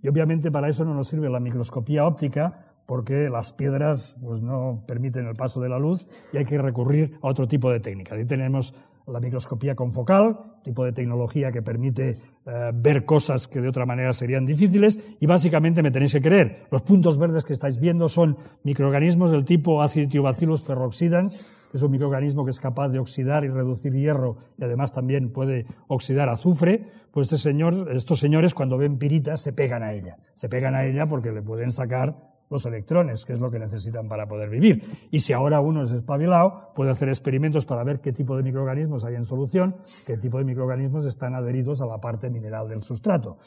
Y 0.03 0.09
obviamente 0.09 0.51
para 0.51 0.71
eso 0.71 0.83
no 0.83 0.95
nos 0.95 1.09
sirve 1.09 1.29
la 1.29 1.41
microscopía 1.41 2.07
óptica, 2.07 2.71
porque 2.87 3.29
las 3.29 3.53
piedras 3.53 4.17
pues, 4.23 4.41
no 4.41 4.83
permiten 4.87 5.27
el 5.27 5.35
paso 5.35 5.61
de 5.61 5.69
la 5.69 5.79
luz 5.79 6.09
y 6.33 6.39
hay 6.39 6.47
que 6.47 6.57
recurrir 6.57 7.19
a 7.23 7.29
otro 7.29 7.47
tipo 7.47 7.71
de 7.71 7.81
técnicas. 7.81 8.19
Ahí 8.19 8.25
tenemos 8.25 8.75
la 9.11 9.21
microscopía 9.21 9.75
confocal, 9.75 10.39
tipo 10.63 10.85
de 10.85 10.93
tecnología 10.93 11.51
que 11.51 11.63
permite 11.63 12.19
eh, 12.47 12.71
ver 12.75 13.05
cosas 13.05 13.47
que 13.47 13.61
de 13.61 13.69
otra 13.69 13.87
manera 13.87 14.13
serían 14.13 14.45
difíciles, 14.45 15.01
y 15.21 15.27
básicamente 15.27 15.83
me 15.83 15.91
tenéis 15.91 16.13
que 16.13 16.21
creer, 16.21 16.67
los 16.71 16.83
puntos 16.83 17.19
verdes 17.19 17.45
que 17.45 17.53
estáis 17.53 17.79
viendo 17.79 18.09
son 18.09 18.37
microorganismos 18.65 19.33
del 19.33 19.45
tipo 19.45 19.83
Aciditobacillus 19.83 20.63
ferroxidans, 20.63 21.59
que 21.71 21.77
es 21.77 21.83
un 21.83 21.93
microorganismo 21.93 22.45
que 22.45 22.51
es 22.51 22.59
capaz 22.59 22.89
de 22.89 22.99
oxidar 22.99 23.45
y 23.45 23.49
reducir 23.49 23.93
hierro 23.93 24.39
y 24.59 24.65
además 24.65 24.93
también 24.93 25.33
puede 25.33 25.67
oxidar 25.87 26.29
azufre, 26.29 26.87
pues 27.13 27.27
este 27.27 27.37
señor, 27.37 27.93
estos 27.93 28.19
señores 28.19 28.55
cuando 28.55 28.77
ven 28.77 28.99
piritas 28.99 29.41
se 29.41 29.53
pegan 29.53 29.83
a 29.83 29.93
ella, 29.93 30.17
se 30.35 30.49
pegan 30.49 30.75
a 30.75 30.85
ella 30.85 31.07
porque 31.07 31.31
le 31.31 31.43
pueden 31.43 31.71
sacar 31.71 32.30
los 32.51 32.67
electrones, 32.67 33.25
que 33.25 33.33
es 33.33 33.41
lo 33.41 33.51
que 33.51 33.59
necesitan 33.59 34.09
para 34.09 34.27
poder 34.27 34.51
vivir. 34.51 34.83
Y 35.11 35.21
si 35.21 35.33
ahora 35.33 35.61
uno 35.61 35.83
es 35.83 35.93
espabilado, 35.93 36.73
puede 36.75 36.91
hacer 36.91 37.09
experimentos 37.09 37.65
para 37.65 37.85
ver 37.85 38.01
qué 38.01 38.13
tipo 38.13 38.37
de 38.37 38.43
microorganismos 38.43 39.05
hay 39.05 39.15
en 39.15 39.25
solución, 39.25 39.77
qué 40.05 40.19
tipo 40.19 40.39
de 40.39 40.45
microorganismos 40.45 41.07
están 41.07 41.35
adheridos 41.35 41.81
a 41.81 41.87
la 41.87 41.99
parte 41.99 42.29
mineral 42.29 42.69
del 42.69 42.83
sustrato, 42.83 43.39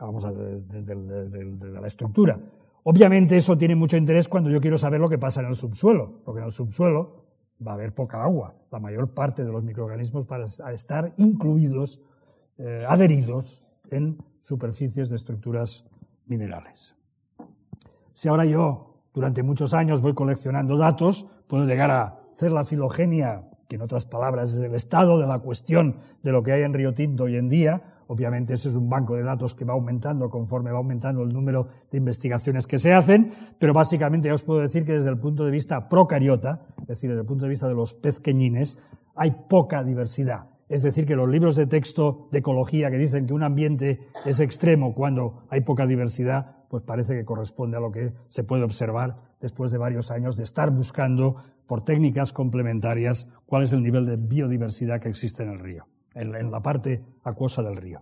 vamos 0.00 0.24
a 0.24 0.32
de, 0.32 0.82
de 0.82 1.80
la 1.80 1.86
estructura. 1.86 2.40
Obviamente 2.84 3.36
eso 3.36 3.58
tiene 3.58 3.74
mucho 3.76 3.98
interés 3.98 4.28
cuando 4.28 4.48
yo 4.50 4.60
quiero 4.60 4.78
saber 4.78 4.98
lo 4.98 5.10
que 5.10 5.18
pasa 5.18 5.42
en 5.42 5.48
el 5.48 5.54
subsuelo, 5.54 6.22
porque 6.24 6.40
en 6.40 6.46
el 6.46 6.52
subsuelo 6.52 7.26
va 7.64 7.72
a 7.72 7.74
haber 7.74 7.94
poca 7.94 8.22
agua. 8.22 8.54
La 8.70 8.78
mayor 8.78 9.12
parte 9.12 9.44
de 9.44 9.52
los 9.52 9.62
microorganismos 9.62 10.26
van 10.26 10.42
a 10.64 10.72
estar 10.72 11.12
incluidos, 11.18 12.00
eh, 12.56 12.84
adheridos 12.88 13.64
en 13.90 14.18
superficies 14.40 15.10
de 15.10 15.16
estructuras 15.16 15.86
minerales. 16.26 16.97
Si 18.18 18.28
ahora 18.28 18.44
yo, 18.44 18.96
durante 19.14 19.44
muchos 19.44 19.74
años, 19.74 20.02
voy 20.02 20.12
coleccionando 20.12 20.76
datos, 20.76 21.30
puedo 21.46 21.66
llegar 21.66 21.92
a 21.92 22.16
hacer 22.34 22.50
la 22.50 22.64
filogenia, 22.64 23.44
que 23.68 23.76
en 23.76 23.82
otras 23.82 24.06
palabras 24.06 24.52
es 24.52 24.60
el 24.60 24.74
estado 24.74 25.20
de 25.20 25.26
la 25.28 25.38
cuestión 25.38 25.98
de 26.24 26.32
lo 26.32 26.42
que 26.42 26.50
hay 26.50 26.62
en 26.62 26.74
Río 26.74 26.94
Tinto 26.94 27.22
hoy 27.22 27.36
en 27.36 27.48
día, 27.48 27.80
Obviamente 28.08 28.54
ese 28.54 28.70
es 28.70 28.74
un 28.74 28.88
banco 28.88 29.14
de 29.14 29.22
datos 29.22 29.54
que 29.54 29.66
va 29.66 29.74
aumentando 29.74 30.30
conforme 30.30 30.72
va 30.72 30.78
aumentando 30.78 31.22
el 31.22 31.28
número 31.28 31.68
de 31.92 31.98
investigaciones 31.98 32.66
que 32.66 32.78
se 32.78 32.94
hacen, 32.94 33.32
pero 33.58 33.74
básicamente 33.74 34.28
ya 34.28 34.34
os 34.34 34.42
puedo 34.42 34.60
decir 34.60 34.84
que 34.86 34.94
desde 34.94 35.10
el 35.10 35.18
punto 35.18 35.44
de 35.44 35.50
vista 35.50 35.90
procariota, 35.90 36.62
es 36.80 36.86
decir, 36.86 37.10
desde 37.10 37.20
el 37.20 37.26
punto 37.26 37.44
de 37.44 37.50
vista 37.50 37.68
de 37.68 37.74
los 37.74 37.94
pezqueñines, 37.94 38.78
hay 39.14 39.32
poca 39.50 39.84
diversidad. 39.84 40.46
Es 40.70 40.82
decir, 40.82 41.04
que 41.04 41.16
los 41.16 41.28
libros 41.28 41.54
de 41.54 41.66
texto 41.66 42.28
de 42.32 42.38
ecología 42.38 42.90
que 42.90 42.96
dicen 42.96 43.26
que 43.26 43.34
un 43.34 43.42
ambiente 43.42 44.00
es 44.24 44.40
extremo 44.40 44.94
cuando 44.94 45.44
hay 45.50 45.60
poca 45.60 45.86
diversidad, 45.86 46.57
pues 46.68 46.82
parece 46.82 47.14
que 47.14 47.24
corresponde 47.24 47.76
a 47.76 47.80
lo 47.80 47.90
que 47.90 48.12
se 48.28 48.44
puede 48.44 48.62
observar 48.62 49.16
después 49.40 49.70
de 49.70 49.78
varios 49.78 50.10
años 50.10 50.36
de 50.36 50.44
estar 50.44 50.70
buscando 50.70 51.36
por 51.66 51.84
técnicas 51.84 52.32
complementarias 52.32 53.28
cuál 53.46 53.62
es 53.62 53.72
el 53.72 53.82
nivel 53.82 54.06
de 54.06 54.16
biodiversidad 54.16 55.00
que 55.00 55.08
existe 55.08 55.42
en 55.42 55.50
el 55.50 55.58
río 55.58 55.86
en, 56.14 56.50
la 56.50 56.60
parte 56.60 57.04
acuosa 57.24 57.62
del 57.62 57.76
río. 57.76 58.00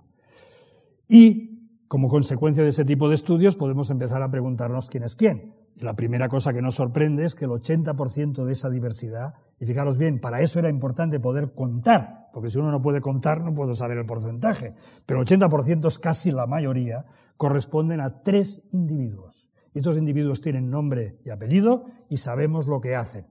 Y, 1.09 1.52
como 1.88 2.09
consecuencia 2.09 2.62
de 2.62 2.70
ese 2.70 2.85
tipo 2.85 3.09
de 3.09 3.14
estudios, 3.14 3.57
podemos 3.57 3.90
empezar 3.90 4.22
a 4.22 4.31
preguntarnos 4.31 4.88
quién 4.88 5.05
es 5.05 5.14
quién. 5.14 5.55
la 5.76 5.94
primera 5.94 6.26
cosa 6.29 6.55
que 6.55 6.62
nos 6.62 6.76
sorprende 6.76 7.24
es 7.24 7.35
que 7.35 7.44
el 7.44 7.50
80% 7.50 8.44
de 8.44 8.52
esa 8.52 8.70
diversidad, 8.70 9.35
y 9.61 9.66
fijaros 9.66 9.98
bien, 9.98 10.20
para 10.20 10.40
eso 10.40 10.59
era 10.59 10.70
importante 10.70 11.20
poder 11.20 11.52
contar, 11.52 12.31
porque 12.33 12.48
si 12.48 12.59
uno 12.59 12.70
no 12.70 12.81
puede 12.81 13.02
contar 13.02 13.42
no 13.42 13.52
puedo 13.52 13.74
saber 13.74 13.98
el 13.98 14.07
porcentaje, 14.07 14.72
pero 15.05 15.20
el 15.20 15.26
80% 15.26 15.87
es 15.87 15.98
casi 15.98 16.31
la 16.31 16.46
mayoría, 16.46 17.05
corresponden 17.37 18.01
a 18.01 18.22
tres 18.22 18.62
individuos. 18.72 19.49
Y 19.75 19.81
estos 19.81 19.96
individuos 19.96 20.40
tienen 20.40 20.70
nombre 20.70 21.18
y 21.25 21.31
apellido 21.31 21.85
y 22.09 22.16
sabemos 22.16 22.66
lo 22.66 22.81
que 22.81 22.96
hacen. 22.96 23.27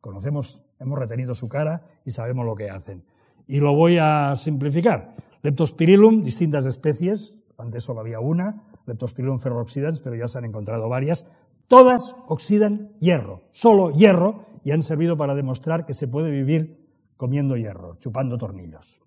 Conocemos, 0.00 0.64
hemos 0.78 0.98
retenido 0.98 1.34
su 1.34 1.48
cara 1.48 1.82
y 2.04 2.10
sabemos 2.10 2.46
lo 2.46 2.54
que 2.54 2.70
hacen. 2.70 3.04
Y 3.46 3.60
lo 3.60 3.74
voy 3.74 3.98
a 3.98 4.34
simplificar. 4.36 5.16
Leptospirillum, 5.42 6.22
distintas 6.22 6.66
especies, 6.66 7.42
antes 7.58 7.84
solo 7.84 8.00
había 8.00 8.20
una, 8.20 8.62
Leptospirillum 8.86 9.40
ferrooxidans, 9.40 10.00
pero 10.00 10.14
ya 10.14 10.28
se 10.28 10.38
han 10.38 10.44
encontrado 10.44 10.88
varias. 10.88 11.28
Todas 11.66 12.14
oxidan 12.28 12.92
hierro, 13.00 13.42
solo 13.50 13.90
hierro, 13.90 14.46
y 14.62 14.72
han 14.72 14.82
servido 14.82 15.16
para 15.16 15.34
demostrar 15.34 15.86
que 15.86 15.94
se 15.94 16.08
puede 16.08 16.30
vivir 16.30 16.86
comiendo 17.16 17.56
hierro, 17.56 17.96
chupando 17.96 18.38
tornillos. 18.38 19.00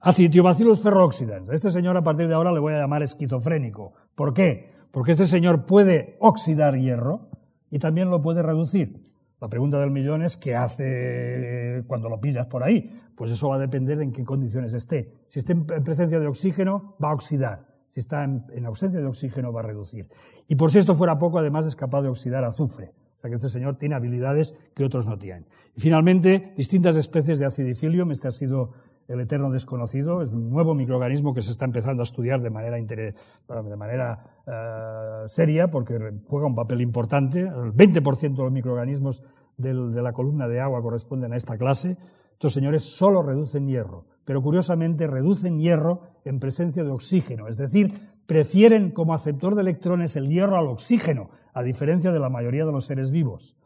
Acitiobacillus 0.00 0.80
ferrooxidans. 0.80 1.50
Este 1.50 1.70
señor 1.70 1.96
a 1.96 2.02
partir 2.02 2.28
de 2.28 2.34
ahora 2.34 2.52
le 2.52 2.60
voy 2.60 2.72
a 2.72 2.78
llamar 2.78 3.02
esquizofrénico. 3.02 3.94
¿Por 4.14 4.32
qué? 4.32 4.70
Porque 4.92 5.10
este 5.10 5.24
señor 5.24 5.66
puede 5.66 6.16
oxidar 6.20 6.76
hierro 6.76 7.28
y 7.70 7.78
también 7.78 8.08
lo 8.08 8.22
puede 8.22 8.42
reducir. 8.42 9.08
La 9.40 9.48
pregunta 9.48 9.78
del 9.78 9.90
millón 9.90 10.22
es 10.22 10.36
qué 10.36 10.54
hace 10.56 11.82
cuando 11.86 12.08
lo 12.08 12.20
pillas 12.20 12.46
por 12.46 12.62
ahí. 12.62 12.90
Pues 13.16 13.32
eso 13.32 13.48
va 13.48 13.56
a 13.56 13.58
depender 13.58 13.98
de 13.98 14.04
en 14.04 14.12
qué 14.12 14.24
condiciones 14.24 14.72
esté. 14.74 15.12
Si 15.26 15.40
está 15.40 15.52
en 15.52 15.66
presencia 15.66 16.20
de 16.20 16.28
oxígeno, 16.28 16.96
va 17.02 17.10
a 17.10 17.14
oxidar. 17.14 17.66
Si 17.88 18.00
está 18.00 18.22
en, 18.22 18.66
ausencia 18.66 19.00
de 19.00 19.06
oxígeno, 19.06 19.52
va 19.52 19.60
a 19.60 19.64
reducir. 19.64 20.08
Y 20.46 20.54
por 20.54 20.70
si 20.70 20.78
esto 20.78 20.94
fuera 20.94 21.18
poco, 21.18 21.38
además 21.38 21.66
es 21.66 21.74
capaz 21.74 22.02
de 22.02 22.08
oxidar 22.08 22.44
azufre. 22.44 22.92
O 23.16 23.20
sea 23.20 23.30
que 23.30 23.36
este 23.36 23.48
señor 23.48 23.76
tiene 23.76 23.96
habilidades 23.96 24.54
que 24.74 24.84
otros 24.84 25.06
no 25.06 25.18
tienen. 25.18 25.46
Y 25.74 25.80
finalmente, 25.80 26.52
distintas 26.56 26.94
especies 26.94 27.40
de 27.40 27.46
acidifilium. 27.46 28.12
Este 28.12 28.28
ha 28.28 28.30
sido 28.30 28.70
el 29.08 29.20
eterno 29.20 29.50
desconocido, 29.50 30.20
es 30.22 30.32
un 30.32 30.50
nuevo 30.50 30.74
microorganismo 30.74 31.32
que 31.32 31.40
se 31.40 31.50
está 31.50 31.64
empezando 31.64 32.02
a 32.02 32.04
estudiar 32.04 32.42
de 32.42 32.50
manera, 32.50 32.76
de 32.76 33.76
manera 33.76 34.42
eh, 34.46 35.22
seria 35.26 35.68
porque 35.68 35.98
juega 36.28 36.46
un 36.46 36.54
papel 36.54 36.82
importante. 36.82 37.40
El 37.40 37.72
20% 37.72 38.36
de 38.36 38.42
los 38.42 38.52
microorganismos 38.52 39.22
de 39.56 40.02
la 40.02 40.12
columna 40.12 40.46
de 40.46 40.60
agua 40.60 40.82
corresponden 40.82 41.32
a 41.32 41.36
esta 41.36 41.56
clase. 41.56 41.96
Estos 42.32 42.52
señores 42.52 42.84
solo 42.84 43.22
reducen 43.22 43.66
hierro, 43.66 44.04
pero 44.24 44.40
curiosamente 44.42 45.08
reducen 45.08 45.58
hierro 45.58 46.02
en 46.24 46.38
presencia 46.38 46.84
de 46.84 46.90
oxígeno, 46.90 47.48
es 47.48 47.56
decir, 47.56 47.92
prefieren 48.26 48.92
como 48.92 49.14
aceptor 49.14 49.56
de 49.56 49.62
electrones 49.62 50.14
el 50.14 50.28
hierro 50.28 50.56
al 50.56 50.68
oxígeno, 50.68 51.30
a 51.52 51.64
diferencia 51.64 52.12
de 52.12 52.20
la 52.20 52.28
mayoría 52.28 52.64
de 52.64 52.70
los 52.70 52.84
seres 52.84 53.10
vivos. 53.10 53.56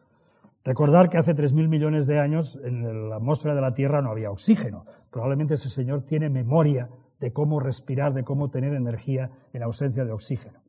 Recordar 0.64 1.08
que 1.08 1.18
hace 1.18 1.34
3.000 1.34 1.68
millones 1.68 2.06
de 2.06 2.20
años 2.20 2.60
en 2.62 3.08
la 3.10 3.16
atmósfera 3.16 3.54
de 3.54 3.60
la 3.60 3.74
Tierra 3.74 4.00
no 4.00 4.10
había 4.10 4.30
oxígeno. 4.30 4.84
Probablemente 5.10 5.54
ese 5.54 5.68
señor 5.68 6.02
tiene 6.02 6.30
memoria 6.30 6.88
de 7.18 7.32
cómo 7.32 7.58
respirar, 7.58 8.14
de 8.14 8.24
cómo 8.24 8.50
tener 8.50 8.74
energía 8.74 9.30
en 9.52 9.62
ausencia 9.62 10.04
de 10.04 10.12
oxígeno. 10.12 10.60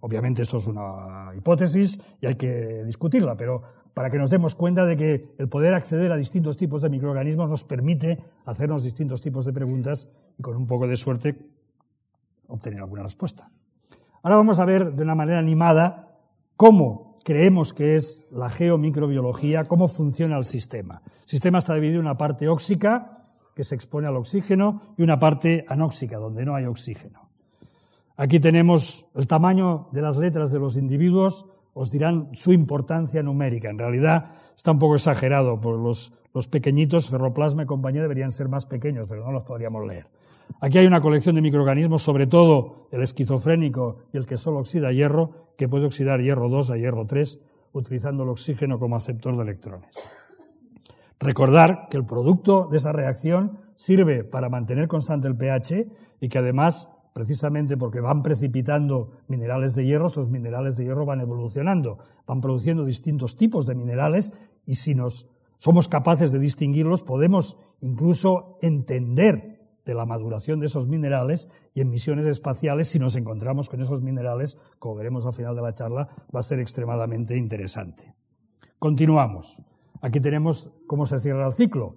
Obviamente 0.00 0.42
esto 0.42 0.56
es 0.56 0.66
una 0.66 1.30
hipótesis 1.36 2.00
y 2.20 2.26
hay 2.26 2.34
que 2.34 2.84
discutirla, 2.84 3.36
pero 3.36 3.62
para 3.94 4.08
que 4.08 4.18
nos 4.18 4.30
demos 4.30 4.54
cuenta 4.54 4.84
de 4.84 4.96
que 4.96 5.34
el 5.38 5.48
poder 5.48 5.74
acceder 5.74 6.10
a 6.10 6.16
distintos 6.16 6.56
tipos 6.56 6.80
de 6.82 6.88
microorganismos 6.88 7.50
nos 7.50 7.64
permite 7.64 8.18
hacernos 8.46 8.82
distintos 8.82 9.20
tipos 9.20 9.44
de 9.44 9.52
preguntas 9.52 10.10
y 10.38 10.42
con 10.42 10.56
un 10.56 10.66
poco 10.66 10.86
de 10.86 10.96
suerte 10.96 11.36
obtener 12.48 12.80
alguna 12.80 13.02
respuesta. 13.02 13.50
Ahora 14.22 14.36
vamos 14.36 14.58
a 14.58 14.64
ver 14.64 14.92
de 14.92 15.02
una 15.02 15.14
manera 15.14 15.38
animada 15.38 16.18
cómo 16.56 17.09
creemos 17.24 17.72
que 17.72 17.94
es 17.94 18.26
la 18.30 18.48
geomicrobiología, 18.48 19.64
cómo 19.64 19.88
funciona 19.88 20.36
el 20.36 20.44
sistema. 20.44 21.02
El 21.22 21.28
sistema 21.28 21.58
está 21.58 21.74
dividido 21.74 22.00
en 22.00 22.06
una 22.06 22.16
parte 22.16 22.48
óxica, 22.48 23.16
que 23.54 23.64
se 23.64 23.74
expone 23.74 24.06
al 24.06 24.16
oxígeno, 24.16 24.94
y 24.96 25.02
una 25.02 25.18
parte 25.18 25.64
anóxica, 25.68 26.18
donde 26.18 26.44
no 26.44 26.54
hay 26.54 26.64
oxígeno. 26.64 27.28
Aquí 28.16 28.40
tenemos 28.40 29.08
el 29.14 29.26
tamaño 29.26 29.88
de 29.92 30.02
las 30.02 30.16
letras 30.16 30.52
de 30.52 30.58
los 30.58 30.76
individuos, 30.76 31.46
os 31.72 31.90
dirán 31.90 32.28
su 32.32 32.52
importancia 32.52 33.22
numérica. 33.22 33.70
En 33.70 33.78
realidad 33.78 34.32
está 34.56 34.72
un 34.72 34.78
poco 34.78 34.96
exagerado, 34.96 35.60
porque 35.60 35.82
los, 35.82 36.12
los 36.34 36.48
pequeñitos, 36.48 37.08
ferroplasma 37.08 37.62
y 37.62 37.66
compañía, 37.66 38.02
deberían 38.02 38.30
ser 38.30 38.48
más 38.48 38.66
pequeños, 38.66 39.06
pero 39.08 39.24
no 39.24 39.32
los 39.32 39.44
podríamos 39.44 39.86
leer. 39.86 40.06
Aquí 40.60 40.78
hay 40.78 40.86
una 40.86 41.00
colección 41.00 41.36
de 41.36 41.42
microorganismos, 41.42 42.02
sobre 42.02 42.26
todo 42.26 42.88
el 42.90 43.02
esquizofrénico 43.02 43.98
y 44.12 44.16
el 44.16 44.26
que 44.26 44.36
solo 44.36 44.58
oxida 44.58 44.92
hierro, 44.92 45.49
que 45.60 45.68
puede 45.68 45.84
oxidar 45.84 46.22
hierro 46.22 46.48
2 46.48 46.70
a 46.70 46.78
hierro 46.78 47.04
3 47.04 47.38
utilizando 47.74 48.22
el 48.22 48.30
oxígeno 48.30 48.78
como 48.78 48.96
aceptor 48.96 49.36
de 49.36 49.42
electrones. 49.42 49.90
Recordar 51.18 51.88
que 51.90 51.98
el 51.98 52.06
producto 52.06 52.66
de 52.70 52.78
esa 52.78 52.92
reacción 52.92 53.58
sirve 53.76 54.24
para 54.24 54.48
mantener 54.48 54.88
constante 54.88 55.28
el 55.28 55.36
pH 55.36 55.86
y 56.18 56.30
que 56.30 56.38
además, 56.38 56.88
precisamente 57.12 57.76
porque 57.76 58.00
van 58.00 58.22
precipitando 58.22 59.10
minerales 59.28 59.74
de 59.74 59.84
hierro, 59.84 60.06
estos 60.06 60.30
minerales 60.30 60.78
de 60.78 60.84
hierro 60.84 61.04
van 61.04 61.20
evolucionando, 61.20 61.98
van 62.26 62.40
produciendo 62.40 62.86
distintos 62.86 63.36
tipos 63.36 63.66
de 63.66 63.74
minerales 63.74 64.32
y 64.64 64.76
si 64.76 64.94
nos 64.94 65.28
somos 65.58 65.88
capaces 65.88 66.32
de 66.32 66.38
distinguirlos, 66.38 67.02
podemos 67.02 67.58
incluso 67.82 68.56
entender 68.62 69.60
de 69.84 69.94
la 69.94 70.06
maduración 70.06 70.58
de 70.58 70.66
esos 70.66 70.88
minerales 70.88 71.50
y 71.74 71.80
en 71.80 71.90
misiones 71.90 72.26
espaciales, 72.26 72.88
si 72.88 72.98
nos 72.98 73.16
encontramos 73.16 73.68
con 73.68 73.80
esos 73.80 74.02
minerales, 74.02 74.58
como 74.78 74.96
veremos 74.96 75.24
al 75.26 75.32
final 75.32 75.54
de 75.54 75.62
la 75.62 75.72
charla, 75.72 76.08
va 76.34 76.40
a 76.40 76.42
ser 76.42 76.58
extremadamente 76.58 77.36
interesante. 77.36 78.14
Continuamos. 78.78 79.62
Aquí 80.00 80.20
tenemos 80.20 80.70
cómo 80.86 81.06
se 81.06 81.20
cierra 81.20 81.46
el 81.46 81.52
ciclo. 81.52 81.96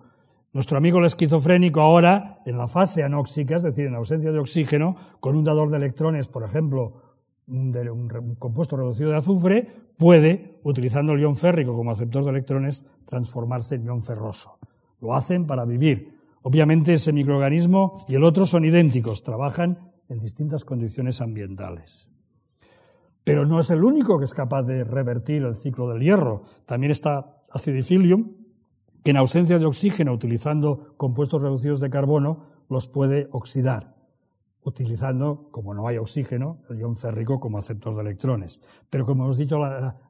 Nuestro 0.52 0.78
amigo 0.78 1.00
el 1.00 1.06
esquizofrénico 1.06 1.82
ahora, 1.82 2.42
en 2.46 2.58
la 2.58 2.68
fase 2.68 3.04
anóxica, 3.04 3.56
es 3.56 3.64
decir, 3.64 3.88
en 3.88 3.96
ausencia 3.96 4.32
de 4.32 4.40
oxígeno, 4.40 4.96
con 5.20 5.36
un 5.36 5.44
dador 5.44 5.72
de 5.72 5.78
electrones, 5.78 6.28
por 6.28 6.44
ejemplo, 6.44 7.02
un, 7.48 8.36
compuesto 8.38 8.78
reducido 8.78 9.10
de 9.10 9.18
azufre, 9.18 9.68
puede, 9.98 10.60
utilizando 10.64 11.14
el 11.14 11.22
ion 11.22 11.36
férrico 11.36 11.76
como 11.76 11.92
aceptor 11.92 12.24
de 12.24 12.30
electrones, 12.30 12.86
transformarse 13.06 13.76
en 13.76 13.86
ion 13.86 14.04
ferroso. 14.04 14.60
Lo 15.02 15.16
hacen 15.16 15.48
para 15.48 15.66
vivir 15.66 16.13
Obviamente 16.44 16.94
ese 16.94 17.14
microorganismo 17.14 18.04
y 18.08 18.16
el 18.16 18.24
otro 18.24 18.46
son 18.46 18.66
idénticos, 18.66 19.24
trabajan 19.24 19.92
en 20.10 20.20
distintas 20.20 20.66
condiciones 20.66 21.22
ambientales. 21.22 22.10
Pero 23.24 23.46
no 23.46 23.60
es 23.60 23.70
el 23.70 23.84
único 23.84 24.20
que 24.20 24.26
es 24.26 24.34
capaz 24.34 24.64
de 24.64 24.84
revertir 24.84 25.44
el 25.44 25.56
ciclo 25.56 25.88
del 25.88 26.02
hierro. 26.02 26.44
También 26.66 26.92
está 26.92 27.44
acidifilium, 27.50 28.34
que 29.04 29.12
en 29.12 29.18
ausencia 29.18 29.58
de 29.58 29.66
oxígeno, 29.66 30.12
utilizando 30.12 30.96
compuestos 30.98 31.42
reducidos 31.42 31.80
de 31.80 31.90
carbono, 31.90 32.46
los 32.70 32.90
puede 32.90 33.30
oxidar, 33.32 33.96
utilizando, 34.64 35.48
como 35.52 35.74
no 35.74 35.88
hay 35.88 35.98
oxígeno, 35.98 36.60
el 36.70 36.80
ion 36.80 36.98
férrico 36.98 37.40
como 37.40 37.58
aceptor 37.58 37.96
de 37.96 38.02
electrones. 38.02 38.62
Pero 38.90 39.06
como 39.06 39.24
hemos 39.24 39.38
dicho 39.38 39.58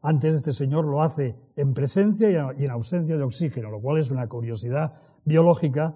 antes, 0.02 0.34
este 0.34 0.52
señor 0.52 0.86
lo 0.86 1.04
hace 1.04 1.36
en 1.56 1.74
presencia 1.74 2.54
y 2.58 2.66
en 2.66 2.72
ausencia 2.72 3.18
de 3.18 3.24
oxígeno, 3.24 3.70
lo 3.70 3.80
cual 3.80 4.00
es 4.00 4.10
una 4.10 4.28
curiosidad 4.28 4.94
biológica 5.26 5.96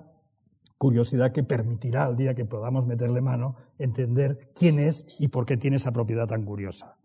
curiosidad 0.78 1.32
que 1.32 1.44
permitirá 1.44 2.06
al 2.06 2.16
día 2.16 2.36
que 2.36 2.46
podamos 2.46 2.86
meterle 2.86 3.22
mano 3.22 3.56
entender 3.80 4.52
quién 4.54 4.80
es 4.80 5.06
y 5.20 5.30
por 5.30 5.46
qué 5.46 5.58
tiene 5.58 5.78
esa 5.78 5.92
propiedad 5.92 6.28
tan 6.28 6.44
curiosa. 6.44 6.98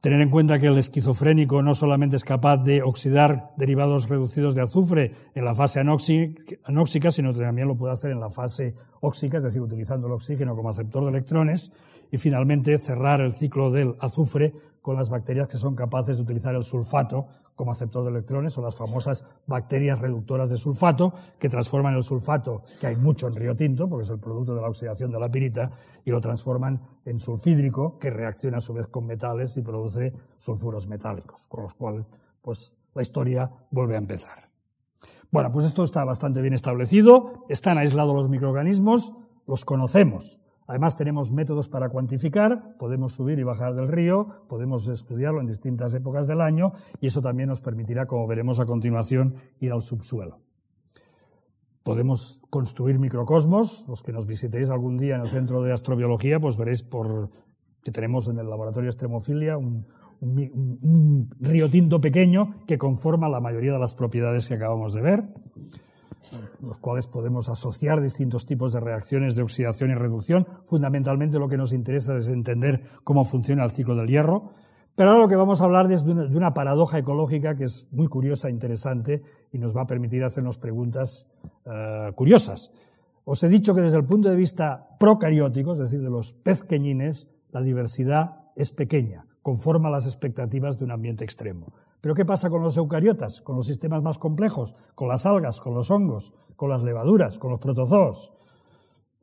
Tener 0.00 0.22
en 0.22 0.30
cuenta 0.30 0.58
que 0.58 0.66
el 0.66 0.78
esquizofrénico 0.78 1.62
no 1.62 1.74
solamente 1.74 2.16
es 2.16 2.24
capaz 2.24 2.56
de 2.56 2.82
oxidar 2.82 3.50
derivados 3.58 4.08
reducidos 4.08 4.54
de 4.54 4.62
azufre 4.62 5.12
en 5.34 5.44
la 5.44 5.54
fase 5.54 5.78
anóxica, 5.80 7.10
sino 7.10 7.34
que 7.34 7.40
también 7.40 7.68
lo 7.68 7.76
puede 7.76 7.92
hacer 7.92 8.10
en 8.10 8.20
la 8.20 8.30
fase 8.30 8.74
óxica, 9.02 9.36
es 9.36 9.44
decir, 9.44 9.60
utilizando 9.60 10.06
el 10.06 10.14
oxígeno 10.14 10.56
como 10.56 10.70
aceptor 10.70 11.04
de 11.04 11.10
electrones. 11.10 11.72
Y 12.10 12.16
finalmente 12.16 12.78
cerrar 12.78 13.20
el 13.20 13.32
ciclo 13.32 13.70
del 13.70 13.94
azufre 14.00 14.54
con 14.80 14.96
las 14.96 15.10
bacterias 15.10 15.48
que 15.48 15.58
son 15.58 15.76
capaces 15.76 16.16
de 16.16 16.22
utilizar 16.22 16.54
el 16.54 16.64
sulfato 16.64 17.26
como 17.60 17.72
aceptor 17.72 18.02
de 18.04 18.08
electrones 18.08 18.56
o 18.56 18.62
las 18.62 18.74
famosas 18.74 19.26
bacterias 19.46 19.98
reductoras 19.98 20.48
de 20.48 20.56
sulfato 20.56 21.12
que 21.38 21.50
transforman 21.50 21.94
el 21.94 22.02
sulfato, 22.02 22.62
que 22.80 22.86
hay 22.86 22.96
mucho 22.96 23.26
en 23.26 23.34
río 23.34 23.54
tinto, 23.54 23.86
porque 23.86 24.04
es 24.04 24.10
el 24.10 24.18
producto 24.18 24.54
de 24.54 24.62
la 24.62 24.68
oxidación 24.68 25.10
de 25.10 25.20
la 25.20 25.28
pirita, 25.28 25.70
y 26.02 26.10
lo 26.10 26.22
transforman 26.22 26.80
en 27.04 27.20
sulfídrico, 27.20 27.98
que 27.98 28.08
reacciona 28.08 28.56
a 28.56 28.60
su 28.62 28.72
vez 28.72 28.86
con 28.86 29.04
metales 29.04 29.58
y 29.58 29.60
produce 29.60 30.10
sulfuros 30.38 30.88
metálicos, 30.88 31.46
con 31.48 31.64
los 31.64 31.74
cuales 31.74 32.06
pues, 32.40 32.74
la 32.94 33.02
historia 33.02 33.50
vuelve 33.70 33.96
a 33.96 33.98
empezar. 33.98 34.48
Bueno, 35.30 35.52
pues 35.52 35.66
esto 35.66 35.84
está 35.84 36.02
bastante 36.02 36.40
bien 36.40 36.54
establecido, 36.54 37.44
están 37.50 37.76
aislados 37.76 38.14
los 38.14 38.30
microorganismos, 38.30 39.18
los 39.46 39.66
conocemos, 39.66 40.39
Además, 40.70 40.94
tenemos 40.94 41.32
métodos 41.32 41.68
para 41.68 41.88
cuantificar, 41.88 42.76
podemos 42.78 43.14
subir 43.14 43.40
y 43.40 43.42
bajar 43.42 43.74
del 43.74 43.88
río, 43.88 44.28
podemos 44.48 44.86
estudiarlo 44.86 45.40
en 45.40 45.48
distintas 45.48 45.92
épocas 45.94 46.28
del 46.28 46.40
año 46.40 46.74
y 47.00 47.08
eso 47.08 47.20
también 47.20 47.48
nos 47.48 47.60
permitirá, 47.60 48.06
como 48.06 48.28
veremos 48.28 48.60
a 48.60 48.66
continuación, 48.66 49.34
ir 49.58 49.72
al 49.72 49.82
subsuelo. 49.82 50.38
Podemos 51.82 52.40
construir 52.50 53.00
microcosmos. 53.00 53.88
Los 53.88 54.04
que 54.04 54.12
nos 54.12 54.26
visitéis 54.26 54.70
algún 54.70 54.96
día 54.96 55.16
en 55.16 55.22
el 55.22 55.26
centro 55.26 55.60
de 55.60 55.72
astrobiología, 55.72 56.38
pues 56.38 56.56
veréis 56.56 56.84
por, 56.84 57.30
que 57.82 57.90
tenemos 57.90 58.28
en 58.28 58.38
el 58.38 58.48
laboratorio 58.48 58.90
Extremofilia 58.90 59.58
un, 59.58 59.88
un 60.20 61.30
río 61.40 61.68
tinto 61.68 62.00
pequeño 62.00 62.64
que 62.68 62.78
conforma 62.78 63.28
la 63.28 63.40
mayoría 63.40 63.72
de 63.72 63.80
las 63.80 63.94
propiedades 63.94 64.46
que 64.46 64.54
acabamos 64.54 64.92
de 64.92 65.00
ver 65.00 65.24
los 66.60 66.78
cuales 66.78 67.06
podemos 67.06 67.48
asociar 67.48 68.00
distintos 68.00 68.46
tipos 68.46 68.72
de 68.72 68.80
reacciones 68.80 69.34
de 69.34 69.42
oxidación 69.42 69.90
y 69.90 69.94
reducción. 69.94 70.46
Fundamentalmente 70.66 71.38
lo 71.38 71.48
que 71.48 71.56
nos 71.56 71.72
interesa 71.72 72.16
es 72.16 72.28
entender 72.28 72.82
cómo 73.04 73.24
funciona 73.24 73.64
el 73.64 73.70
ciclo 73.70 73.94
del 73.94 74.08
hierro. 74.08 74.50
Pero 74.96 75.10
ahora 75.10 75.22
lo 75.22 75.28
que 75.28 75.36
vamos 75.36 75.60
a 75.60 75.64
hablar 75.64 75.90
es 75.92 76.04
de 76.04 76.12
una, 76.12 76.52
paradoja 76.52 76.98
ecológica 76.98 77.54
que 77.54 77.64
es 77.64 77.88
muy 77.92 78.06
curiosa, 78.08 78.48
e 78.48 78.50
interesante 78.50 79.22
y 79.52 79.58
nos 79.58 79.74
va 79.74 79.82
a 79.82 79.86
permitir 79.86 80.24
hacernos 80.24 80.58
preguntas 80.58 81.26
eh, 81.64 82.10
curiosas. 82.14 82.70
Os 83.24 83.42
he 83.42 83.48
dicho 83.48 83.74
que 83.74 83.80
desde 83.80 83.96
el 83.96 84.04
punto 84.04 84.28
de 84.28 84.36
vista 84.36 84.88
procariótico, 84.98 85.72
es 85.72 85.78
decir, 85.78 86.02
de 86.02 86.10
los 86.10 86.32
pezqueñines, 86.32 87.28
la 87.52 87.62
diversidad 87.62 88.50
es 88.56 88.72
pequeña, 88.72 89.24
conforma 89.42 89.90
las 89.90 90.06
expectativas 90.06 90.78
de 90.78 90.84
un 90.84 90.90
ambiente 90.90 91.24
extremo. 91.24 91.72
Pero 92.00 92.14
¿qué 92.14 92.24
pasa 92.24 92.48
con 92.48 92.62
los 92.62 92.76
eucariotas, 92.76 93.42
con 93.42 93.56
los 93.56 93.66
sistemas 93.66 94.02
más 94.02 94.18
complejos, 94.18 94.74
con 94.94 95.08
las 95.08 95.26
algas, 95.26 95.60
con 95.60 95.74
los 95.74 95.90
hongos, 95.90 96.32
con 96.56 96.70
las 96.70 96.82
levaduras, 96.82 97.38
con 97.38 97.50
los 97.50 97.60
protozoos? 97.60 98.32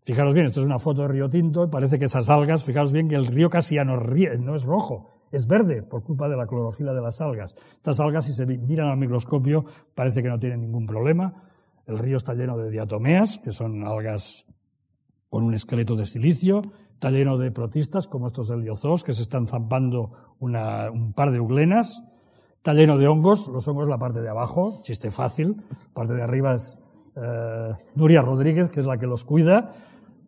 Fijaros 0.03 0.34
bien, 0.34 0.45
esto 0.45 0.61
es 0.61 0.65
una 0.65 0.80
foto 0.80 1.01
de 1.01 1.09
río 1.09 1.30
Tinto 1.30 1.65
y 1.65 1.67
parece 1.67 1.99
que 1.99 2.05
esas 2.05 2.30
algas, 2.30 2.63
fijaros 2.63 2.93
bien 2.93 3.09
que 3.09 3.15
el 3.15 3.28
río 3.28 3.49
casi 3.49 3.75
ya 3.75 3.84
no, 3.84 3.97
no 3.97 4.55
es 4.55 4.63
rojo, 4.63 5.09
es 5.32 5.47
verde 5.47 5.84
por 5.84 6.03
culpa 6.03 6.30
de 6.30 6.38
la 6.38 6.47
clorofila 6.47 6.93
de 6.93 7.01
las 7.01 7.19
algas. 7.19 7.55
Estas 7.75 7.99
algas, 7.99 8.25
si 8.25 8.34
se 8.34 8.45
miran 8.45 8.88
al 8.88 8.97
microscopio, 8.97 9.65
parece 9.95 10.23
que 10.23 10.30
no 10.30 10.39
tienen 10.39 10.61
ningún 10.61 10.86
problema. 10.86 11.43
El 11.86 11.97
río 11.97 12.17
está 12.17 12.34
lleno 12.34 12.57
de 12.57 12.69
diatomeas, 12.69 13.39
que 13.39 13.51
son 13.51 13.86
algas 13.86 14.45
con 15.30 15.43
un 15.43 15.53
esqueleto 15.53 15.95
de 15.95 16.05
silicio, 16.05 16.61
está 16.93 17.11
lleno 17.11 17.38
de 17.38 17.51
protistas, 17.51 18.07
como 18.07 18.28
estos 18.28 18.49
heliozoos, 18.49 19.03
que 19.03 19.13
se 19.13 19.23
están 19.23 19.47
zampando 19.47 20.11
un 20.39 21.13
par 21.13 21.32
de 21.32 21.38
euglenas, 21.38 22.03
Está 22.58 22.74
lleno 22.74 22.97
de 22.97 23.08
hongos, 23.08 23.47
los 23.47 23.68
hongos 23.68 23.88
la 23.88 23.97
parte 23.97 24.22
de 24.22 24.30
abajo, 24.30 24.80
chiste 24.84 25.10
fácil, 25.10 25.55
la 25.70 25.93
parte 25.93 26.14
de 26.14 26.22
arriba 26.22 26.55
es 26.55 26.78
eh, 27.16 27.72
Nuria 27.95 28.22
Rodríguez, 28.22 28.70
que 28.70 28.82
es 28.82 28.86
la 28.86 28.97
que 28.97 29.08
los 29.08 29.24
cuida. 29.24 29.72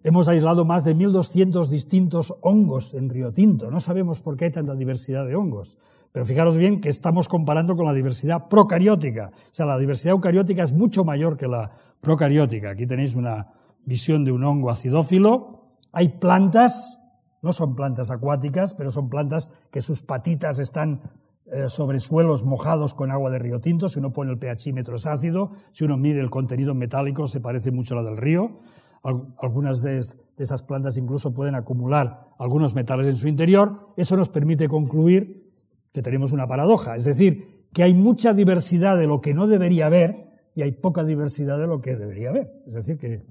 Hemos 0.03 0.29
aislado 0.29 0.63
más 0.63 0.85
de 0.85 0.95
1.200 0.95 1.67
distintos 1.67 2.33
hongos 2.41 2.93
en 2.93 3.09
Río 3.09 3.33
Tinto. 3.33 3.69
No 3.69 3.79
sabemos 3.81 4.21
por 4.21 4.37
qué 4.37 4.45
hay 4.45 4.51
tanta 4.51 4.73
diversidad 4.73 5.25
de 5.25 5.35
hongos. 5.35 5.77
Pero 6.11 6.25
fijaros 6.25 6.57
bien 6.57 6.81
que 6.81 6.89
estamos 6.89 7.27
comparando 7.27 7.75
con 7.75 7.85
la 7.85 7.93
diversidad 7.93 8.47
procariótica. 8.47 9.31
O 9.33 9.53
sea, 9.53 9.65
la 9.65 9.77
diversidad 9.77 10.13
eucariótica 10.13 10.63
es 10.63 10.73
mucho 10.73 11.03
mayor 11.03 11.37
que 11.37 11.47
la 11.47 11.71
procariótica. 12.01 12.71
Aquí 12.71 12.87
tenéis 12.87 13.15
una 13.15 13.47
visión 13.85 14.23
de 14.23 14.31
un 14.31 14.43
hongo 14.43 14.71
acidófilo. 14.71 15.65
Hay 15.91 16.17
plantas, 16.17 16.99
no 17.41 17.51
son 17.51 17.75
plantas 17.75 18.09
acuáticas, 18.09 18.73
pero 18.73 18.89
son 18.89 19.09
plantas 19.09 19.51
que 19.71 19.81
sus 19.81 20.01
patitas 20.01 20.59
están 20.59 21.01
sobre 21.67 21.99
suelos 21.99 22.43
mojados 22.43 22.93
con 22.93 23.11
agua 23.11 23.31
de 23.31 23.39
río 23.39 23.59
tinto, 23.59 23.89
si 23.89 23.99
uno 23.99 24.11
pone 24.13 24.31
el 24.31 24.37
pHímetro 24.37 24.97
es 24.97 25.07
ácido, 25.07 25.51
si 25.71 25.83
uno 25.83 25.97
mide 25.97 26.19
el 26.19 26.29
contenido 26.29 26.73
metálico 26.75 27.27
se 27.27 27.39
parece 27.39 27.71
mucho 27.71 27.97
a 27.97 28.01
la 28.01 28.09
del 28.09 28.17
río. 28.17 28.59
Algunas 29.03 29.81
de 29.81 30.01
esas 30.37 30.63
plantas 30.63 30.97
incluso 30.97 31.33
pueden 31.33 31.55
acumular 31.55 32.27
algunos 32.37 32.75
metales 32.75 33.07
en 33.07 33.15
su 33.15 33.27
interior. 33.27 33.93
Eso 33.97 34.17
nos 34.17 34.29
permite 34.29 34.67
concluir 34.67 35.49
que 35.91 36.01
tenemos 36.01 36.31
una 36.31 36.47
paradoja, 36.47 36.95
es 36.95 37.03
decir, 37.03 37.65
que 37.73 37.83
hay 37.83 37.93
mucha 37.93 38.33
diversidad 38.33 38.97
de 38.97 39.07
lo 39.07 39.21
que 39.21 39.33
no 39.33 39.47
debería 39.47 39.87
haber 39.87 40.29
y 40.55 40.61
hay 40.61 40.71
poca 40.71 41.03
diversidad 41.03 41.57
de 41.57 41.67
lo 41.67 41.81
que 41.81 41.95
debería 41.95 42.29
haber. 42.29 42.51
Es 42.67 42.73
decir, 42.73 42.97
que 42.97 43.23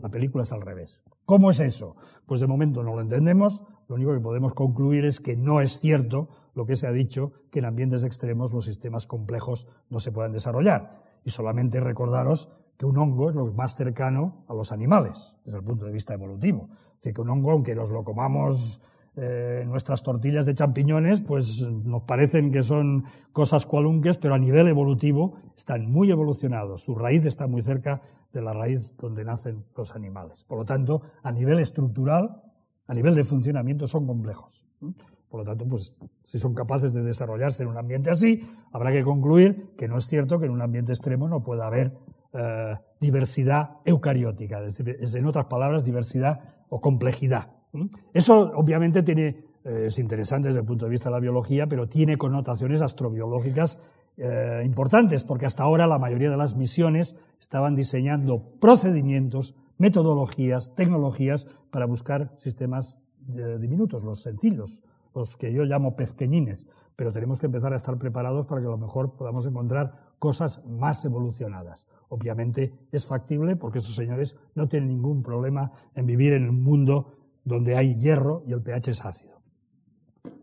la 0.00 0.08
película 0.08 0.44
es 0.44 0.52
al 0.52 0.62
revés. 0.62 1.02
¿Cómo 1.24 1.50
es 1.50 1.60
eso? 1.60 1.96
Pues 2.26 2.40
de 2.40 2.46
momento 2.46 2.82
no 2.82 2.94
lo 2.94 3.00
entendemos. 3.00 3.64
Lo 3.88 3.96
único 3.96 4.12
que 4.12 4.20
podemos 4.20 4.54
concluir 4.54 5.04
es 5.04 5.20
que 5.20 5.36
no 5.36 5.60
es 5.60 5.80
cierto 5.80 6.28
lo 6.56 6.64
que 6.64 6.74
se 6.74 6.88
ha 6.88 6.90
dicho, 6.90 7.32
que 7.52 7.60
en 7.60 7.66
ambientes 7.66 8.02
extremos 8.02 8.52
los 8.52 8.64
sistemas 8.64 9.06
complejos 9.06 9.68
no 9.90 10.00
se 10.00 10.10
pueden 10.10 10.32
desarrollar. 10.32 11.04
Y 11.22 11.30
solamente 11.30 11.80
recordaros 11.80 12.48
que 12.78 12.86
un 12.86 12.96
hongo 12.96 13.28
es 13.28 13.36
lo 13.36 13.46
más 13.52 13.76
cercano 13.76 14.44
a 14.48 14.54
los 14.54 14.72
animales, 14.72 15.38
desde 15.44 15.58
el 15.58 15.64
punto 15.64 15.84
de 15.84 15.92
vista 15.92 16.14
evolutivo. 16.14 16.70
Es 16.94 16.96
decir, 16.96 17.14
que 17.14 17.20
un 17.20 17.28
hongo, 17.28 17.52
aunque 17.52 17.74
nos 17.74 17.90
lo 17.90 18.02
comamos 18.04 18.80
eh, 19.16 19.64
nuestras 19.66 20.02
tortillas 20.02 20.46
de 20.46 20.54
champiñones, 20.54 21.20
pues 21.20 21.60
nos 21.60 22.02
parecen 22.04 22.50
que 22.50 22.62
son 22.62 23.04
cosas 23.32 23.66
cualunques, 23.66 24.16
pero 24.16 24.34
a 24.34 24.38
nivel 24.38 24.66
evolutivo 24.66 25.36
están 25.54 25.90
muy 25.90 26.10
evolucionados. 26.10 26.84
Su 26.84 26.94
raíz 26.94 27.26
está 27.26 27.46
muy 27.46 27.60
cerca 27.60 28.00
de 28.32 28.40
la 28.40 28.52
raíz 28.52 28.96
donde 28.96 29.24
nacen 29.24 29.62
los 29.76 29.94
animales. 29.94 30.44
Por 30.44 30.58
lo 30.58 30.64
tanto, 30.64 31.02
a 31.22 31.32
nivel 31.32 31.58
estructural, 31.58 32.42
a 32.86 32.94
nivel 32.94 33.14
de 33.14 33.24
funcionamiento, 33.24 33.86
son 33.86 34.06
complejos. 34.06 34.64
Por 35.28 35.40
lo 35.40 35.46
tanto, 35.46 35.66
pues 35.68 35.96
si 36.24 36.38
son 36.38 36.54
capaces 36.54 36.92
de 36.92 37.02
desarrollarse 37.02 37.62
en 37.62 37.68
un 37.68 37.78
ambiente 37.78 38.10
así, 38.10 38.42
habrá 38.72 38.92
que 38.92 39.02
concluir 39.02 39.74
que 39.76 39.88
no 39.88 39.98
es 39.98 40.06
cierto 40.06 40.38
que 40.38 40.46
en 40.46 40.52
un 40.52 40.62
ambiente 40.62 40.92
extremo 40.92 41.28
no 41.28 41.42
pueda 41.42 41.66
haber 41.66 41.92
eh, 42.38 42.76
diversidad 43.00 43.78
eucariótica, 43.84 44.62
es, 44.62 44.76
decir, 44.76 44.98
en 45.00 45.26
otras 45.26 45.46
palabras, 45.46 45.84
diversidad 45.84 46.40
o 46.68 46.80
complejidad. 46.80 47.50
Eso 48.12 48.50
obviamente 48.54 49.02
tiene, 49.02 49.44
eh, 49.64 49.84
es 49.86 49.98
interesante 49.98 50.48
desde 50.48 50.60
el 50.60 50.66
punto 50.66 50.86
de 50.86 50.90
vista 50.90 51.08
de 51.08 51.14
la 51.14 51.20
biología, 51.20 51.66
pero 51.66 51.88
tiene 51.88 52.18
connotaciones 52.18 52.82
astrobiológicas 52.82 53.82
eh, 54.16 54.62
importantes, 54.64 55.24
porque 55.24 55.46
hasta 55.46 55.62
ahora 55.62 55.86
la 55.86 55.98
mayoría 55.98 56.30
de 56.30 56.36
las 56.36 56.56
misiones 56.56 57.18
estaban 57.40 57.74
diseñando 57.74 58.42
procedimientos, 58.60 59.56
metodologías, 59.78 60.74
tecnologías 60.74 61.46
para 61.70 61.86
buscar 61.86 62.32
sistemas 62.36 62.98
diminutos, 63.26 64.04
los 64.04 64.22
sencillos, 64.22 64.82
los 65.16 65.36
que 65.36 65.52
yo 65.52 65.64
llamo 65.64 65.96
pezqueñines, 65.96 66.66
pero 66.94 67.12
tenemos 67.12 67.38
que 67.38 67.46
empezar 67.46 67.72
a 67.72 67.76
estar 67.76 67.96
preparados 67.98 68.46
para 68.46 68.60
que 68.60 68.66
a 68.66 68.70
lo 68.70 68.78
mejor 68.78 69.16
podamos 69.16 69.46
encontrar 69.46 70.12
cosas 70.18 70.64
más 70.66 71.04
evolucionadas. 71.04 71.86
Obviamente 72.08 72.72
es 72.92 73.06
factible 73.06 73.56
porque 73.56 73.78
estos 73.78 73.94
señores 73.94 74.38
no 74.54 74.68
tienen 74.68 74.88
ningún 74.88 75.22
problema 75.22 75.72
en 75.94 76.06
vivir 76.06 76.34
en 76.34 76.48
un 76.48 76.62
mundo 76.62 77.14
donde 77.44 77.76
hay 77.76 77.96
hierro 77.96 78.42
y 78.46 78.52
el 78.52 78.62
pH 78.62 78.90
es 78.90 79.04
ácido. 79.04 79.40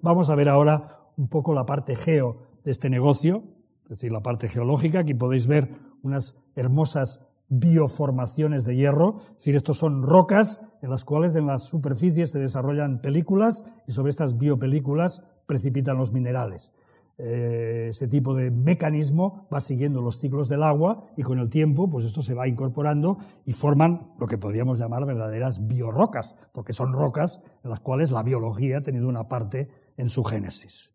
Vamos 0.02 0.30
a 0.30 0.36
ver 0.36 0.50
ahora 0.50 1.00
un 1.18 1.28
poco 1.28 1.54
la 1.54 1.66
parte 1.66 1.96
geo 1.96 2.38
de 2.64 2.72
este 2.72 2.90
negocio, 2.90 3.44
es 3.84 3.90
decir, 3.90 4.12
la 4.12 4.22
parte 4.22 4.48
geológica. 4.48 5.00
Aquí 5.00 5.14
podéis 5.14 5.48
ver 5.48 5.70
unas 6.02 6.38
hermosas 6.56 7.26
bioformaciones 7.50 8.66
de 8.66 8.76
hierro, 8.76 9.22
es 9.32 9.38
decir, 9.38 9.56
estos 9.56 9.78
son 9.78 10.02
rocas 10.02 10.64
en 10.84 10.90
las 10.90 11.06
cuales 11.06 11.36
en 11.38 11.48
las 11.48 11.64
superficies 11.64 12.32
se 12.32 12.40
desarrollan 12.40 13.00
películas 13.00 13.66
y 13.88 13.94
sobre 13.94 14.10
estas 14.10 14.38
biopelículas 14.38 15.24
precipitan 15.48 15.98
los 15.98 16.12
minerales. 16.12 16.74
Eh, 17.18 17.88
ese 17.90 18.08
tipo 18.08 18.36
de 18.36 18.52
mecanismo 18.52 19.48
va 19.54 19.62
siguiendo 19.62 20.02
los 20.02 20.20
ciclos 20.20 20.50
del 20.50 20.62
agua 20.62 21.06
y 21.16 21.22
con 21.22 21.40
el 21.40 21.50
tiempo 21.50 21.90
pues 21.90 22.06
esto 22.06 22.22
se 22.22 22.34
va 22.34 22.50
incorporando 22.50 23.18
y 23.46 23.54
forman 23.54 24.14
lo 24.20 24.28
que 24.28 24.38
podríamos 24.38 24.78
llamar 24.78 25.06
verdaderas 25.06 25.66
biorrocas, 25.66 26.36
porque 26.52 26.74
son 26.74 26.92
rocas 26.92 27.42
en 27.64 27.70
las 27.70 27.80
cuales 27.80 28.12
la 28.12 28.22
biología 28.22 28.80
ha 28.80 28.82
tenido 28.82 29.08
una 29.08 29.30
parte 29.30 29.70
en 29.96 30.10
su 30.10 30.24
génesis. 30.24 30.94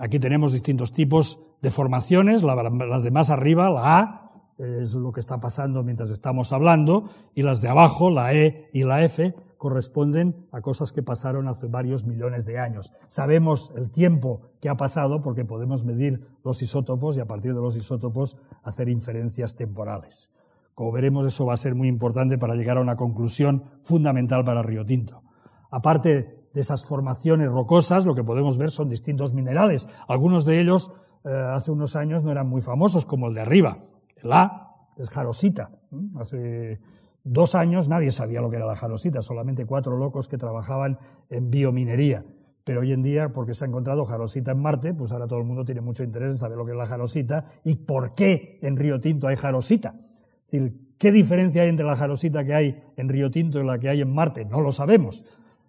Aquí 0.00 0.18
tenemos 0.18 0.52
distintos 0.52 0.92
tipos 0.92 1.46
de 1.62 1.70
formaciones, 1.70 2.42
las 2.42 3.02
de 3.04 3.10
más 3.12 3.30
arriba, 3.30 3.70
la 3.70 3.98
A, 3.98 4.25
es 4.58 4.94
lo 4.94 5.12
que 5.12 5.20
está 5.20 5.38
pasando 5.38 5.82
mientras 5.82 6.10
estamos 6.10 6.52
hablando, 6.52 7.10
y 7.34 7.42
las 7.42 7.60
de 7.60 7.68
abajo, 7.68 8.10
la 8.10 8.32
E 8.32 8.68
y 8.72 8.84
la 8.84 9.04
F, 9.04 9.34
corresponden 9.58 10.46
a 10.52 10.60
cosas 10.60 10.92
que 10.92 11.02
pasaron 11.02 11.48
hace 11.48 11.66
varios 11.66 12.04
millones 12.04 12.46
de 12.46 12.58
años. 12.58 12.92
Sabemos 13.08 13.72
el 13.76 13.90
tiempo 13.90 14.42
que 14.60 14.68
ha 14.68 14.76
pasado 14.76 15.22
porque 15.22 15.44
podemos 15.44 15.84
medir 15.84 16.26
los 16.44 16.62
isótopos 16.62 17.16
y 17.16 17.20
a 17.20 17.26
partir 17.26 17.54
de 17.54 17.60
los 17.60 17.76
isótopos 17.76 18.36
hacer 18.62 18.88
inferencias 18.88 19.56
temporales. 19.56 20.32
Como 20.74 20.92
veremos, 20.92 21.26
eso 21.26 21.46
va 21.46 21.54
a 21.54 21.56
ser 21.56 21.74
muy 21.74 21.88
importante 21.88 22.36
para 22.36 22.54
llegar 22.54 22.76
a 22.76 22.82
una 22.82 22.96
conclusión 22.96 23.64
fundamental 23.80 24.44
para 24.44 24.62
Río 24.62 24.84
Tinto. 24.84 25.22
Aparte 25.70 26.48
de 26.52 26.60
esas 26.60 26.84
formaciones 26.84 27.50
rocosas, 27.50 28.04
lo 28.04 28.14
que 28.14 28.22
podemos 28.22 28.58
ver 28.58 28.70
son 28.70 28.88
distintos 28.88 29.32
minerales. 29.32 29.88
Algunos 30.06 30.44
de 30.44 30.60
ellos 30.60 30.92
eh, 31.24 31.30
hace 31.30 31.70
unos 31.70 31.96
años 31.96 32.22
no 32.22 32.30
eran 32.30 32.48
muy 32.48 32.60
famosos, 32.60 33.04
como 33.04 33.28
el 33.28 33.34
de 33.34 33.40
arriba. 33.40 33.78
El 34.16 34.32
A 34.32 34.74
es 34.96 35.10
jarosita. 35.10 35.70
Hace 36.16 36.80
dos 37.24 37.54
años 37.54 37.88
nadie 37.88 38.10
sabía 38.10 38.40
lo 38.40 38.50
que 38.50 38.56
era 38.56 38.66
la 38.66 38.76
jarosita, 38.76 39.22
solamente 39.22 39.66
cuatro 39.66 39.96
locos 39.96 40.28
que 40.28 40.38
trabajaban 40.38 40.98
en 41.28 41.50
biominería. 41.50 42.24
Pero 42.64 42.80
hoy 42.80 42.92
en 42.92 43.02
día, 43.02 43.28
porque 43.32 43.54
se 43.54 43.64
ha 43.64 43.68
encontrado 43.68 44.04
jarosita 44.04 44.50
en 44.50 44.60
Marte, 44.60 44.92
pues 44.92 45.12
ahora 45.12 45.28
todo 45.28 45.38
el 45.38 45.44
mundo 45.44 45.64
tiene 45.64 45.80
mucho 45.80 46.02
interés 46.02 46.32
en 46.32 46.38
saber 46.38 46.58
lo 46.58 46.64
que 46.64 46.72
es 46.72 46.76
la 46.76 46.86
jarosita 46.86 47.44
y 47.62 47.76
por 47.76 48.14
qué 48.14 48.58
en 48.60 48.76
Río 48.76 49.00
Tinto 49.00 49.28
hay 49.28 49.36
jarosita. 49.36 49.94
Es 49.96 50.50
decir, 50.50 50.94
¿qué 50.98 51.12
diferencia 51.12 51.62
hay 51.62 51.68
entre 51.68 51.86
la 51.86 51.94
jarosita 51.94 52.44
que 52.44 52.54
hay 52.54 52.82
en 52.96 53.08
Río 53.08 53.30
Tinto 53.30 53.60
y 53.60 53.64
la 53.64 53.78
que 53.78 53.88
hay 53.88 54.00
en 54.00 54.12
Marte? 54.12 54.44
No 54.44 54.60
lo 54.60 54.72
sabemos. 54.72 55.24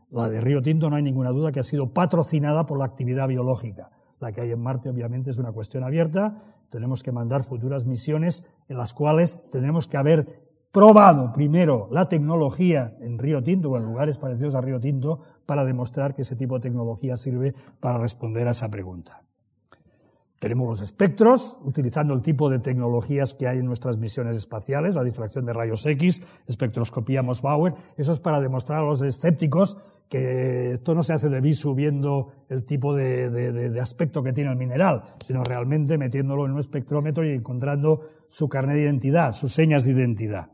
La 0.09 0.29
de 0.29 0.41
Río 0.41 0.61
Tinto 0.61 0.89
no 0.89 0.95
hay 0.95 1.03
ninguna 1.03 1.29
duda 1.29 1.51
que 1.51 1.59
ha 1.59 1.63
sido 1.63 1.93
patrocinada 1.93 2.65
por 2.65 2.79
la 2.79 2.85
actividad 2.85 3.27
biológica. 3.27 3.91
La 4.19 4.31
que 4.31 4.41
hay 4.41 4.51
en 4.51 4.61
Marte 4.61 4.89
obviamente 4.89 5.29
es 5.29 5.37
una 5.37 5.51
cuestión 5.51 5.83
abierta. 5.83 6.41
Tenemos 6.69 7.03
que 7.03 7.11
mandar 7.11 7.43
futuras 7.43 7.85
misiones 7.85 8.53
en 8.67 8.77
las 8.77 8.93
cuales 8.93 9.49
tenemos 9.51 9.87
que 9.87 9.97
haber 9.97 10.47
probado 10.71 11.31
primero 11.33 11.87
la 11.91 12.09
tecnología 12.09 12.95
en 12.99 13.17
Río 13.17 13.41
Tinto 13.41 13.71
o 13.71 13.77
en 13.77 13.85
lugares 13.85 14.17
parecidos 14.17 14.55
a 14.55 14.61
Río 14.61 14.79
Tinto 14.79 15.21
para 15.45 15.65
demostrar 15.65 16.13
que 16.13 16.23
ese 16.23 16.35
tipo 16.35 16.55
de 16.55 16.61
tecnología 16.61 17.17
sirve 17.17 17.55
para 17.79 17.97
responder 17.97 18.47
a 18.47 18.51
esa 18.51 18.69
pregunta. 18.69 19.26
Tenemos 20.39 20.69
los 20.69 20.81
espectros, 20.81 21.57
utilizando 21.63 22.13
el 22.13 22.21
tipo 22.21 22.49
de 22.49 22.59
tecnologías 22.59 23.33
que 23.33 23.47
hay 23.47 23.57
en 23.57 23.65
nuestras 23.65 23.97
misiones 23.97 24.35
espaciales, 24.35 24.93
la 24.93 25.03
difracción 25.03 25.45
de 25.45 25.53
rayos 25.53 25.83
X, 25.85 26.21
espectroscopía 26.47 27.23
Moss-Bauer. 27.23 27.73
Eso 27.97 28.13
es 28.13 28.19
para 28.19 28.39
demostrar 28.39 28.79
a 28.79 28.85
los 28.85 29.01
escépticos 29.01 29.77
que 30.09 30.73
esto 30.73 30.93
no 30.93 31.01
se 31.01 31.13
hace 31.13 31.27
de 31.29 31.41
visu 31.41 31.73
viendo 31.73 32.31
el 32.49 32.63
tipo 32.65 32.95
de, 32.95 33.77
aspecto 33.81 34.21
que 34.21 34.31
tiene 34.31 34.51
el 34.51 34.57
mineral, 34.57 35.03
sino 35.25 35.43
realmente 35.43 35.97
metiéndolo 35.97 36.45
en 36.45 36.51
un 36.51 36.59
espectrómetro 36.59 37.25
y 37.25 37.33
encontrando 37.33 38.01
su 38.27 38.47
carnet 38.47 38.75
de 38.75 38.83
identidad, 38.83 39.33
sus 39.33 39.53
señas 39.53 39.85
de 39.85 39.93
identidad. 39.93 40.51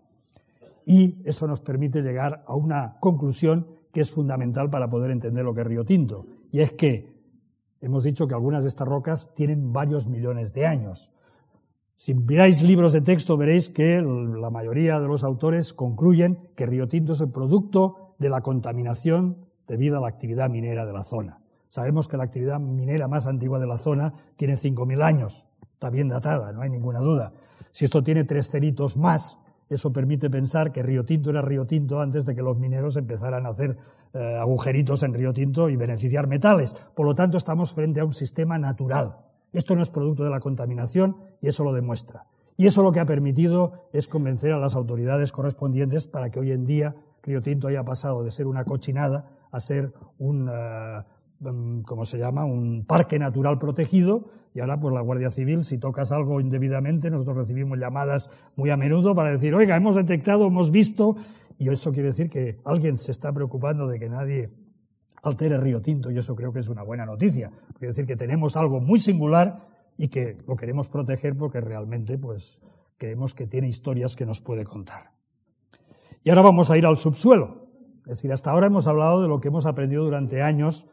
Y 0.86 1.21
eso 1.25 1.45
nos 1.45 1.59
permite 1.59 2.01
llegar 2.01 2.43
a 2.47 2.55
una 2.55 2.95
conclusión 2.99 3.67
que 3.91 4.01
es 4.01 4.11
fundamental 4.11 4.69
para 4.69 4.89
poder 4.89 5.11
entender 5.11 5.43
lo 5.43 5.53
que 5.53 5.61
es 5.61 5.67
Río 5.67 5.86
Tinto. 5.86 6.25
Y 6.51 6.61
es 6.61 6.71
que 6.73 7.12
hemos 7.84 8.03
dicho 8.03 8.27
que 8.27 8.34
algunas 8.34 8.63
de 8.63 8.69
estas 8.69 8.88
rocas 8.88 9.34
tienen 9.36 9.73
varios 9.73 10.07
millones 10.07 10.53
de 10.53 10.65
años. 10.65 11.11
Si 11.95 12.13
miráis 12.13 12.63
libros 12.63 12.93
de 12.93 13.01
texto 13.01 13.36
veréis 13.38 13.69
que 13.69 14.01
la 14.01 14.49
mayoría 14.49 14.99
de 14.99 15.07
los 15.07 15.23
autores 15.23 15.73
concluyen 15.73 16.39
que 16.55 16.65
Río 16.65 16.88
Tinto 16.88 17.11
es 17.11 17.21
el 17.21 17.29
producto 17.29 18.15
de 18.19 18.29
la 18.29 18.41
contaminación 18.41 19.38
debido 19.67 19.97
a 19.97 20.01
la 20.01 20.07
actividad 20.07 20.49
minera 20.49 20.86
de 20.86 20.93
la 20.93 21.03
zona. 21.03 21.39
Sabemos 21.67 22.07
que 22.07 22.17
la 22.17 22.23
actividad 22.23 22.59
minera 22.59 23.07
más 23.07 23.27
antigua 23.27 23.59
de 23.59 23.67
la 23.67 23.77
zona 23.77 24.13
tiene 24.38 24.53
5.000 24.53 25.03
años, 25.03 25.49
está 25.73 25.89
bien 25.89 26.07
datada, 26.07 26.53
no 26.53 26.61
hay 26.61 26.69
ninguna 26.69 26.99
duda. 26.99 27.34
Si 27.71 27.84
esto 27.84 28.01
tiene 28.01 28.23
tres 28.23 28.49
ceritos 28.49 28.95
más, 28.95 29.42
eso 29.70 29.91
permite 29.91 30.30
pensar 30.30 30.72
que 30.72 30.84
Río 30.84 31.05
Tinto 31.05 31.30
era 31.30 31.41
Río 31.41 31.66
Tinto 31.66 31.99
antes 31.99 32.26
de 32.26 32.36
que 32.36 32.41
los 32.41 32.57
mineros 32.57 32.95
empezaran 32.95 33.45
a 33.45 33.49
hacer 33.49 33.78
eh, 34.14 34.38
agujeritos 34.39 35.03
en 35.03 35.14
Río 35.14 35.34
Tinto 35.34 35.70
y 35.70 35.76
beneficiar 35.76 36.28
metales. 36.28 36.76
Por 36.95 37.05
lo 37.05 37.16
tanto, 37.16 37.38
estamos 37.38 37.72
frente 37.72 37.99
a 37.99 38.05
un 38.05 38.14
sistema 38.14 38.57
natural. 38.57 39.18
Esto 39.51 39.76
no 39.76 39.82
es 39.82 39.89
producto 39.89 40.24
de 40.24 40.30
la 40.30 40.39
contaminación 40.39 41.18
y 41.41 41.47
eso 41.47 41.64
lo 41.64 41.74
demuestra. 41.74 42.26
Y 42.57 42.68
eso 42.68 42.84
lo 42.84 42.91
que 42.91 42.99
ha 42.99 43.05
permitido 43.05 43.88
es 43.93 44.07
convencer 44.07 44.51
a 44.51 44.59
las 44.59 44.76
autoridades 44.76 45.32
correspondientes 45.32 46.07
para 46.07 46.30
que 46.30 46.39
hoy 46.39 46.51
en 46.51 46.66
día 46.66 46.95
Río 47.24 47.41
Tinto 47.41 47.68
haya 47.68 47.84
pasado 47.84 48.24
de 48.24 48.32
ser 48.32 48.47
una 48.47 48.66
cochinada 48.66 49.26
a 49.51 49.59
ser 49.59 49.93
un, 50.20 50.49
eh, 50.51 51.03
mm, 51.39 51.81
¿cómo 51.81 52.05
se 52.05 52.17
llama?, 52.17 52.45
un 52.45 52.86
parque 52.86 53.19
natural 53.19 53.57
protegido. 53.59 54.29
Y 54.53 54.59
ahora, 54.59 54.79
pues 54.79 54.93
la 54.93 55.01
Guardia 55.01 55.29
Civil, 55.29 55.65
si 55.65 55.79
tocas 55.79 56.11
algo 56.11 56.39
indebidamente, 56.39 57.09
nosotros 57.09 57.38
recibimos 57.38 57.79
llamadas 57.79 58.29
muy 58.55 58.69
a 58.69 58.77
menudo 58.77 59.15
para 59.15 59.31
decir, 59.31 59.55
oiga, 59.55 59.75
hemos 59.75 59.95
detectado, 59.95 60.45
hemos 60.45 60.69
visto, 60.71 61.15
y 61.57 61.69
esto 61.69 61.91
quiere 61.91 62.09
decir 62.09 62.29
que 62.29 62.57
alguien 62.65 62.97
se 62.97 63.11
está 63.11 63.31
preocupando 63.31 63.88
de 63.88 63.99
que 63.99 64.09
nadie 64.09 64.51
altere 65.23 65.57
Río 65.57 65.81
Tinto, 65.81 66.11
y 66.11 66.17
eso 66.17 66.36
creo 66.36 66.51
que 66.51 66.59
es 66.59 66.69
una 66.69 66.84
buena 66.84 67.05
noticia. 67.05 67.49
Quiere 67.79 67.88
decir 67.88 68.05
que 68.05 68.15
tenemos 68.15 68.55
algo 68.57 68.79
muy 68.79 68.99
singular 68.99 69.67
y 69.97 70.09
que 70.09 70.38
lo 70.47 70.55
queremos 70.55 70.89
proteger 70.89 71.36
porque 71.38 71.61
realmente 71.61 72.17
pues, 72.17 72.61
creemos 72.97 73.34
que 73.34 73.47
tiene 73.47 73.67
historias 73.67 74.15
que 74.15 74.25
nos 74.25 74.41
puede 74.41 74.65
contar. 74.65 75.11
Y 76.23 76.29
ahora 76.29 76.43
vamos 76.43 76.71
a 76.71 76.77
ir 76.77 76.86
al 76.86 76.97
subsuelo. 76.97 77.67
Es 78.05 78.17
decir, 78.17 78.31
hasta 78.31 78.51
ahora 78.51 78.67
hemos 78.67 78.88
hablado 78.88 79.21
de 79.21 79.27
lo 79.27 79.39
que 79.39 79.47
hemos 79.47 79.65
aprendido 79.65 80.03
durante 80.03 80.41
años, 80.41 80.89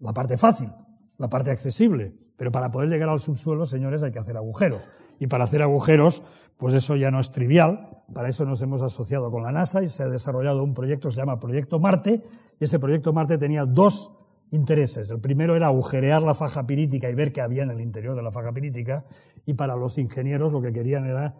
la 0.00 0.12
parte 0.12 0.36
fácil, 0.36 0.70
la 1.18 1.28
parte 1.28 1.50
accesible, 1.50 2.14
pero 2.36 2.52
para 2.52 2.70
poder 2.70 2.88
llegar 2.88 3.08
al 3.08 3.18
subsuelo, 3.18 3.66
señores, 3.66 4.02
hay 4.02 4.12
que 4.12 4.20
hacer 4.20 4.36
agujeros. 4.36 4.88
Y 5.18 5.26
para 5.26 5.44
hacer 5.44 5.60
agujeros, 5.60 6.22
pues 6.56 6.72
eso 6.74 6.94
ya 6.94 7.10
no 7.10 7.18
es 7.18 7.32
trivial. 7.32 7.88
Para 8.14 8.28
eso 8.28 8.44
nos 8.44 8.62
hemos 8.62 8.80
asociado 8.82 9.30
con 9.30 9.42
la 9.42 9.50
NASA 9.50 9.82
y 9.82 9.88
se 9.88 10.04
ha 10.04 10.08
desarrollado 10.08 10.62
un 10.62 10.72
proyecto 10.72 11.08
que 11.08 11.14
se 11.14 11.20
llama 11.20 11.40
Proyecto 11.40 11.80
Marte. 11.80 12.22
Y 12.60 12.64
ese 12.64 12.78
Proyecto 12.78 13.12
Marte 13.12 13.38
tenía 13.38 13.64
dos 13.64 14.12
intereses. 14.52 15.10
El 15.10 15.20
primero 15.20 15.56
era 15.56 15.66
agujerear 15.66 16.22
la 16.22 16.34
faja 16.34 16.64
pirítica 16.64 17.10
y 17.10 17.14
ver 17.14 17.32
qué 17.32 17.40
había 17.40 17.64
en 17.64 17.70
el 17.70 17.80
interior 17.80 18.14
de 18.14 18.22
la 18.22 18.30
faja 18.30 18.52
pirítica. 18.52 19.04
Y 19.44 19.54
para 19.54 19.74
los 19.74 19.98
ingenieros 19.98 20.52
lo 20.52 20.62
que 20.62 20.72
querían 20.72 21.06
era 21.06 21.34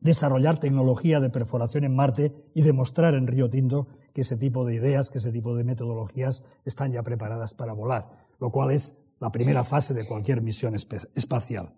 desarrollar 0.00 0.58
tecnología 0.58 1.20
de 1.20 1.30
perforación 1.30 1.84
en 1.84 1.94
Marte 1.94 2.32
y 2.54 2.62
demostrar 2.62 3.14
en 3.14 3.26
Río 3.28 3.48
Tinto 3.48 3.86
que 4.14 4.22
ese 4.22 4.36
tipo 4.36 4.64
de 4.64 4.74
ideas, 4.74 5.10
que 5.10 5.18
ese 5.18 5.32
tipo 5.32 5.54
de 5.56 5.64
metodologías 5.64 6.44
están 6.64 6.92
ya 6.92 7.02
preparadas 7.02 7.54
para 7.54 7.72
volar, 7.72 8.08
lo 8.38 8.50
cual 8.50 8.70
es 8.70 9.02
la 9.20 9.30
primera 9.30 9.64
fase 9.64 9.94
de 9.94 10.06
cualquier 10.06 10.40
misión 10.40 10.74
espacial. 10.74 11.70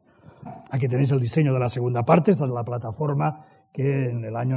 Aquí 0.70 0.88
tenéis 0.88 1.10
el 1.12 1.20
diseño 1.20 1.52
de 1.52 1.60
la 1.60 1.68
segunda 1.68 2.04
parte, 2.04 2.30
esta 2.30 2.46
es 2.46 2.50
la 2.50 2.64
plataforma 2.64 3.44
que 3.72 4.10
en 4.10 4.24
el 4.24 4.36
año 4.36 4.56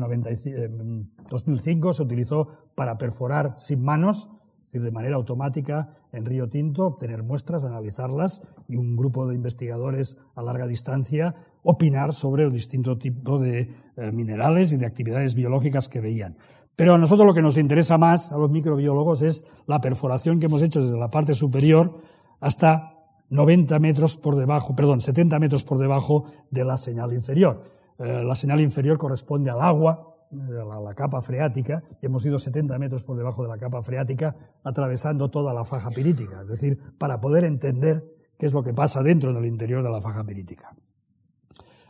2005 1.29 1.93
se 1.93 2.03
utilizó 2.03 2.47
para 2.75 2.97
perforar 2.97 3.55
sin 3.57 3.83
manos, 3.83 4.29
es 4.67 4.81
decir, 4.81 4.81
de 4.81 4.91
manera 4.91 5.15
automática 5.15 5.95
en 6.11 6.25
Río 6.25 6.49
Tinto, 6.49 6.85
obtener 6.85 7.23
muestras, 7.23 7.63
analizarlas 7.63 8.41
y 8.67 8.75
un 8.75 8.97
grupo 8.97 9.25
de 9.25 9.35
investigadores 9.35 10.17
a 10.35 10.41
larga 10.43 10.67
distancia 10.67 11.33
opinar 11.63 12.13
sobre 12.13 12.43
el 12.43 12.51
distinto 12.51 12.97
tipo 12.97 13.39
de 13.39 13.69
eh, 13.95 14.11
minerales 14.11 14.73
y 14.73 14.77
de 14.77 14.85
actividades 14.85 15.33
biológicas 15.33 15.87
que 15.87 16.01
veían. 16.01 16.35
Pero 16.75 16.95
a 16.95 16.97
nosotros 16.97 17.25
lo 17.25 17.33
que 17.33 17.41
nos 17.41 17.57
interesa 17.57 17.97
más, 17.97 18.31
a 18.31 18.37
los 18.37 18.51
microbiólogos, 18.51 19.21
es 19.21 19.45
la 19.65 19.79
perforación 19.79 20.39
que 20.39 20.47
hemos 20.47 20.61
hecho 20.61 20.81
desde 20.81 20.97
la 20.97 21.09
parte 21.09 21.33
superior 21.33 21.99
hasta 22.41 22.95
90 23.29 23.79
metros 23.79 24.17
por 24.17 24.35
debajo, 24.35 24.75
perdón, 24.75 25.01
70 25.01 25.39
metros 25.39 25.63
por 25.63 25.79
debajo 25.79 26.25
de 26.51 26.65
la 26.65 26.77
señal 26.77 27.13
inferior. 27.13 27.63
Eh, 27.97 28.23
la 28.23 28.35
señal 28.35 28.59
inferior 28.59 28.97
corresponde 28.97 29.49
al 29.49 29.61
agua, 29.61 30.15
eh, 30.31 30.35
a 30.59 30.79
la 30.81 30.93
capa 30.93 31.21
freática, 31.21 31.81
y 32.01 32.05
hemos 32.05 32.25
ido 32.25 32.37
70 32.37 32.77
metros 32.77 33.03
por 33.03 33.17
debajo 33.17 33.43
de 33.43 33.49
la 33.49 33.57
capa 33.57 33.81
freática, 33.81 34.35
atravesando 34.63 35.29
toda 35.29 35.53
la 35.53 35.63
faja 35.63 35.89
pirítica, 35.89 36.41
es 36.41 36.47
decir, 36.47 36.77
para 36.97 37.19
poder 37.19 37.45
entender 37.45 38.03
qué 38.37 38.45
es 38.45 38.53
lo 38.53 38.63
que 38.63 38.73
pasa 38.73 39.01
dentro 39.01 39.33
del 39.33 39.45
interior 39.45 39.81
de 39.81 39.89
la 39.89 40.01
faja 40.01 40.23
pirítica. 40.23 40.75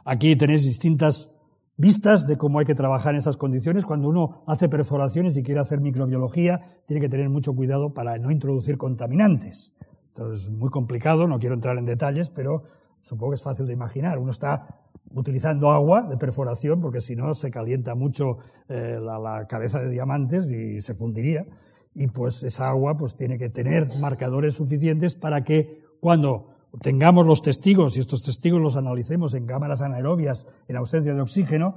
Aquí 0.06 0.36
tenéis 0.36 0.64
distintas 0.64 1.35
vistas 1.78 2.26
de 2.28 2.38
cómo 2.38 2.60
hay 2.60 2.66
que 2.66 2.76
trabajar 2.76 3.14
en 3.14 3.18
esas 3.18 3.38
condiciones. 3.38 3.86
Cuando 3.86 4.08
uno 4.08 4.44
hace 4.48 4.70
perforaciones 4.70 5.38
y 5.38 5.44
quiere 5.44 5.60
hacer 5.60 5.82
microbiología, 5.82 6.80
tiene 6.86 7.02
que 7.02 7.10
tener 7.10 7.30
mucho 7.30 7.54
cuidado 7.54 7.94
para 7.94 8.18
no 8.18 8.32
introducir 8.32 8.78
contaminantes. 8.78 9.76
Entonces, 10.10 10.46
es 10.46 10.52
muy 10.52 10.70
complicado, 10.70 11.28
no 11.28 11.40
quiero 11.40 11.56
entrar 11.56 11.78
en 11.78 11.86
detalles, 11.86 12.30
pero 12.30 12.64
supongo 13.02 13.32
que 13.32 13.36
es 13.36 13.44
fácil 13.44 13.68
de 13.68 13.74
imaginar. 13.74 14.18
Uno 14.18 14.32
está 14.32 14.86
utilizando 15.14 15.72
agua 15.72 16.04
de 16.04 16.18
perforación, 16.18 16.82
porque 16.82 17.02
si 17.02 17.16
no 17.16 17.34
se 17.34 17.52
calienta 17.52 17.96
mucho 17.96 18.38
eh, 18.70 18.98
la, 19.02 19.46
cabeza 19.48 19.80
de 19.80 19.90
diamantes 19.90 20.52
y 20.52 20.80
se 20.82 20.96
fundiría. 20.96 21.46
Y 21.94 22.08
pues 22.08 22.44
esa 22.44 22.70
agua 22.70 22.98
pues 22.98 23.16
tiene 23.16 23.38
que 23.38 23.50
tener 23.50 23.88
marcadores 24.00 24.56
suficientes 24.56 25.16
para 25.16 25.44
que 25.44 25.84
cuando 26.00 26.55
tengamos 26.82 27.26
los 27.26 27.42
testigos 27.42 27.98
y 27.98 28.00
estos 28.00 28.22
testigos 28.24 28.62
los 28.62 28.76
analicemos 28.76 29.34
en 29.34 29.46
cámaras 29.46 29.82
anaerobias 29.82 30.48
en 30.68 30.78
ausencia 30.78 31.14
de 31.14 31.22
oxígeno, 31.22 31.76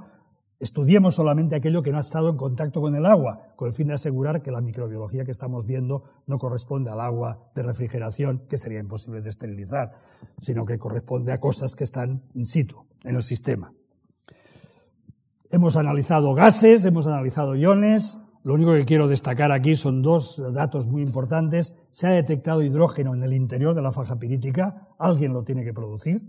estudiemos 0.59 1.15
solamente 1.15 1.55
aquello 1.55 1.81
que 1.81 1.91
no 1.91 1.97
ha 1.97 2.01
estado 2.01 2.29
en 2.29 2.37
contacto 2.37 2.81
con 2.81 2.95
el 2.95 3.05
agua, 3.05 3.53
con 3.55 3.69
el 3.69 3.73
fin 3.73 3.87
de 3.87 3.93
asegurar 3.93 4.41
que 4.41 4.51
la 4.51 4.61
microbiología 4.61 5.23
que 5.23 5.31
estamos 5.31 5.65
viendo 5.65 6.03
no 6.27 6.37
corresponde 6.37 6.91
al 6.91 6.99
agua 6.99 7.49
de 7.55 7.63
refrigeración, 7.63 8.43
que 8.49 8.57
sería 8.57 8.79
imposible 8.79 9.21
de 9.21 9.29
esterilizar, 9.29 9.93
sino 10.41 10.65
que 10.65 10.77
corresponde 10.77 11.31
a 11.31 11.39
cosas 11.39 11.75
que 11.75 11.85
están 11.85 12.23
in 12.33 12.45
situ 12.45 12.85
en 13.03 13.15
el 13.15 13.23
sistema. 13.23 13.71
Hemos 15.49 15.77
analizado 15.77 16.33
gases, 16.33 16.85
hemos 16.85 17.07
analizado 17.07 17.55
iones, 17.55 18.19
Lo 18.43 18.53
único 18.53 18.73
que 18.73 18.85
quiero 18.85 19.07
destacar 19.07 19.51
aquí 19.51 19.75
son 19.75 20.01
dos 20.01 20.41
datos 20.53 20.87
muy 20.87 21.01
importantes. 21.01 21.77
Se 21.91 22.07
ha 22.07 22.11
detectado 22.11 22.61
hidrógeno 22.61 23.13
en 23.13 23.23
el 23.23 23.33
interior 23.33 23.75
de 23.75 23.81
la 23.81 23.91
faja 23.91 24.17
pirítica. 24.17 24.87
Alguien 24.97 25.33
lo 25.33 25.43
tiene 25.43 25.63
que 25.63 25.73
producir. 25.73 26.21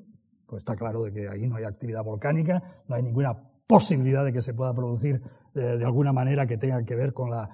Pues 0.46 0.62
está 0.62 0.74
claro 0.74 1.04
de 1.04 1.12
que 1.12 1.28
ahí 1.28 1.46
no 1.46 1.56
hay 1.56 1.64
actividad 1.64 2.02
volcánica, 2.02 2.82
no 2.88 2.96
hay 2.96 3.02
ninguna 3.02 3.38
posibilidad 3.68 4.24
de 4.24 4.32
que 4.32 4.42
se 4.42 4.52
pueda 4.52 4.74
producir 4.74 5.22
eh, 5.54 5.60
de 5.60 5.84
alguna 5.84 6.12
manera 6.12 6.44
que 6.48 6.58
tenga 6.58 6.82
que 6.82 6.96
ver 6.96 7.12
con 7.12 7.30
la 7.30 7.48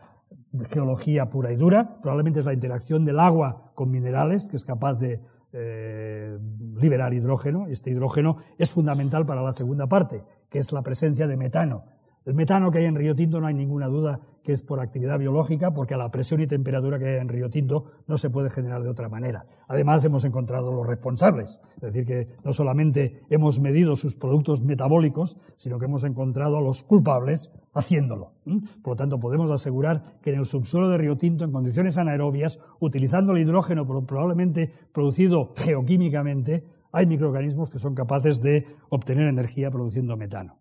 geología 0.70 1.26
pura 1.26 1.52
y 1.52 1.57
dura. 1.57 1.98
Probablemente 2.00 2.40
es 2.40 2.46
la 2.46 2.54
interacción 2.54 3.04
del 3.04 3.20
agua 3.20 3.72
con 3.74 3.90
minerales 3.90 4.48
que 4.48 4.57
es 4.57 4.64
capaz 4.64 4.94
de 4.94 5.20
eh, 5.52 6.38
liberar 6.80 7.12
hidrógeno. 7.12 7.66
Este 7.66 7.90
hidrógeno 7.90 8.38
es 8.57 8.70
fundamental 8.70 9.26
para 9.26 9.42
la 9.42 9.52
segunda 9.52 9.86
parte, 9.86 10.22
que 10.48 10.59
es 10.59 10.72
la 10.72 10.80
presencia 10.80 11.26
de 11.26 11.36
metano. 11.36 11.84
El 12.24 12.34
metano 12.34 12.70
que 12.70 12.78
hay 12.78 12.86
en 12.86 12.96
Río 12.96 13.14
Tinto 13.14 13.40
no 13.40 13.46
hay 13.46 13.54
ninguna 13.54 13.86
duda 13.86 14.18
que 14.47 14.53
es 14.53 14.62
por 14.62 14.78
actividad 14.78 15.18
biológica, 15.18 15.72
porque 15.72 15.94
a 15.94 15.97
la 15.97 16.12
presión 16.12 16.40
y 16.40 16.47
temperatura 16.47 17.01
que 17.01 17.07
hay 17.07 17.16
en 17.16 17.28
Río 17.28 17.51
Tinto 17.51 17.86
no 18.07 18.16
se 18.16 18.30
puede 18.30 18.49
generar 18.49 18.80
de 18.84 18.88
otra 18.88 19.09
manera. 19.09 19.44
Además, 19.66 20.05
hemos 20.05 20.24
encontrado 20.24 20.72
los 20.72 20.86
responsables, 20.86 21.61
es 21.74 21.82
decir, 21.82 22.07
que 22.07 22.28
no 22.44 22.53
solamente 22.53 23.22
hemos 23.28 23.59
medido 23.59 23.97
sus 23.97 24.14
productos 24.14 24.62
metabólicos, 24.62 25.36
sino 25.57 25.80
que 25.80 25.86
hemos 25.86 26.05
encontrado 26.05 26.59
a 26.59 26.61
los 26.61 26.84
culpables 26.84 27.53
haciéndolo. 27.74 28.34
Por 28.84 28.92
lo 28.92 28.97
tanto, 28.97 29.18
podemos 29.18 29.51
asegurar 29.51 30.20
que 30.22 30.30
en 30.30 30.38
el 30.38 30.47
subsuelo 30.47 30.88
de 30.90 30.99
Río 30.99 31.16
Tinto, 31.16 31.44
en 31.44 31.51
condiciones 31.51 31.99
anaerobias, 31.99 32.61
utilizando 32.78 33.32
el 33.32 33.42
hidrógeno 33.42 33.84
probablemente 34.07 34.72
producido 34.92 35.55
geoquímicamente, 35.57 36.64
hay 36.92 37.07
microorganismos 37.07 37.68
que 37.68 37.80
son 37.80 37.97
capaces 37.97 38.40
de 38.40 38.64
obtener 38.90 39.26
energía 39.26 39.72
produciendo 39.72 40.16
metano. 40.16 40.57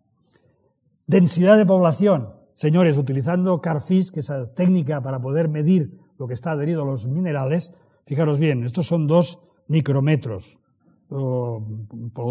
Densidad 1.06 1.56
de 1.56 1.64
población. 1.64 2.45
Señores, 2.56 2.96
utilizando 2.96 3.60
CARFIS, 3.60 4.10
que 4.10 4.20
es 4.20 4.30
esa 4.30 4.54
técnica 4.54 5.02
para 5.02 5.20
poder 5.20 5.46
medir 5.46 6.00
lo 6.18 6.26
que 6.26 6.32
está 6.32 6.52
adherido 6.52 6.84
a 6.84 6.86
los 6.86 7.06
minerales, 7.06 7.74
fijaros 8.06 8.38
bien, 8.38 8.64
estos 8.64 8.86
son 8.86 9.06
dos 9.06 9.42
micrómetros. 9.68 10.58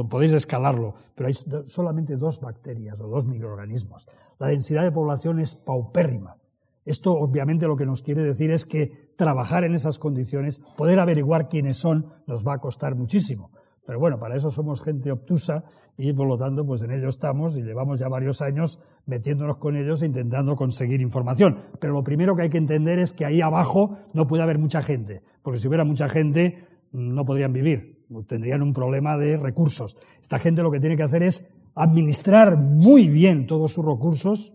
podéis 0.09 0.33
escalarlo, 0.33 0.95
pero 1.13 1.27
hay 1.27 1.35
solamente 1.67 2.17
dos 2.17 2.41
bacterias 2.41 2.99
o 2.99 3.07
dos 3.07 3.27
microorganismos. 3.27 4.07
La 4.39 4.47
densidad 4.47 4.81
de 4.81 4.91
población 4.91 5.39
es 5.39 5.53
paupérrima. 5.53 6.37
Esto 6.85 7.13
obviamente 7.13 7.67
lo 7.67 7.77
que 7.77 7.85
nos 7.85 8.01
quiere 8.01 8.23
decir 8.23 8.49
es 8.49 8.65
que 8.65 9.13
trabajar 9.17 9.63
en 9.63 9.75
esas 9.75 9.99
condiciones, 9.99 10.59
poder 10.75 10.99
averiguar 10.99 11.49
quiénes 11.49 11.77
son, 11.77 12.07
nos 12.25 12.43
va 12.43 12.55
a 12.55 12.59
costar 12.59 12.95
muchísimo. 12.95 13.51
Pero 13.85 13.99
bueno, 13.99 14.17
para 14.19 14.35
eso 14.35 14.49
somos 14.49 14.81
gente 14.81 15.11
obtusa 15.11 15.63
y 15.97 16.11
por 16.11 16.27
lo 16.27 16.37
tanto, 16.37 16.65
pues 16.65 16.81
en 16.81 16.91
ello 16.91 17.07
estamos 17.07 17.55
y 17.57 17.61
llevamos 17.61 17.99
ya 17.99 18.07
varios 18.09 18.41
años 18.41 18.81
metiéndonos 19.05 19.57
con 19.57 19.75
ellos 19.77 20.01
e 20.01 20.07
intentando 20.07 20.55
conseguir 20.55 21.01
información. 21.01 21.59
Pero 21.79 21.93
lo 21.93 22.03
primero 22.03 22.35
que 22.35 22.43
hay 22.43 22.49
que 22.49 22.57
entender 22.57 22.99
es 22.99 23.13
que 23.13 23.25
ahí 23.25 23.41
abajo 23.41 23.97
no 24.13 24.27
puede 24.27 24.43
haber 24.43 24.57
mucha 24.57 24.81
gente, 24.81 25.21
porque 25.41 25.59
si 25.59 25.67
hubiera 25.67 25.85
mucha 25.85 26.09
gente 26.09 26.65
no 26.91 27.25
podrían 27.25 27.53
vivir, 27.53 28.03
tendrían 28.27 28.61
un 28.61 28.73
problema 28.73 29.17
de 29.17 29.37
recursos. 29.37 29.97
Esta 30.21 30.39
gente 30.39 30.63
lo 30.63 30.71
que 30.71 30.79
tiene 30.79 30.97
que 30.97 31.03
hacer 31.03 31.23
es 31.23 31.47
administrar 31.75 32.57
muy 32.57 33.07
bien 33.09 33.45
todos 33.45 33.73
sus 33.73 33.85
recursos, 33.85 34.53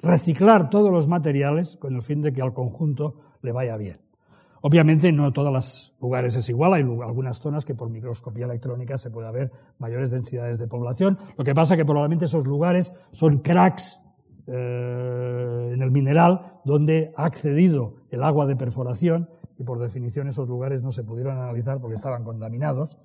reciclar 0.00 0.70
todos 0.70 0.90
los 0.90 1.08
materiales 1.08 1.76
con 1.76 1.94
el 1.94 2.02
fin 2.02 2.22
de 2.22 2.32
que 2.32 2.42
al 2.42 2.52
conjunto 2.52 3.20
le 3.42 3.52
vaya 3.52 3.76
bien. 3.76 4.03
Obviamente 4.66 5.12
no 5.12 5.30
todos 5.30 5.52
los 5.52 5.94
lugares 6.00 6.36
es 6.36 6.48
igual, 6.48 6.72
hay 6.72 6.80
algunas 6.80 7.38
zonas 7.38 7.66
que 7.66 7.74
por 7.74 7.90
microscopía 7.90 8.46
electrónica 8.46 8.96
se 8.96 9.10
puede 9.10 9.30
ver 9.30 9.52
mayores 9.78 10.10
densidades 10.10 10.58
de 10.58 10.66
población. 10.66 11.18
Lo 11.36 11.44
que 11.44 11.54
pasa 11.54 11.74
es 11.74 11.78
que 11.78 11.84
probablemente 11.84 12.24
esos 12.24 12.46
lugares 12.46 12.98
son 13.12 13.40
cracks 13.40 14.00
eh, 14.46 15.70
en 15.74 15.82
el 15.82 15.90
mineral 15.90 16.60
donde 16.64 17.12
ha 17.14 17.26
accedido 17.26 17.96
el 18.08 18.22
agua 18.22 18.46
de 18.46 18.56
perforación 18.56 19.28
y 19.58 19.64
por 19.64 19.78
definición 19.80 20.28
esos 20.28 20.48
lugares 20.48 20.82
no 20.82 20.92
se 20.92 21.04
pudieron 21.04 21.36
analizar 21.36 21.78
porque 21.78 21.96
estaban 21.96 22.24
contaminados. 22.24 22.98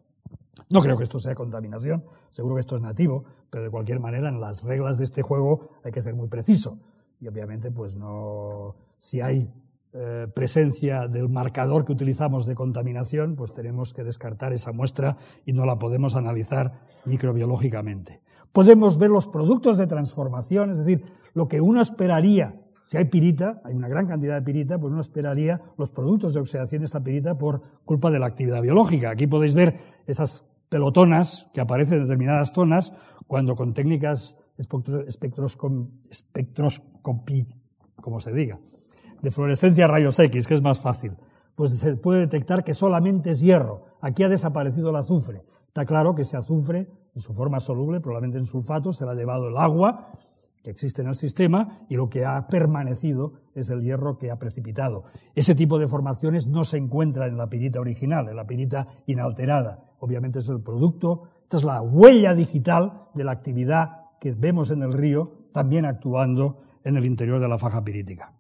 No 0.70 0.80
creo 0.80 0.96
que 0.96 1.04
esto 1.04 1.20
sea 1.20 1.36
contaminación, 1.36 2.06
seguro 2.30 2.56
que 2.56 2.62
esto 2.62 2.78
es 2.78 2.82
nativo, 2.82 3.26
pero 3.50 3.66
de 3.66 3.70
cualquier 3.70 4.00
manera 4.00 4.30
en 4.30 4.40
las 4.40 4.64
reglas 4.64 4.98
de 4.98 5.04
este 5.04 5.24
juego 5.24 5.72
hay 5.84 5.92
que 5.92 6.02
ser 6.02 6.16
muy 6.16 6.30
preciso. 6.30 6.80
Y 7.20 7.28
obviamente, 7.28 7.70
pues 7.70 7.98
no, 7.98 8.76
si 8.98 9.20
hay 9.20 9.52
eh, 9.92 10.28
presencia 10.36 11.08
del 11.08 11.30
marcador 11.30 11.84
que 11.84 11.92
utilizamos 11.92 12.46
de 12.46 12.54
contaminación, 12.54 13.36
pues 13.36 13.56
tenemos 13.56 13.92
que 13.92 14.04
descartar 14.04 14.54
esa 14.54 14.72
muestra 14.72 15.18
y 15.48 15.54
no 15.54 15.66
la 15.66 15.80
podemos 15.80 16.16
analizar 16.16 16.74
microbiológicamente. 17.06 18.22
Podemos 18.52 19.00
ver 19.00 19.10
los 19.10 19.28
productos 19.28 19.78
de 19.78 19.88
transformación, 19.88 20.70
es 20.70 20.78
decir, 20.78 21.06
lo 21.34 21.48
que 21.48 21.60
uno 21.60 21.82
esperaría, 21.82 22.54
si 22.86 22.98
hay 22.98 23.06
pirita, 23.06 23.62
hay 23.64 23.74
una 23.74 23.88
gran 23.88 24.06
cantidad 24.06 24.36
de 24.36 24.44
pirita, 24.44 24.78
pues 24.78 24.92
uno 24.92 25.02
esperaría 25.02 25.60
los 25.78 25.90
productos 25.90 26.36
de 26.36 26.40
oxidación 26.40 26.82
de 26.82 26.86
esta 26.86 27.04
pirita 27.04 27.36
por 27.36 27.64
culpa 27.84 28.12
de 28.12 28.20
la 28.20 28.28
actividad 28.28 28.62
biológica. 28.62 29.10
Aquí 29.10 29.26
podéis 29.26 29.56
ver 29.56 29.80
esas 30.06 30.46
pelotonas 30.70 31.50
que 31.54 31.62
aparecen 31.62 31.98
en 31.98 32.04
determinadas 32.04 32.54
zonas 32.54 32.94
cuando 33.26 33.56
con 33.56 33.74
técnicas 33.74 34.38
espectroscopí, 35.08 37.48
como 37.96 38.20
se 38.20 38.34
diga, 38.34 38.60
de 39.22 39.32
fluorescencia 39.32 39.88
rayos 39.88 40.20
X, 40.20 40.48
que 40.48 40.54
es 40.54 40.62
más 40.62 40.80
fácil, 40.80 41.14
pues 41.56 41.78
se 41.78 41.96
puede 41.96 42.22
detectar 42.22 42.64
que 42.64 42.74
solamente 42.74 43.32
es 43.32 43.42
hierro. 43.42 43.86
Aquí 44.02 44.24
ha 44.24 44.30
desaparecido 44.30 44.92
el 44.92 44.96
azufre. 44.96 45.44
Está 45.68 45.86
claro 45.86 46.16
que 46.16 46.22
ese 46.22 46.38
azufre, 46.38 46.88
en 47.16 47.22
su 47.22 47.34
forma 47.34 47.60
soluble, 47.60 48.00
probablemente 48.00 48.38
en 48.38 48.46
sulfato, 48.46 48.94
se 48.94 49.06
lo 49.06 49.12
ha 49.12 49.16
llevado 49.16 49.50
el 49.50 49.58
agua 49.58 50.12
que 50.64 50.72
existe 50.72 51.02
en 51.02 51.08
el 51.08 51.16
sistema 51.16 51.86
y 51.90 51.96
lo 51.96 52.10
que 52.10 52.26
ha 52.26 52.48
permanecido 52.48 53.34
es 53.56 53.70
el 53.70 53.82
hierro 53.82 54.18
que 54.18 54.32
ha 54.32 54.38
precipitado. 54.38 55.06
Ese 55.36 55.56
tipo 55.56 55.80
de 55.80 55.88
formaciones 55.88 56.48
no 56.48 56.64
se 56.64 56.78
encuentra 56.78 57.28
en 57.28 57.38
la 57.38 57.48
pirita 57.48 57.80
original, 57.80 58.28
en 58.28 58.36
la 58.36 58.46
pirita 58.46 58.88
inalterada. 59.06 59.86
Obviamente 60.00 60.40
es 60.40 60.50
el 60.50 60.62
producto, 60.62 61.24
esta 61.44 61.58
es 61.58 61.64
la 61.64 61.82
huella 61.82 62.34
digital 62.34 63.08
de 63.14 63.24
la 63.24 63.32
actividad 63.32 64.06
que 64.20 64.32
vemos 64.34 64.72
en 64.72 64.84
el 64.84 64.94
río, 64.94 65.32
también 65.54 65.86
actuando 65.86 66.62
en 66.84 66.98
el 66.98 67.06
interior 67.06 67.40
de 67.40 67.48
la 67.48 67.58
faja 67.58 67.84
pirítica. 67.84 68.34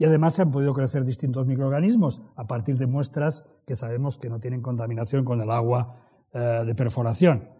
Y 0.00 0.06
además 0.06 0.32
se 0.32 0.40
han 0.40 0.50
podido 0.50 0.72
crecer 0.72 1.04
distintos 1.04 1.46
microorganismos 1.46 2.22
a 2.34 2.46
partir 2.46 2.78
de 2.78 2.86
muestras 2.86 3.44
que 3.66 3.76
sabemos 3.76 4.16
que 4.16 4.30
no 4.30 4.40
tienen 4.40 4.62
contaminación 4.62 5.26
con 5.26 5.42
el 5.42 5.50
agua 5.50 5.94
eh, 6.32 6.62
de 6.64 6.74
perforación. 6.74 7.50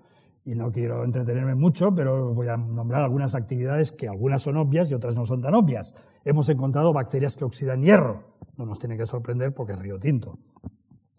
Y 0.46 0.54
no 0.54 0.72
quiero 0.72 1.04
entretenerme 1.04 1.54
mucho, 1.54 1.94
pero 1.94 2.32
voy 2.32 2.48
a 2.48 2.56
nombrar 2.56 3.02
algunas 3.02 3.34
actividades 3.34 3.92
que 3.92 4.08
algunas 4.08 4.40
son 4.40 4.56
obvias 4.56 4.90
y 4.90 4.94
otras 4.94 5.14
no 5.16 5.26
son 5.26 5.42
tan 5.42 5.54
obvias. 5.54 5.94
Hemos 6.24 6.48
encontrado 6.48 6.94
bacterias 6.94 7.36
que 7.36 7.44
oxidan 7.44 7.82
hierro. 7.82 8.24
No 8.56 8.64
nos 8.64 8.78
tiene 8.78 8.96
que 8.96 9.04
sorprender 9.04 9.52
porque 9.52 9.74
es 9.74 9.78
río 9.78 9.98
tinto. 9.98 10.38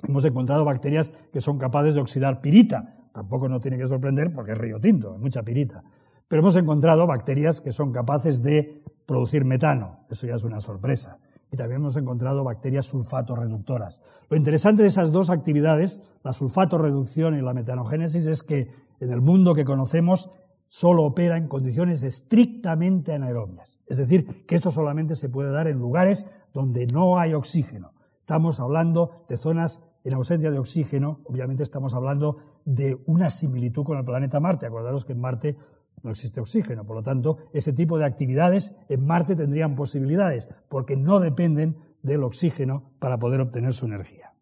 Hemos 0.02 0.26
encontrado 0.26 0.66
bacterias 0.66 1.14
que 1.32 1.40
son 1.40 1.60
capaces 1.60 1.94
de 1.94 2.02
oxidar 2.02 2.42
pirita. 2.42 2.96
Tampoco 3.14 3.48
nos 3.48 3.62
tiene 3.62 3.78
que 3.78 3.88
sorprender 3.88 4.34
porque 4.34 4.54
es 4.54 4.58
río 4.58 4.80
tinto, 4.80 5.14
hay 5.14 5.20
mucha 5.20 5.44
pirita. 5.44 5.84
Pero 6.28 6.42
hemos 6.42 6.56
encontrado 6.56 7.06
bacterias 7.06 7.62
que 7.62 7.72
son 7.72 7.92
capaces 7.92 8.42
de 8.42 8.82
producir 9.12 9.44
metano. 9.44 10.06
Eso 10.10 10.26
ya 10.26 10.36
es 10.36 10.46
una 10.46 10.62
sorpresa. 10.62 11.18
Y 11.52 11.58
también 11.58 11.82
hemos 11.82 11.98
encontrado 11.98 12.46
bacterias 12.46 12.86
sulfato 12.86 13.36
reductoras. 13.36 14.02
Lo 14.30 14.38
interesante 14.38 14.84
de 14.84 14.88
esas 14.88 15.12
dos 15.12 15.30
actividades, 15.30 16.02
la 16.24 16.32
sulfato 16.32 16.78
reducción 16.78 17.38
y 17.38 17.42
la 17.42 17.54
metanogénesis, 17.54 18.26
es 18.26 18.42
que 18.42 18.70
en 19.02 19.12
el 19.12 19.20
mundo 19.20 19.54
que 19.54 19.66
conocemos 19.66 20.32
solo 20.70 21.04
opera 21.04 21.36
en 21.36 21.50
condiciones 21.50 22.04
estrictamente 22.04 23.12
anaerobias. 23.12 23.82
Es 23.86 23.98
decir, 23.98 24.46
que 24.46 24.56
esto 24.56 24.70
solamente 24.70 25.18
se 25.18 25.28
puede 25.28 25.52
dar 25.52 25.68
en 25.68 25.78
lugares 25.78 26.26
donde 26.54 26.88
no 26.88 27.20
hay 27.20 27.34
oxígeno. 27.34 27.92
Estamos 28.22 28.62
hablando 28.62 29.26
de 29.28 29.36
zonas 29.36 29.86
en 30.06 30.14
ausencia 30.14 30.52
de 30.52 30.58
oxígeno, 30.58 31.20
obviamente 31.26 31.64
estamos 31.64 31.94
hablando 31.94 32.38
de 32.64 32.98
una 33.08 33.30
similitud 33.30 33.84
con 33.84 33.98
el 33.98 34.06
planeta 34.06 34.40
Marte. 34.40 34.68
Acordaros 34.68 35.04
que 35.04 35.12
en 35.12 35.20
Marte 35.20 35.58
no 36.04 36.12
existe 36.12 36.42
oxígeno. 36.42 36.86
Por 36.86 36.98
lo 36.98 37.04
tanto, 37.04 37.38
ese 37.54 37.74
tipo 37.74 37.98
de 37.98 38.06
actividades 38.06 38.78
en 38.90 39.06
Marte 39.06 39.36
tendrían 39.36 39.76
posibilidades, 39.76 40.50
porque 40.70 40.96
no 40.96 41.20
dependen 41.20 41.78
del 42.02 42.24
oxígeno 42.24 42.92
para 43.00 43.18
poder 43.18 43.42
obtener 43.42 43.74
su 43.74 43.86
energía. 43.86 44.34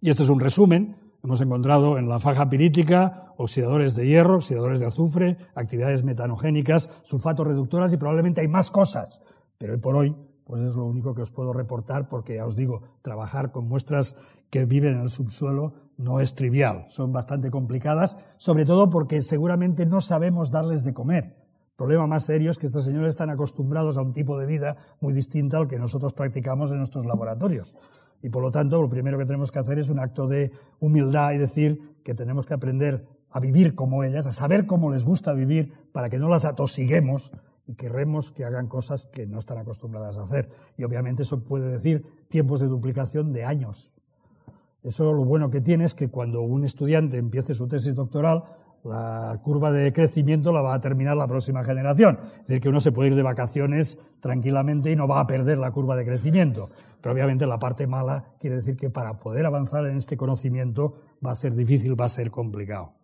Y 0.00 0.10
este 0.10 0.22
es 0.22 0.28
un 0.28 0.40
resumen. 0.40 0.96
Hemos 1.22 1.40
encontrado 1.40 1.98
en 1.98 2.08
la 2.08 2.20
faja 2.20 2.48
pirítica 2.48 3.34
oxidadores 3.36 3.94
de 3.94 4.06
hierro, 4.06 4.36
oxidadores 4.36 4.80
de 4.80 4.86
azufre, 4.86 5.36
actividades 5.54 6.04
metanogénicas, 6.04 6.90
sulfatos 7.02 7.46
reductoras 7.46 7.92
y 7.92 7.96
probablemente 7.96 8.40
hay 8.40 8.48
más 8.48 8.70
cosas. 8.70 9.20
Pero 9.58 9.74
hoy 9.74 9.80
por 9.80 9.96
hoy, 9.96 10.16
pues 10.48 10.62
es 10.62 10.74
lo 10.74 10.86
único 10.86 11.14
que 11.14 11.20
os 11.20 11.30
puedo 11.30 11.52
reportar 11.52 12.08
porque 12.08 12.36
ya 12.36 12.46
os 12.46 12.56
digo, 12.56 12.80
trabajar 13.02 13.52
con 13.52 13.68
muestras 13.68 14.16
que 14.48 14.64
viven 14.64 14.94
en 14.94 15.02
el 15.02 15.10
subsuelo 15.10 15.74
no 15.98 16.20
es 16.20 16.34
trivial, 16.34 16.86
son 16.88 17.12
bastante 17.12 17.50
complicadas, 17.50 18.16
sobre 18.38 18.64
todo 18.64 18.88
porque 18.88 19.20
seguramente 19.20 19.84
no 19.84 20.00
sabemos 20.00 20.50
darles 20.50 20.84
de 20.84 20.94
comer. 20.94 21.24
El 21.24 21.76
problema 21.76 22.06
más 22.06 22.24
serio 22.24 22.50
es 22.50 22.56
que 22.56 22.64
estos 22.64 22.84
señores 22.84 23.10
están 23.10 23.28
acostumbrados 23.28 23.98
a 23.98 24.00
un 24.00 24.14
tipo 24.14 24.38
de 24.38 24.46
vida 24.46 24.78
muy 25.00 25.12
distinto 25.12 25.58
al 25.58 25.68
que 25.68 25.78
nosotros 25.78 26.14
practicamos 26.14 26.72
en 26.72 26.78
nuestros 26.78 27.04
laboratorios. 27.04 27.76
Y 28.22 28.30
por 28.30 28.42
lo 28.42 28.50
tanto, 28.50 28.80
lo 28.80 28.88
primero 28.88 29.18
que 29.18 29.26
tenemos 29.26 29.52
que 29.52 29.58
hacer 29.58 29.78
es 29.78 29.90
un 29.90 29.98
acto 29.98 30.26
de 30.26 30.50
humildad 30.80 31.32
y 31.32 31.38
decir 31.38 31.98
que 32.02 32.14
tenemos 32.14 32.46
que 32.46 32.54
aprender 32.54 33.06
a 33.30 33.38
vivir 33.38 33.74
como 33.74 34.02
ellas, 34.02 34.26
a 34.26 34.32
saber 34.32 34.64
cómo 34.64 34.90
les 34.90 35.04
gusta 35.04 35.34
vivir 35.34 35.74
para 35.92 36.08
que 36.08 36.16
no 36.16 36.30
las 36.30 36.46
atosiguemos 36.46 37.32
y 37.68 37.74
queremos 37.74 38.32
que 38.32 38.44
hagan 38.44 38.66
cosas 38.66 39.06
que 39.06 39.26
no 39.26 39.38
están 39.38 39.58
acostumbradas 39.58 40.18
a 40.18 40.22
hacer. 40.22 40.48
Y 40.76 40.84
obviamente 40.84 41.22
eso 41.22 41.44
puede 41.44 41.70
decir 41.70 42.04
tiempos 42.28 42.60
de 42.60 42.66
duplicación 42.66 43.32
de 43.32 43.44
años. 43.44 43.94
Eso 44.82 45.12
lo 45.12 45.24
bueno 45.24 45.50
que 45.50 45.60
tiene 45.60 45.84
es 45.84 45.94
que 45.94 46.08
cuando 46.08 46.40
un 46.40 46.64
estudiante 46.64 47.18
empiece 47.18 47.52
su 47.52 47.68
tesis 47.68 47.94
doctoral, 47.94 48.44
la 48.84 49.38
curva 49.42 49.70
de 49.70 49.92
crecimiento 49.92 50.50
la 50.50 50.62
va 50.62 50.74
a 50.74 50.80
terminar 50.80 51.16
la 51.16 51.26
próxima 51.26 51.62
generación. 51.62 52.18
Es 52.22 52.46
decir, 52.46 52.62
que 52.62 52.68
uno 52.70 52.80
se 52.80 52.90
puede 52.90 53.10
ir 53.10 53.16
de 53.16 53.22
vacaciones 53.22 53.98
tranquilamente 54.20 54.90
y 54.90 54.96
no 54.96 55.06
va 55.06 55.20
a 55.20 55.26
perder 55.26 55.58
la 55.58 55.70
curva 55.70 55.94
de 55.94 56.06
crecimiento. 56.06 56.70
Pero 57.02 57.12
obviamente 57.12 57.46
la 57.46 57.58
parte 57.58 57.86
mala 57.86 58.24
quiere 58.40 58.56
decir 58.56 58.76
que 58.76 58.88
para 58.88 59.18
poder 59.18 59.44
avanzar 59.44 59.84
en 59.86 59.96
este 59.96 60.16
conocimiento 60.16 60.94
va 61.24 61.32
a 61.32 61.34
ser 61.34 61.54
difícil, 61.54 62.00
va 62.00 62.06
a 62.06 62.08
ser 62.08 62.30
complicado. 62.30 62.97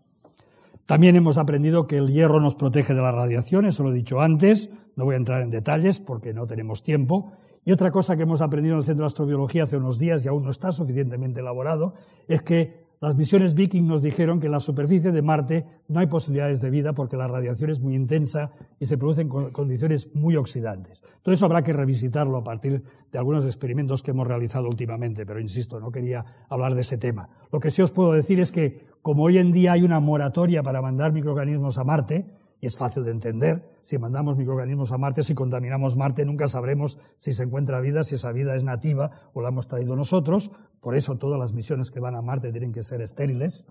También 0.87 1.17
hemos 1.17 1.39
aprendido 1.39 1.87
que 1.87 1.97
el 1.97 2.13
hierro 2.13 2.41
nos 2.41 2.55
protege 2.55 2.93
de 2.93 3.01
la 3.01 3.11
radiación, 3.11 3.65
eso 3.65 3.83
lo 3.83 3.91
he 3.91 3.95
dicho 3.95 4.21
antes, 4.21 4.77
no 4.97 5.05
voy 5.05 5.15
a 5.15 5.19
entrar 5.19 5.41
en 5.41 5.51
detalles 5.51 5.99
porque 5.99 6.35
no 6.35 6.47
tenemos 6.47 6.83
tiempo. 6.83 7.33
Y 7.65 7.73
otra 7.73 7.91
cosa 7.91 8.17
que 8.17 8.25
hemos 8.25 8.43
aprendido 8.43 8.75
en 8.75 8.81
el 8.81 8.85
Centro 8.85 9.05
de 9.05 9.07
Astrobiología 9.07 9.63
hace 9.63 9.79
unos 9.79 9.99
días 9.99 10.25
y 10.25 10.29
aún 10.29 10.45
no 10.45 10.51
está 10.51 10.71
suficientemente 10.71 11.41
elaborado 11.41 11.95
es 12.29 12.43
que 12.43 12.84
las 13.05 13.17
misiones 13.17 13.55
Viking 13.55 13.87
nos 13.87 14.01
dijeron 14.01 14.41
que 14.41 14.47
en 14.47 14.53
la 14.53 14.61
superficie 14.61 15.13
de 15.13 15.21
Marte 15.21 15.67
no 15.89 16.01
hay 16.01 16.07
posibilidades 16.07 16.63
de 16.63 16.71
vida 16.71 16.95
porque 16.95 17.19
la 17.19 17.29
radiación 17.29 17.69
es 17.69 17.79
muy 17.79 17.95
intensa 17.95 18.53
y 18.81 18.87
se 18.87 18.97
producen 18.97 19.29
condiciones 19.29 20.09
muy 20.15 20.37
oxidantes. 20.37 21.03
Todo 21.23 21.35
eso 21.35 21.45
habrá 21.45 21.63
que 21.63 21.75
revisitarlo 21.75 22.39
a 22.39 22.43
partir 22.43 22.83
de 23.13 23.19
algunos 23.19 23.45
experimentos 23.45 24.03
que 24.03 24.13
hemos 24.13 24.27
realizado 24.27 24.69
últimamente, 24.69 25.27
pero 25.27 25.39
insisto, 25.39 25.79
no 25.81 25.93
quería 25.93 26.25
hablar 26.49 26.75
de 26.75 26.81
ese 26.81 26.97
tema. 26.97 27.29
Lo 27.53 27.61
que 27.61 27.71
sí 27.71 27.83
os 27.83 27.91
puedo 27.91 28.13
decir 28.13 28.41
es 28.41 28.51
que, 28.51 28.87
como 29.03 29.25
hoy 29.25 29.37
en 29.37 29.53
día 29.53 29.73
hay 29.73 29.83
una 29.83 30.01
moratoria 30.01 30.63
para 30.63 30.81
mandar 30.81 31.13
microorganismos 31.13 31.77
a 31.77 31.85
Marte, 31.85 32.25
y 32.65 32.67
es 32.67 32.79
fácil 32.79 33.05
de 33.05 33.11
entender. 33.11 33.63
Si 33.83 33.99
mandamos 33.99 34.39
microorganismos 34.39 34.91
a 34.91 34.97
Marte, 34.97 35.23
si 35.23 35.35
contaminamos 35.35 35.99
Marte, 35.99 36.25
nunca 36.25 36.47
sabremos 36.47 36.99
si 37.19 37.35
se 37.35 37.43
encuentra 37.43 37.79
vida, 37.79 38.05
si 38.05 38.15
esa 38.15 38.33
vida 38.33 38.57
es 38.57 38.65
nativa 38.65 39.11
o 39.35 39.43
la 39.43 39.51
hemos 39.51 39.69
traído 39.69 39.95
nosotros. 39.97 40.51
Por 40.81 40.97
eso 40.97 41.19
todas 41.19 41.39
las 41.39 41.53
misiones 41.53 41.91
que 41.91 42.01
van 42.01 42.15
a 42.15 42.23
Marte 42.23 42.53
tienen 42.53 42.73
que 42.73 42.83
ser 42.83 43.03
estériles, 43.03 43.67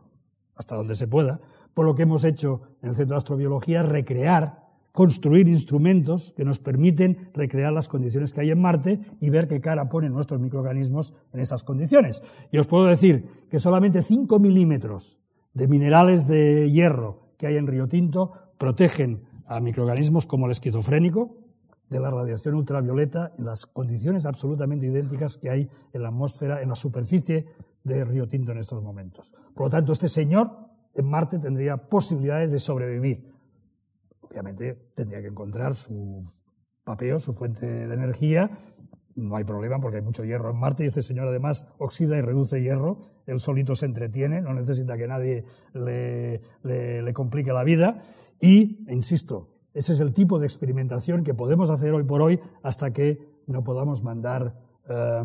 hasta 0.55 0.75
donde 0.75 0.93
se 0.93 1.07
pueda. 1.07 1.39
Por 1.73 1.87
lo 1.87 1.95
que 1.95 2.03
hemos 2.03 2.23
hecho 2.23 2.61
en 2.83 2.89
el 2.89 2.95
Centro 2.95 3.15
de 3.15 3.17
Astrobiología, 3.17 3.81
recrear, 3.81 4.61
construir 4.91 5.47
instrumentos 5.47 6.31
que 6.37 6.45
nos 6.45 6.59
permiten 6.59 7.31
recrear 7.33 7.73
las 7.73 7.87
condiciones 7.87 8.31
que 8.31 8.41
hay 8.41 8.51
en 8.51 8.61
Marte 8.61 8.99
y 9.19 9.31
ver 9.31 9.47
qué 9.47 9.59
cara 9.59 9.89
ponen 9.89 10.13
nuestros 10.13 10.39
microorganismos 10.39 11.15
en 11.33 11.39
esas 11.39 11.63
condiciones. 11.63 12.21
Y 12.51 12.59
os 12.59 12.67
puedo 12.67 12.85
decir 12.85 13.47
que 13.49 13.57
solamente 13.57 14.03
5 14.03 14.37
milímetros 14.37 15.17
de 15.55 15.67
minerales 15.67 16.27
de 16.27 16.69
hierro 16.69 17.23
que 17.39 17.47
hay 17.47 17.57
en 17.57 17.65
Río 17.65 17.87
Tinto 17.87 18.42
protegen 18.58 19.24
a 19.45 19.60
microorganismos 19.60 20.26
como 20.26 20.45
el 20.45 20.51
esquizofrénico 20.51 21.38
de 21.89 21.99
la 21.99 22.10
radiación 22.10 22.56
ultravioleta 22.56 23.34
en 23.38 23.45
las 23.45 23.66
condiciones 23.66 24.26
absolutamente 24.26 24.88
idénticas 24.88 25.38
que 25.38 25.49
hay 25.49 25.70
en 25.93 26.01
la 26.01 26.10
atmósfera, 26.10 26.62
en 26.62 26.70
la 26.70 26.76
superficie 26.76 27.45
de 27.84 28.04
Río 28.04 28.28
Tinto 28.28 28.51
en 28.51 28.58
estos 28.58 28.82
momentos. 28.82 29.32
Por 29.54 29.68
lo 29.68 29.70
tanto, 29.70 29.91
este 29.91 30.10
señor 30.10 30.49
en 30.95 31.06
Marte 31.06 31.39
tendría 31.39 31.78
posibilidades 31.78 32.51
de 32.51 32.60
sobrevivir. 32.60 33.32
Obviamente 34.22 34.91
tendría 34.95 35.22
que 35.22 35.28
encontrar 35.28 35.76
su 35.76 36.24
papeo, 36.84 37.20
su 37.20 37.34
fuente 37.34 37.68
de 37.68 37.93
energía. 37.93 38.49
No 39.16 39.36
hay 39.36 39.43
problema 39.43 39.80
porque 39.80 39.97
hay 39.97 40.04
mucho 40.04 40.24
hierro 40.24 40.49
en 40.49 40.58
Marte 40.58 40.84
y 40.84 40.88
este 40.88 41.04
señor 41.04 41.28
además 41.28 41.68
oxida 41.78 42.18
y 42.18 42.22
reduce 42.22 42.62
hierro. 42.62 42.97
Él 43.28 43.39
solito 43.39 43.76
se 43.76 43.86
entretiene, 43.86 44.41
no 44.41 44.54
necesita 44.54 44.97
que 44.97 45.08
nadie 45.08 45.45
le, 45.74 46.41
le 46.64 47.14
complique 47.14 47.54
la 47.54 47.64
vida. 47.64 48.01
Y, 48.39 48.86
insisto, 48.91 49.49
ese 49.73 49.93
es 49.93 49.99
el 49.99 50.13
tipo 50.13 50.39
de 50.39 50.45
experimentación 50.45 51.23
que 51.23 51.34
podemos 51.34 51.69
hacer 51.69 51.93
hoy 51.93 52.03
por 52.03 52.21
hoy 52.21 52.39
hasta 52.61 52.91
que 52.91 53.34
no 53.47 53.63
podamos 53.63 54.03
mandar 54.03 54.55
eh, 54.88 55.23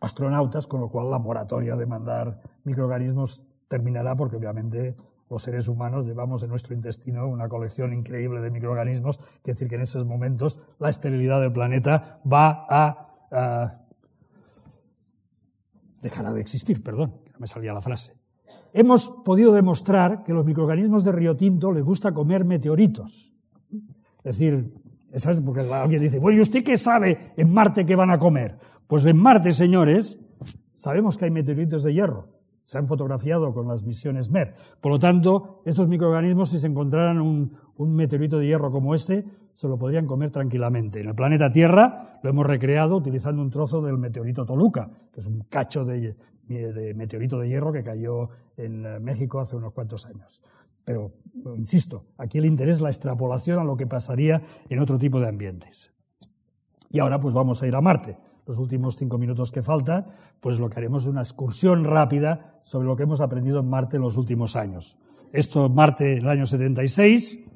astronautas, 0.00 0.66
con 0.66 0.80
lo 0.80 0.88
cual 0.88 1.10
la 1.10 1.18
moratoria 1.18 1.76
de 1.76 1.86
mandar 1.86 2.40
microorganismos 2.64 3.44
terminará 3.68 4.16
porque 4.16 4.36
obviamente 4.36 4.96
los 5.28 5.42
seres 5.42 5.68
humanos 5.68 6.06
llevamos 6.06 6.42
en 6.42 6.50
nuestro 6.50 6.74
intestino 6.74 7.28
una 7.28 7.48
colección 7.48 7.92
increíble 7.92 8.40
de 8.40 8.50
microorganismos, 8.50 9.18
quiere 9.18 9.54
decir 9.54 9.68
que 9.68 9.76
en 9.76 9.82
esos 9.82 10.04
momentos 10.04 10.60
la 10.80 10.88
esterilidad 10.88 11.40
del 11.40 11.52
planeta 11.52 12.20
va 12.30 12.66
a... 12.68 13.86
dejará 16.02 16.32
de 16.32 16.40
existir, 16.40 16.82
perdón, 16.82 17.20
que 17.24 17.30
no 17.30 17.38
me 17.38 17.46
salía 17.46 17.72
la 17.72 17.80
frase 17.80 18.19
hemos 18.72 19.08
podido 19.24 19.52
demostrar 19.52 20.22
que 20.24 20.32
los 20.32 20.44
microorganismos 20.44 21.04
de 21.04 21.12
Río 21.12 21.36
Tinto 21.36 21.72
les 21.72 21.84
gusta 21.84 22.12
comer 22.12 22.44
meteoritos. 22.44 23.32
Es 24.22 24.38
decir, 24.38 24.72
¿sabes? 25.16 25.40
porque 25.40 25.60
alguien 25.60 26.02
dice, 26.02 26.18
bueno, 26.18 26.38
¿y 26.38 26.40
usted 26.42 26.62
qué 26.62 26.76
sabe 26.76 27.32
en 27.36 27.52
Marte 27.52 27.86
que 27.86 27.96
van 27.96 28.10
a 28.10 28.18
comer? 28.18 28.58
Pues 28.86 29.04
en 29.06 29.16
Marte, 29.16 29.52
señores, 29.52 30.20
sabemos 30.74 31.16
que 31.16 31.26
hay 31.26 31.30
meteoritos 31.30 31.82
de 31.82 31.94
hierro. 31.94 32.28
Se 32.64 32.78
han 32.78 32.86
fotografiado 32.86 33.52
con 33.52 33.66
las 33.66 33.84
misiones 33.84 34.30
MER. 34.30 34.54
Por 34.80 34.92
lo 34.92 34.98
tanto, 34.98 35.62
estos 35.64 35.88
microorganismos, 35.88 36.50
si 36.50 36.60
se 36.60 36.68
encontraran 36.68 37.20
un 37.20 37.94
meteorito 37.94 38.38
de 38.38 38.46
hierro 38.46 38.70
como 38.70 38.94
este, 38.94 39.24
se 39.54 39.68
lo 39.68 39.78
podrían 39.78 40.06
comer 40.06 40.30
tranquilamente. 40.30 41.00
En 41.00 41.08
el 41.08 41.14
planeta 41.14 41.50
Tierra 41.50 42.18
lo 42.22 42.30
hemos 42.30 42.46
recreado 42.46 42.96
utilizando 42.96 43.42
un 43.42 43.50
trozo 43.50 43.80
del 43.82 43.98
meteorito 43.98 44.44
Toluca, 44.44 44.90
que 45.12 45.20
es 45.20 45.26
un 45.26 45.44
cacho 45.48 45.84
de, 45.84 46.14
meteorito 46.94 47.38
de 47.38 47.48
hierro 47.48 47.72
que 47.72 47.82
cayó 47.82 48.28
en 48.56 48.84
eh, 48.84 49.00
México 49.00 49.40
hace 49.40 49.56
unos 49.56 49.72
cuantos 49.72 50.06
años. 50.06 50.42
Pero, 50.84 51.12
insisto, 51.56 52.06
aquí 52.18 52.38
el 52.38 52.46
interés 52.46 52.76
es 52.76 52.82
la 52.82 52.88
extrapolación 52.88 53.58
a 53.58 53.64
lo 53.64 53.76
que 53.76 53.86
pasaría 53.86 54.40
en 54.68 54.80
otro 54.80 54.98
tipo 54.98 55.20
de 55.20 55.28
ambientes. 55.28 55.92
Y 56.90 56.98
ahora 56.98 57.20
pues 57.20 57.34
vamos 57.34 57.62
a 57.62 57.66
ir 57.66 57.76
a 57.76 57.80
Marte. 57.80 58.16
Los 58.46 58.58
últimos 58.58 58.96
cinco 58.96 59.16
minutos 59.16 59.52
que 59.52 59.62
faltan, 59.62 60.06
pues 60.40 60.58
lo 60.58 60.68
que 60.68 60.78
haremos 60.78 61.04
es 61.04 61.10
una 61.10 61.20
excursión 61.20 61.84
rápida 61.84 62.58
sobre 62.62 62.88
lo 62.88 62.96
que 62.96 63.04
hemos 63.04 63.20
aprendido 63.20 63.60
en 63.60 63.68
Marte 63.68 63.96
en 63.96 64.02
los 64.02 64.16
últimos 64.16 64.56
años. 64.56 64.98
Esto 65.32 65.68
Marte 65.68 66.14
en 66.14 66.18
el 66.18 66.28
año 66.28 66.46
76, 66.46 67.49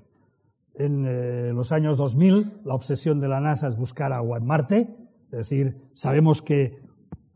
en 0.75 1.05
eh, 1.07 1.53
los 1.53 1.73
años 1.73 1.97
2000 1.97 2.63
la 2.65 2.75
obsesión 2.75 3.21
de 3.21 3.29
la 3.29 3.41
NASA 3.41 3.69
es 3.69 3.77
buscar 3.77 4.13
agua 4.13 4.39
en 4.39 4.47
Marte, 4.47 4.97
es 5.31 5.39
decir, 5.39 5.77
sabemos 5.95 6.43
que 6.43 6.79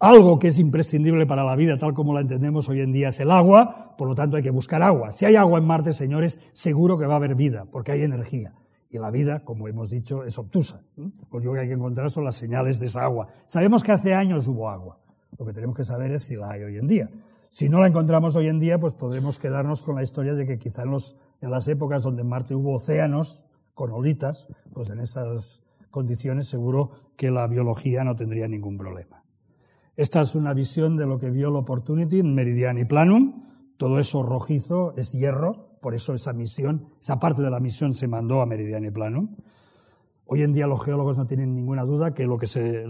algo 0.00 0.38
que 0.38 0.48
es 0.48 0.58
imprescindible 0.58 1.26
para 1.26 1.44
la 1.44 1.56
vida 1.56 1.76
tal 1.76 1.92
como 1.92 2.14
la 2.14 2.20
entendemos 2.20 2.68
hoy 2.68 2.80
en 2.80 2.92
día 2.92 3.08
es 3.08 3.20
el 3.20 3.30
agua, 3.30 3.94
por 3.98 4.08
lo 4.08 4.14
tanto 4.14 4.36
hay 4.36 4.42
que 4.42 4.50
buscar 4.50 4.82
agua. 4.82 5.10
Si 5.12 5.24
hay 5.24 5.36
agua 5.36 5.58
en 5.58 5.66
Marte, 5.66 5.92
señores, 5.92 6.40
seguro 6.52 6.98
que 6.98 7.06
va 7.06 7.14
a 7.14 7.16
haber 7.16 7.34
vida, 7.34 7.66
porque 7.70 7.92
hay 7.92 8.02
energía. 8.02 8.54
Y 8.90 8.98
la 8.98 9.10
vida, 9.10 9.44
como 9.44 9.68
hemos 9.68 9.90
dicho, 9.90 10.24
es 10.24 10.38
obtusa. 10.38 10.82
Lo 10.96 11.40
que 11.40 11.60
hay 11.60 11.68
que 11.68 11.74
encontrar 11.74 12.10
son 12.10 12.24
las 12.24 12.36
señales 12.36 12.80
de 12.80 12.86
esa 12.86 13.02
agua. 13.02 13.28
Sabemos 13.46 13.82
que 13.82 13.92
hace 13.92 14.14
años 14.14 14.46
hubo 14.46 14.70
agua. 14.70 14.98
Lo 15.36 15.44
que 15.44 15.52
tenemos 15.52 15.76
que 15.76 15.84
saber 15.84 16.12
es 16.12 16.22
si 16.22 16.36
la 16.36 16.52
hay 16.52 16.62
hoy 16.62 16.78
en 16.78 16.86
día. 16.86 17.10
Si 17.50 17.68
no 17.68 17.80
la 17.80 17.88
encontramos 17.88 18.36
hoy 18.36 18.48
en 18.48 18.60
día, 18.60 18.78
pues 18.78 18.94
podemos 18.94 19.38
quedarnos 19.38 19.82
con 19.82 19.96
la 19.96 20.02
historia 20.02 20.34
de 20.34 20.46
que 20.46 20.58
quizá 20.58 20.84
en, 20.84 20.96
en 21.40 21.50
las 21.50 21.68
épocas 21.68 22.02
donde 22.02 22.22
en 22.22 22.28
Marte 22.28 22.54
hubo 22.54 22.74
océanos 22.74 23.46
con 23.74 23.92
olitas, 23.92 24.48
pues 24.72 24.90
en 24.90 25.00
esas 25.00 25.62
condiciones 25.90 26.48
seguro 26.48 26.90
que 27.16 27.30
la 27.30 27.46
biología 27.46 28.04
no 28.04 28.16
tendría 28.16 28.48
ningún 28.48 28.76
problema. 28.76 29.22
Esta 29.96 30.20
es 30.20 30.34
una 30.34 30.54
visión 30.54 30.96
de 30.96 31.06
lo 31.06 31.18
que 31.18 31.30
vio 31.30 31.48
el 31.48 31.56
Opportunity 31.56 32.20
en 32.20 32.34
Meridiani 32.34 32.84
Planum. 32.84 33.46
Todo 33.76 33.98
eso 33.98 34.22
rojizo 34.22 34.94
es 34.96 35.12
hierro, 35.12 35.76
por 35.80 35.94
eso 35.94 36.14
esa 36.14 36.32
misión, 36.32 36.88
esa 37.00 37.18
parte 37.18 37.42
de 37.42 37.50
la 37.50 37.60
misión 37.60 37.92
se 37.92 38.06
mandó 38.06 38.40
a 38.40 38.46
Meridiani 38.46 38.90
Planum. 38.90 39.36
Hoy 40.26 40.42
en 40.42 40.52
día 40.52 40.66
los 40.66 40.84
geólogos 40.84 41.16
no 41.16 41.26
tienen 41.26 41.54
ninguna 41.54 41.84
duda 41.84 42.12
que 42.12 42.26
lo 42.26 42.36
que 42.36 42.46
se, 42.46 42.84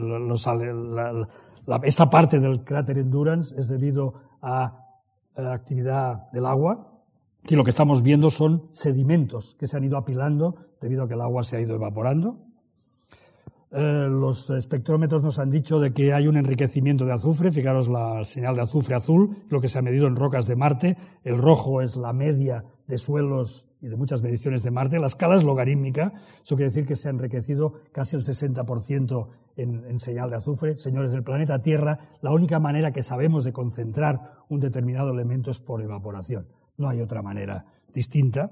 esa 1.85 2.11
parte 2.11 2.41
del 2.41 2.65
cráter 2.65 2.99
Endurance 2.99 3.55
es 3.59 3.69
debido 3.69 4.15
a 4.43 4.85
la 5.37 5.53
actividad 5.53 6.31
del 6.33 6.47
agua, 6.47 6.98
y 7.47 7.57
lo 7.57 7.65
que 7.65 7.71
estamos 7.71 8.03
viendo 8.03 8.31
son 8.31 8.69
sedimentos 8.73 9.57
que 9.59 9.67
se 9.67 9.77
han 9.77 9.85
ido 9.85 9.97
apilando 9.97 10.57
debido 10.81 11.05
a 11.05 11.09
que 11.09 11.15
el 11.15 11.21
agua 11.21 11.43
se 11.43 11.57
ha 11.57 11.61
ido 11.61 11.75
evaporando. 11.75 12.49
Eh, 13.71 14.09
los 14.09 14.49
espectrómetros 14.49 15.23
nos 15.23 15.39
han 15.39 15.51
dicho 15.51 15.79
de 15.79 15.93
que 15.93 16.15
hay 16.15 16.27
un 16.27 16.37
enriquecimiento 16.37 17.05
de 17.05 17.13
azufre. 17.13 17.53
Fijaros 17.53 17.89
la 17.89 18.25
señal 18.25 18.55
de 18.55 18.63
azufre 18.63 18.95
azul, 18.95 19.37
lo 19.51 19.61
que 19.61 19.69
se 19.69 19.79
ha 19.79 19.83
medido 19.83 20.07
en 20.07 20.17
rocas 20.17 20.47
de 20.47 20.57
Marte. 20.57 20.97
El 21.23 21.37
rojo 21.37 21.83
es 21.83 21.97
la 21.97 22.13
media 22.13 22.65
de 22.87 22.97
suelos 22.97 23.69
y 23.83 23.89
de 23.89 23.97
muchas 23.97 24.23
mediciones 24.23 24.63
de 24.63 24.71
Marte. 24.71 24.99
La 24.99 25.07
escala 25.07 25.37
es 25.37 25.45
logarítmica. 25.45 26.13
Eso 26.43 26.57
quiere 26.57 26.71
decir 26.71 26.87
que 26.87 26.97
se 26.97 27.09
ha 27.09 27.11
enriquecido 27.11 27.75
casi 27.93 28.17
el 28.17 28.23
60% 28.23 29.29
en, 29.57 29.85
en 29.85 29.99
señal 29.99 30.31
de 30.31 30.37
azufre. 30.37 30.79
Señores, 30.79 31.13
del 31.13 31.23
planeta 31.23 31.61
Tierra, 31.61 31.99
la 32.23 32.33
única 32.33 32.59
manera 32.59 32.93
que 32.93 33.03
sabemos 33.03 33.45
de 33.45 33.53
concentrar 33.53 34.45
un 34.49 34.61
determinado 34.61 35.11
elemento 35.11 35.51
es 35.51 35.61
por 35.61 35.83
evaporación. 35.83 36.47
No 36.79 36.89
hay 36.89 37.01
otra 37.01 37.23
manera 37.23 37.67
distinta. 37.93 38.51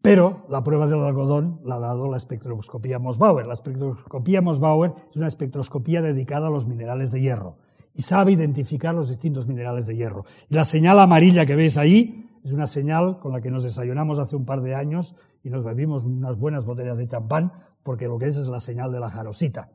Pero 0.00 0.44
la 0.50 0.62
prueba 0.62 0.86
del 0.86 1.00
algodón 1.00 1.60
la 1.64 1.76
ha 1.76 1.80
dado 1.80 2.10
la 2.10 2.18
espectroscopía 2.18 2.98
Moss-Bauer. 2.98 3.46
La 3.46 3.54
espectroscopía 3.54 4.42
Moss-Bauer 4.42 4.92
es 5.10 5.16
una 5.16 5.28
espectroscopía 5.28 6.02
dedicada 6.02 6.48
a 6.48 6.50
los 6.50 6.66
minerales 6.66 7.10
de 7.10 7.22
hierro 7.22 7.56
y 7.94 8.02
sabe 8.02 8.32
identificar 8.32 8.94
los 8.94 9.08
distintos 9.08 9.48
minerales 9.48 9.86
de 9.86 9.96
hierro. 9.96 10.24
Y 10.50 10.54
la 10.54 10.64
señal 10.64 10.98
amarilla 11.00 11.46
que 11.46 11.56
veis 11.56 11.78
ahí 11.78 12.28
es 12.44 12.52
una 12.52 12.66
señal 12.66 13.18
con 13.18 13.32
la 13.32 13.40
que 13.40 13.50
nos 13.50 13.62
desayunamos 13.62 14.18
hace 14.18 14.36
un 14.36 14.44
par 14.44 14.60
de 14.60 14.74
años 14.74 15.16
y 15.42 15.48
nos 15.48 15.64
bebimos 15.64 16.04
unas 16.04 16.36
buenas 16.36 16.66
botellas 16.66 16.98
de 16.98 17.06
champán 17.06 17.52
porque 17.82 18.06
lo 18.06 18.18
que 18.18 18.26
es 18.26 18.36
es 18.36 18.48
la 18.48 18.60
señal 18.60 18.92
de 18.92 19.00
la 19.00 19.10
jarosita. 19.10 19.70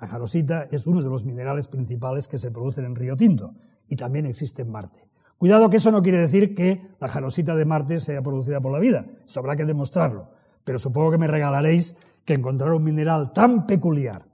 La 0.00 0.06
jarosita 0.06 0.68
es 0.70 0.86
uno 0.86 1.02
de 1.02 1.08
los 1.08 1.24
minerales 1.24 1.66
principales 1.66 2.28
que 2.28 2.38
se 2.38 2.50
producen 2.50 2.84
en 2.84 2.94
Río 2.94 3.16
Tinto 3.16 3.54
y 3.88 3.96
también 3.96 4.26
existe 4.26 4.62
en 4.62 4.70
Marte. 4.70 5.11
Cuidado 5.42 5.70
que 5.70 5.78
eso 5.78 5.90
no 5.90 6.04
quiere 6.04 6.20
decir 6.20 6.54
que 6.54 6.94
la 7.00 7.08
jarosita 7.08 7.56
de 7.56 7.64
Marte 7.64 7.98
sea 7.98 8.22
producida 8.22 8.60
por 8.60 8.70
la 8.70 8.78
vida, 8.78 9.06
eso 9.26 9.40
habrá 9.40 9.56
que 9.56 9.64
demostrarlo, 9.64 10.28
pero 10.62 10.78
supongo 10.78 11.10
que 11.10 11.18
me 11.18 11.26
regalaréis 11.26 11.98
que 12.24 12.34
encontrar 12.34 12.72
un 12.72 12.84
mineral 12.84 13.32
tan 13.32 13.66
peculiar 13.66 14.24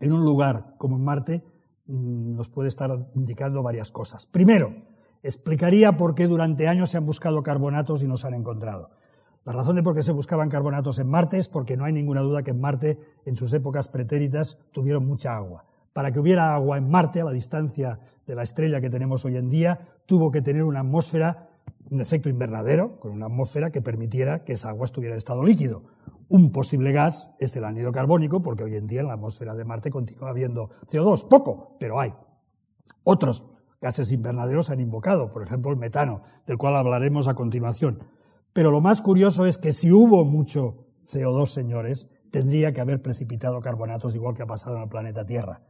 en 0.00 0.14
un 0.14 0.24
lugar 0.24 0.76
como 0.78 0.96
en 0.96 1.04
Marte 1.04 1.44
mm, 1.84 2.36
nos 2.36 2.48
puede 2.48 2.70
estar 2.70 2.90
indicando 3.12 3.62
varias 3.62 3.90
cosas. 3.90 4.24
Primero, 4.24 4.72
explicaría 5.22 5.92
por 5.98 6.14
qué 6.14 6.26
durante 6.26 6.68
años 6.68 6.88
se 6.88 6.96
han 6.96 7.04
buscado 7.04 7.42
carbonatos 7.42 8.02
y 8.02 8.08
no 8.08 8.16
se 8.16 8.26
han 8.26 8.32
encontrado. 8.32 8.92
La 9.44 9.52
razón 9.52 9.76
de 9.76 9.82
por 9.82 9.94
qué 9.94 10.00
se 10.02 10.12
buscaban 10.12 10.48
carbonatos 10.48 10.98
en 11.00 11.10
Marte 11.10 11.36
es 11.36 11.50
porque 11.50 11.76
no 11.76 11.84
hay 11.84 11.92
ninguna 11.92 12.22
duda 12.22 12.42
que 12.42 12.52
en 12.52 12.62
Marte, 12.62 12.98
en 13.26 13.36
sus 13.36 13.52
épocas 13.52 13.88
pretéritas, 13.88 14.58
tuvieron 14.72 15.06
mucha 15.06 15.36
agua. 15.36 15.66
Para 15.92 16.12
que 16.12 16.20
hubiera 16.20 16.54
agua 16.54 16.78
en 16.78 16.88
Marte, 16.88 17.20
a 17.20 17.24
la 17.24 17.32
distancia 17.32 17.98
de 18.26 18.36
la 18.36 18.44
estrella 18.44 18.80
que 18.80 18.88
tenemos 18.88 19.24
hoy 19.24 19.36
en 19.36 19.50
día, 19.50 19.80
tuvo 20.10 20.32
que 20.32 20.42
tener 20.42 20.64
una 20.64 20.80
atmósfera, 20.80 21.50
un 21.88 22.00
efecto 22.00 22.28
invernadero, 22.28 22.98
con 22.98 23.12
una 23.12 23.26
atmósfera 23.26 23.70
que 23.70 23.80
permitiera 23.80 24.42
que 24.42 24.54
esa 24.54 24.70
agua 24.70 24.86
estuviera 24.86 25.14
en 25.14 25.18
estado 25.18 25.44
líquido. 25.44 25.84
Un 26.28 26.50
posible 26.50 26.90
gas 26.90 27.32
es 27.38 27.54
el 27.54 27.64
anhídrido 27.64 27.92
carbónico, 27.92 28.42
porque 28.42 28.64
hoy 28.64 28.74
en 28.74 28.88
día 28.88 29.02
en 29.02 29.06
la 29.06 29.12
atmósfera 29.12 29.54
de 29.54 29.64
Marte 29.64 29.88
continúa 29.88 30.30
habiendo 30.30 30.70
CO2, 30.90 31.28
poco, 31.28 31.76
pero 31.78 32.00
hay. 32.00 32.12
Otros 33.04 33.46
gases 33.80 34.10
invernaderos 34.10 34.70
han 34.70 34.80
invocado, 34.80 35.30
por 35.30 35.44
ejemplo 35.44 35.70
el 35.70 35.76
metano, 35.76 36.22
del 36.44 36.58
cual 36.58 36.74
hablaremos 36.74 37.28
a 37.28 37.34
continuación. 37.34 38.00
Pero 38.52 38.72
lo 38.72 38.80
más 38.80 39.02
curioso 39.02 39.46
es 39.46 39.58
que 39.58 39.70
si 39.70 39.92
hubo 39.92 40.24
mucho 40.24 40.88
CO2, 41.06 41.46
señores, 41.46 42.10
tendría 42.32 42.72
que 42.72 42.80
haber 42.80 43.00
precipitado 43.00 43.60
carbonatos 43.60 44.16
igual 44.16 44.34
que 44.34 44.42
ha 44.42 44.46
pasado 44.46 44.74
en 44.74 44.82
el 44.82 44.88
planeta 44.88 45.24
Tierra. 45.24 45.60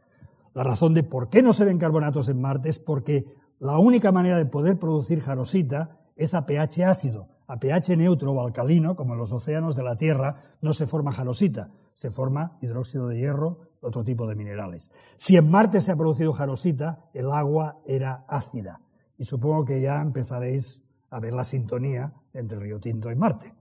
La 0.54 0.64
razón 0.64 0.94
de 0.94 1.02
por 1.02 1.28
qué 1.28 1.42
no 1.42 1.52
se 1.52 1.66
ven 1.66 1.78
carbonatos 1.78 2.30
en 2.30 2.40
Marte 2.40 2.70
es 2.70 2.78
porque 2.78 3.26
la 3.60 3.78
única 3.78 4.10
manera 4.10 4.38
de 4.38 4.46
poder 4.46 4.78
producir 4.78 5.20
jarosita 5.20 5.98
es 6.16 6.34
a 6.34 6.46
pH 6.46 6.84
ácido. 6.84 7.28
A 7.46 7.58
pH 7.58 7.96
neutro 7.96 8.32
o 8.32 8.40
alcalino, 8.40 8.96
como 8.96 9.12
en 9.12 9.18
los 9.18 9.32
océanos 9.32 9.76
de 9.76 9.82
la 9.82 9.96
Tierra, 9.96 10.56
no 10.62 10.72
se 10.72 10.86
forma 10.86 11.12
jarosita, 11.12 11.70
se 11.94 12.10
forma 12.10 12.56
hidróxido 12.62 13.08
de 13.08 13.18
hierro, 13.18 13.58
otro 13.82 14.02
tipo 14.02 14.26
de 14.26 14.34
minerales. 14.34 14.92
Si 15.16 15.36
en 15.36 15.50
Marte 15.50 15.80
se 15.80 15.92
ha 15.92 15.96
producido 15.96 16.32
jarosita, 16.32 17.10
el 17.12 17.30
agua 17.30 17.78
era 17.84 18.24
ácida. 18.28 18.80
Y 19.18 19.24
supongo 19.24 19.64
que 19.64 19.80
ya 19.80 20.00
empezaréis 20.00 20.82
a 21.10 21.20
ver 21.20 21.34
la 21.34 21.44
sintonía 21.44 22.12
entre 22.32 22.58
Río 22.58 22.80
Tinto 22.80 23.10
y 23.10 23.16
Marte. 23.16 23.52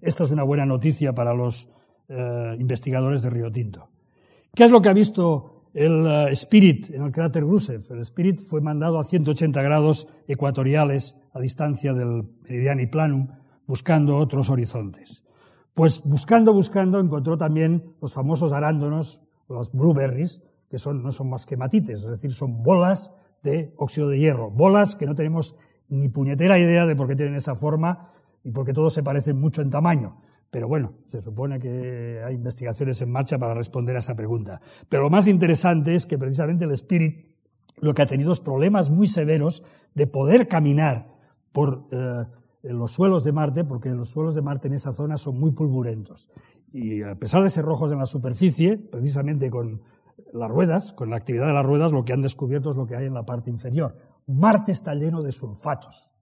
Esto 0.00 0.24
es 0.24 0.30
una 0.30 0.44
buena 0.44 0.64
noticia 0.64 1.12
para 1.12 1.34
los 1.34 1.70
eh, 2.08 2.56
investigadores 2.58 3.20
de 3.20 3.30
Río 3.30 3.50
Tinto. 3.50 3.88
¿Qué 4.54 4.64
es 4.64 4.70
lo 4.70 4.80
que 4.80 4.88
ha 4.88 4.94
visto 4.94 5.57
el 5.74 6.06
eh, 6.06 6.32
Spirit 6.32 6.90
en 6.90 7.02
el 7.02 7.12
cráter 7.12 7.44
Gusev? 7.44 7.84
El 7.90 8.00
Spirit 8.00 8.40
fue 8.40 8.60
mandado 8.60 8.98
a 8.98 9.04
180 9.04 9.60
grados 9.62 10.08
ecuatoriales 10.26 11.16
a 11.32 11.40
distancia 11.40 11.92
del 11.92 12.24
Meridiani 12.42 12.86
Planum 12.86 13.28
buscando 13.66 14.16
otros 14.16 14.50
horizontes. 14.50 15.24
Pues 15.74 16.02
buscando, 16.04 16.52
buscando, 16.52 16.98
encontró 16.98 17.36
también 17.36 17.94
los 18.00 18.12
famosos 18.12 18.52
arándonos, 18.52 19.22
los 19.48 19.72
blueberries, 19.72 20.42
que 20.68 20.78
son, 20.78 21.02
no 21.02 21.12
son 21.12 21.30
más 21.30 21.46
que 21.46 21.56
matites, 21.56 22.02
es 22.02 22.10
decir, 22.10 22.32
son 22.32 22.62
bolas 22.62 23.14
de 23.42 23.72
óxido 23.76 24.08
de 24.08 24.18
hierro, 24.18 24.50
bolas 24.50 24.96
que 24.96 25.06
no 25.06 25.14
tenemos 25.14 25.56
ni 25.88 26.08
puñetera 26.08 26.58
idea 26.58 26.84
de 26.84 26.96
por 26.96 27.08
qué 27.08 27.16
tienen 27.16 27.36
esa 27.36 27.54
forma 27.54 28.10
y 28.42 28.50
porque 28.50 28.72
todos 28.72 28.92
se 28.92 29.02
parecen 29.02 29.40
mucho 29.40 29.62
en 29.62 29.70
tamaño. 29.70 30.20
Pero 30.50 30.66
bueno, 30.66 30.94
se 31.06 31.20
supone 31.20 31.58
que 31.58 32.22
hay 32.24 32.34
investigaciones 32.34 33.02
en 33.02 33.12
marcha 33.12 33.38
para 33.38 33.54
responder 33.54 33.96
a 33.96 33.98
esa 33.98 34.14
pregunta. 34.14 34.60
Pero 34.88 35.02
lo 35.04 35.10
más 35.10 35.26
interesante 35.26 35.94
es 35.94 36.06
que 36.06 36.16
precisamente 36.16 36.64
el 36.64 36.72
Spirit 36.72 37.26
lo 37.80 37.94
que 37.94 38.02
ha 38.02 38.06
tenido 38.06 38.32
es 38.32 38.40
problemas 38.40 38.90
muy 38.90 39.06
severos 39.06 39.62
de 39.94 40.06
poder 40.06 40.48
caminar 40.48 41.14
por 41.52 41.86
eh, 41.90 42.24
los 42.62 42.92
suelos 42.92 43.24
de 43.24 43.32
Marte, 43.32 43.64
porque 43.64 43.90
los 43.90 44.10
suelos 44.10 44.34
de 44.34 44.42
Marte 44.42 44.68
en 44.68 44.74
esa 44.74 44.92
zona 44.92 45.16
son 45.16 45.38
muy 45.38 45.52
pulvurentos. 45.52 46.30
Y 46.72 47.02
a 47.02 47.14
pesar 47.14 47.42
de 47.42 47.48
ser 47.48 47.64
rojos 47.64 47.92
en 47.92 47.98
la 47.98 48.06
superficie, 48.06 48.76
precisamente 48.76 49.50
con 49.50 49.82
las 50.32 50.50
ruedas, 50.50 50.92
con 50.92 51.10
la 51.10 51.16
actividad 51.16 51.46
de 51.46 51.52
las 51.52 51.64
ruedas, 51.64 51.92
lo 51.92 52.04
que 52.04 52.12
han 52.12 52.20
descubierto 52.20 52.70
es 52.70 52.76
lo 52.76 52.86
que 52.86 52.96
hay 52.96 53.06
en 53.06 53.14
la 53.14 53.24
parte 53.24 53.50
inferior. 53.50 53.96
Marte 54.26 54.72
está 54.72 54.94
lleno 54.94 55.22
de 55.22 55.32
sulfatos. 55.32 56.14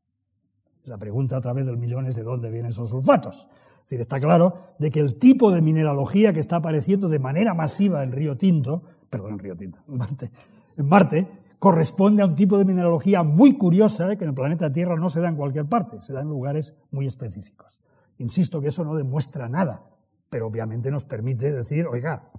La 0.85 0.99
pregunta 0.99 1.37
a 1.37 1.41
través 1.41 1.67
del 1.67 1.79
millón 1.79 2.07
es 2.07 2.15
de 2.15 2.23
dónde 2.23 2.51
vienen 2.51 2.71
esos 2.71 2.91
sulfatos. 2.91 3.49
Es 3.87 3.91
decir, 3.91 4.01
está 4.01 4.19
claro 4.19 4.75
de 4.81 4.91
que 4.91 4.99
el 4.99 5.17
tipo 5.17 5.53
de 5.53 5.63
mineralogía 5.63 6.33
que 6.33 6.41
está 6.41 6.57
apareciendo 6.57 7.09
de 7.09 7.21
manera 7.21 7.55
masiva 7.55 8.03
en 8.03 8.11
Río 8.11 8.37
Tinto, 8.37 8.83
perdón, 9.09 9.35
en 9.35 9.39
Río 9.39 9.57
Tinto, 9.57 9.79
en 9.87 9.97
Marte, 9.97 10.31
en 10.77 10.89
Marte 10.89 11.29
corresponde 11.61 12.21
a 12.21 12.27
un 12.27 12.35
tipo 12.35 12.59
de 12.59 12.65
mineralogía 12.65 13.23
muy 13.23 13.57
curiosa 13.57 14.17
que 14.17 14.25
en 14.25 14.31
el 14.31 14.35
planeta 14.35 14.73
Tierra 14.73 14.97
no 14.97 15.09
se 15.09 15.21
da 15.21 15.29
en 15.29 15.37
cualquier 15.37 15.67
parte, 15.67 16.03
se 16.03 16.13
da 16.13 16.23
en 16.23 16.29
lugares 16.29 16.77
muy 16.91 17.07
específicos. 17.07 17.81
Insisto 18.19 18.61
que 18.61 18.69
eso 18.69 18.83
no 18.83 18.97
demuestra 18.97 19.49
nada, 19.49 19.85
pero 20.31 20.49
obviamente 20.49 20.91
nos 20.91 21.05
permite 21.05 21.53
decir, 21.53 21.87
oiga, 21.87 22.33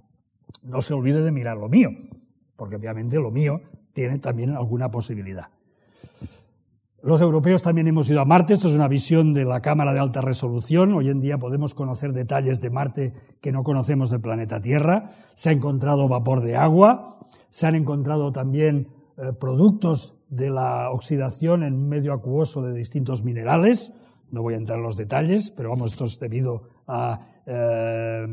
no 0.64 0.82
se 0.82 0.92
olvide 0.92 1.22
de 1.22 1.32
mirar 1.32 1.56
lo 1.56 1.70
mío, 1.70 1.88
porque 2.56 2.76
obviamente 2.76 3.16
lo 3.16 3.30
mío 3.30 3.62
tiene 3.94 4.18
también 4.18 4.54
alguna 4.54 4.90
posibilidad. 4.90 5.48
Los 7.00 7.20
europeos 7.20 7.62
también 7.62 7.86
hemos 7.86 8.10
ido 8.10 8.20
a 8.20 8.24
Marte, 8.24 8.54
esto 8.54 8.66
es 8.66 8.74
una 8.74 8.88
visión 8.88 9.32
de 9.32 9.44
la 9.44 9.60
cámara 9.60 9.92
de 9.92 10.00
alta 10.00 10.20
resolución, 10.20 10.92
hoy 10.94 11.10
en 11.10 11.20
día 11.20 11.38
podemos 11.38 11.72
conocer 11.72 12.12
detalles 12.12 12.60
de 12.60 12.70
Marte 12.70 13.12
que 13.40 13.52
no 13.52 13.62
conocemos 13.62 14.10
del 14.10 14.20
planeta 14.20 14.60
Tierra, 14.60 15.12
se 15.34 15.50
ha 15.50 15.52
encontrado 15.52 16.08
vapor 16.08 16.42
de 16.42 16.56
agua, 16.56 17.20
se 17.50 17.68
han 17.68 17.76
encontrado 17.76 18.32
también 18.32 18.88
eh, 19.16 19.32
productos 19.38 20.18
de 20.28 20.50
la 20.50 20.90
oxidación 20.90 21.62
en 21.62 21.88
medio 21.88 22.12
acuoso 22.12 22.62
de 22.62 22.74
distintos 22.74 23.22
minerales, 23.22 23.94
no 24.32 24.42
voy 24.42 24.54
a 24.54 24.56
entrar 24.56 24.78
en 24.78 24.84
los 24.84 24.96
detalles, 24.96 25.52
pero 25.56 25.68
vamos, 25.68 25.92
esto 25.92 26.04
es 26.04 26.18
debido 26.18 26.62
a 26.88 27.20
eh, 27.46 28.26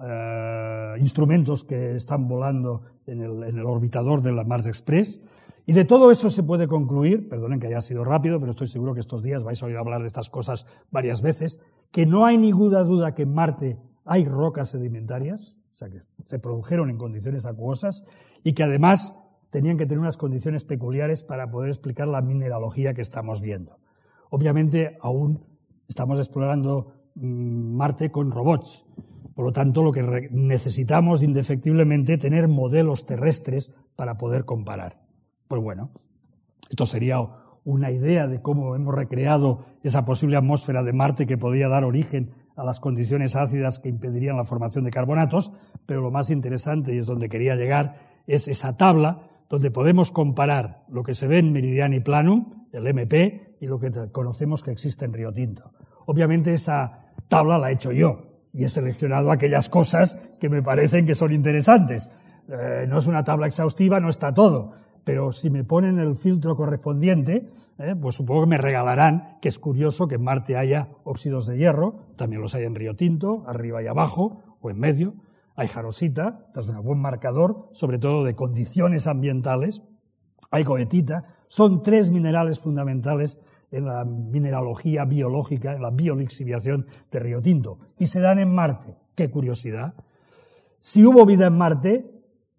eh, 0.00 0.94
instrumentos 1.00 1.64
que 1.64 1.96
están 1.96 2.28
volando 2.28 2.82
en 3.04 3.20
el, 3.20 3.42
en 3.42 3.58
el 3.58 3.66
orbitador 3.66 4.22
de 4.22 4.32
la 4.32 4.44
Mars 4.44 4.68
Express. 4.68 5.20
Y 5.64 5.72
de 5.72 5.84
todo 5.84 6.10
eso 6.10 6.28
se 6.30 6.42
puede 6.42 6.66
concluir, 6.66 7.28
perdonen 7.28 7.60
que 7.60 7.68
haya 7.68 7.80
sido 7.80 8.04
rápido, 8.04 8.40
pero 8.40 8.50
estoy 8.50 8.66
seguro 8.66 8.94
que 8.94 9.00
estos 9.00 9.22
días 9.22 9.44
vais 9.44 9.62
a 9.62 9.66
oír 9.66 9.76
hablar 9.76 10.00
de 10.00 10.06
estas 10.06 10.28
cosas 10.28 10.66
varias 10.90 11.22
veces, 11.22 11.60
que 11.90 12.04
no 12.04 12.26
hay 12.26 12.36
ninguna 12.36 12.82
duda 12.82 13.14
que 13.14 13.22
en 13.22 13.34
Marte 13.34 13.78
hay 14.04 14.24
rocas 14.24 14.70
sedimentarias, 14.70 15.56
o 15.72 15.76
sea, 15.76 15.88
que 15.88 16.00
se 16.24 16.38
produjeron 16.38 16.90
en 16.90 16.98
condiciones 16.98 17.46
acuosas 17.46 18.04
y 18.42 18.54
que 18.54 18.64
además 18.64 19.18
tenían 19.50 19.76
que 19.76 19.86
tener 19.86 20.00
unas 20.00 20.16
condiciones 20.16 20.64
peculiares 20.64 21.22
para 21.22 21.50
poder 21.50 21.68
explicar 21.68 22.08
la 22.08 22.22
mineralogía 22.22 22.94
que 22.94 23.02
estamos 23.02 23.40
viendo. 23.40 23.78
Obviamente 24.30 24.96
aún 25.00 25.44
estamos 25.88 26.18
explorando 26.18 26.92
mm, 27.14 27.76
Marte 27.76 28.10
con 28.10 28.30
robots, 28.30 28.84
por 29.34 29.46
lo 29.46 29.52
tanto, 29.52 29.82
lo 29.82 29.92
que 29.92 30.28
necesitamos 30.30 31.22
indefectiblemente 31.22 32.18
tener 32.18 32.48
modelos 32.48 33.06
terrestres 33.06 33.72
para 33.96 34.18
poder 34.18 34.44
comparar. 34.44 35.01
Pues 35.52 35.62
bueno, 35.62 35.90
esto 36.70 36.86
sería 36.86 37.18
una 37.64 37.90
idea 37.90 38.26
de 38.26 38.40
cómo 38.40 38.74
hemos 38.74 38.94
recreado 38.94 39.66
esa 39.82 40.02
posible 40.06 40.38
atmósfera 40.38 40.82
de 40.82 40.94
Marte 40.94 41.26
que 41.26 41.36
podría 41.36 41.68
dar 41.68 41.84
origen 41.84 42.30
a 42.56 42.64
las 42.64 42.80
condiciones 42.80 43.36
ácidas 43.36 43.78
que 43.78 43.90
impedirían 43.90 44.38
la 44.38 44.44
formación 44.44 44.84
de 44.84 44.90
carbonatos, 44.90 45.52
pero 45.84 46.00
lo 46.00 46.10
más 46.10 46.30
interesante, 46.30 46.94
y 46.94 47.00
es 47.00 47.04
donde 47.04 47.28
quería 47.28 47.54
llegar, 47.54 47.96
es 48.26 48.48
esa 48.48 48.78
tabla 48.78 49.28
donde 49.50 49.70
podemos 49.70 50.10
comparar 50.10 50.86
lo 50.88 51.02
que 51.02 51.12
se 51.12 51.26
ve 51.26 51.40
en 51.40 51.52
Meridiani 51.52 52.00
Planum, 52.00 52.68
el 52.72 52.86
MP, 52.86 53.58
y 53.60 53.66
lo 53.66 53.78
que 53.78 53.90
conocemos 54.10 54.62
que 54.62 54.70
existe 54.70 55.04
en 55.04 55.12
Río 55.12 55.34
Tinto. 55.34 55.72
Obviamente 56.06 56.54
esa 56.54 57.12
tabla 57.28 57.58
la 57.58 57.68
he 57.68 57.74
hecho 57.74 57.92
yo, 57.92 58.40
y 58.54 58.64
he 58.64 58.70
seleccionado 58.70 59.30
aquellas 59.30 59.68
cosas 59.68 60.16
que 60.40 60.48
me 60.48 60.62
parecen 60.62 61.04
que 61.04 61.14
son 61.14 61.30
interesantes. 61.30 62.08
Eh, 62.48 62.86
no 62.88 62.96
es 62.96 63.06
una 63.06 63.22
tabla 63.22 63.48
exhaustiva, 63.48 64.00
no 64.00 64.08
está 64.08 64.32
todo, 64.32 64.80
pero 65.04 65.32
si 65.32 65.50
me 65.50 65.64
ponen 65.64 65.98
el 65.98 66.14
filtro 66.14 66.56
correspondiente, 66.56 67.48
eh, 67.78 67.94
pues 68.00 68.14
supongo 68.14 68.42
que 68.42 68.50
me 68.50 68.58
regalarán 68.58 69.38
que 69.40 69.48
es 69.48 69.58
curioso 69.58 70.06
que 70.06 70.16
en 70.16 70.22
Marte 70.22 70.56
haya 70.56 70.88
óxidos 71.04 71.46
de 71.46 71.58
hierro, 71.58 71.96
también 72.16 72.40
los 72.40 72.54
hay 72.54 72.64
en 72.64 72.74
Río 72.74 72.94
Tinto, 72.94 73.44
arriba 73.46 73.82
y 73.82 73.86
abajo, 73.86 74.42
o 74.60 74.70
en 74.70 74.78
medio, 74.78 75.14
hay 75.56 75.68
jarosita, 75.68 76.46
es 76.56 76.68
un 76.68 76.82
buen 76.82 77.00
marcador, 77.00 77.68
sobre 77.72 77.98
todo 77.98 78.24
de 78.24 78.34
condiciones 78.34 79.06
ambientales, 79.06 79.82
hay 80.50 80.64
cohetita, 80.64 81.24
son 81.48 81.82
tres 81.82 82.10
minerales 82.10 82.60
fundamentales 82.60 83.40
en 83.70 83.86
la 83.86 84.04
mineralogía 84.04 85.04
biológica, 85.04 85.72
en 85.72 85.82
la 85.82 85.90
biolixiviación 85.90 86.86
de 87.10 87.18
Río 87.18 87.40
Tinto, 87.40 87.78
y 87.98 88.06
se 88.06 88.20
dan 88.20 88.38
en 88.38 88.54
Marte. 88.54 88.94
¡Qué 89.14 89.30
curiosidad! 89.30 89.94
Si 90.78 91.04
hubo 91.04 91.24
vida 91.26 91.46
en 91.46 91.56
Marte, 91.56 92.11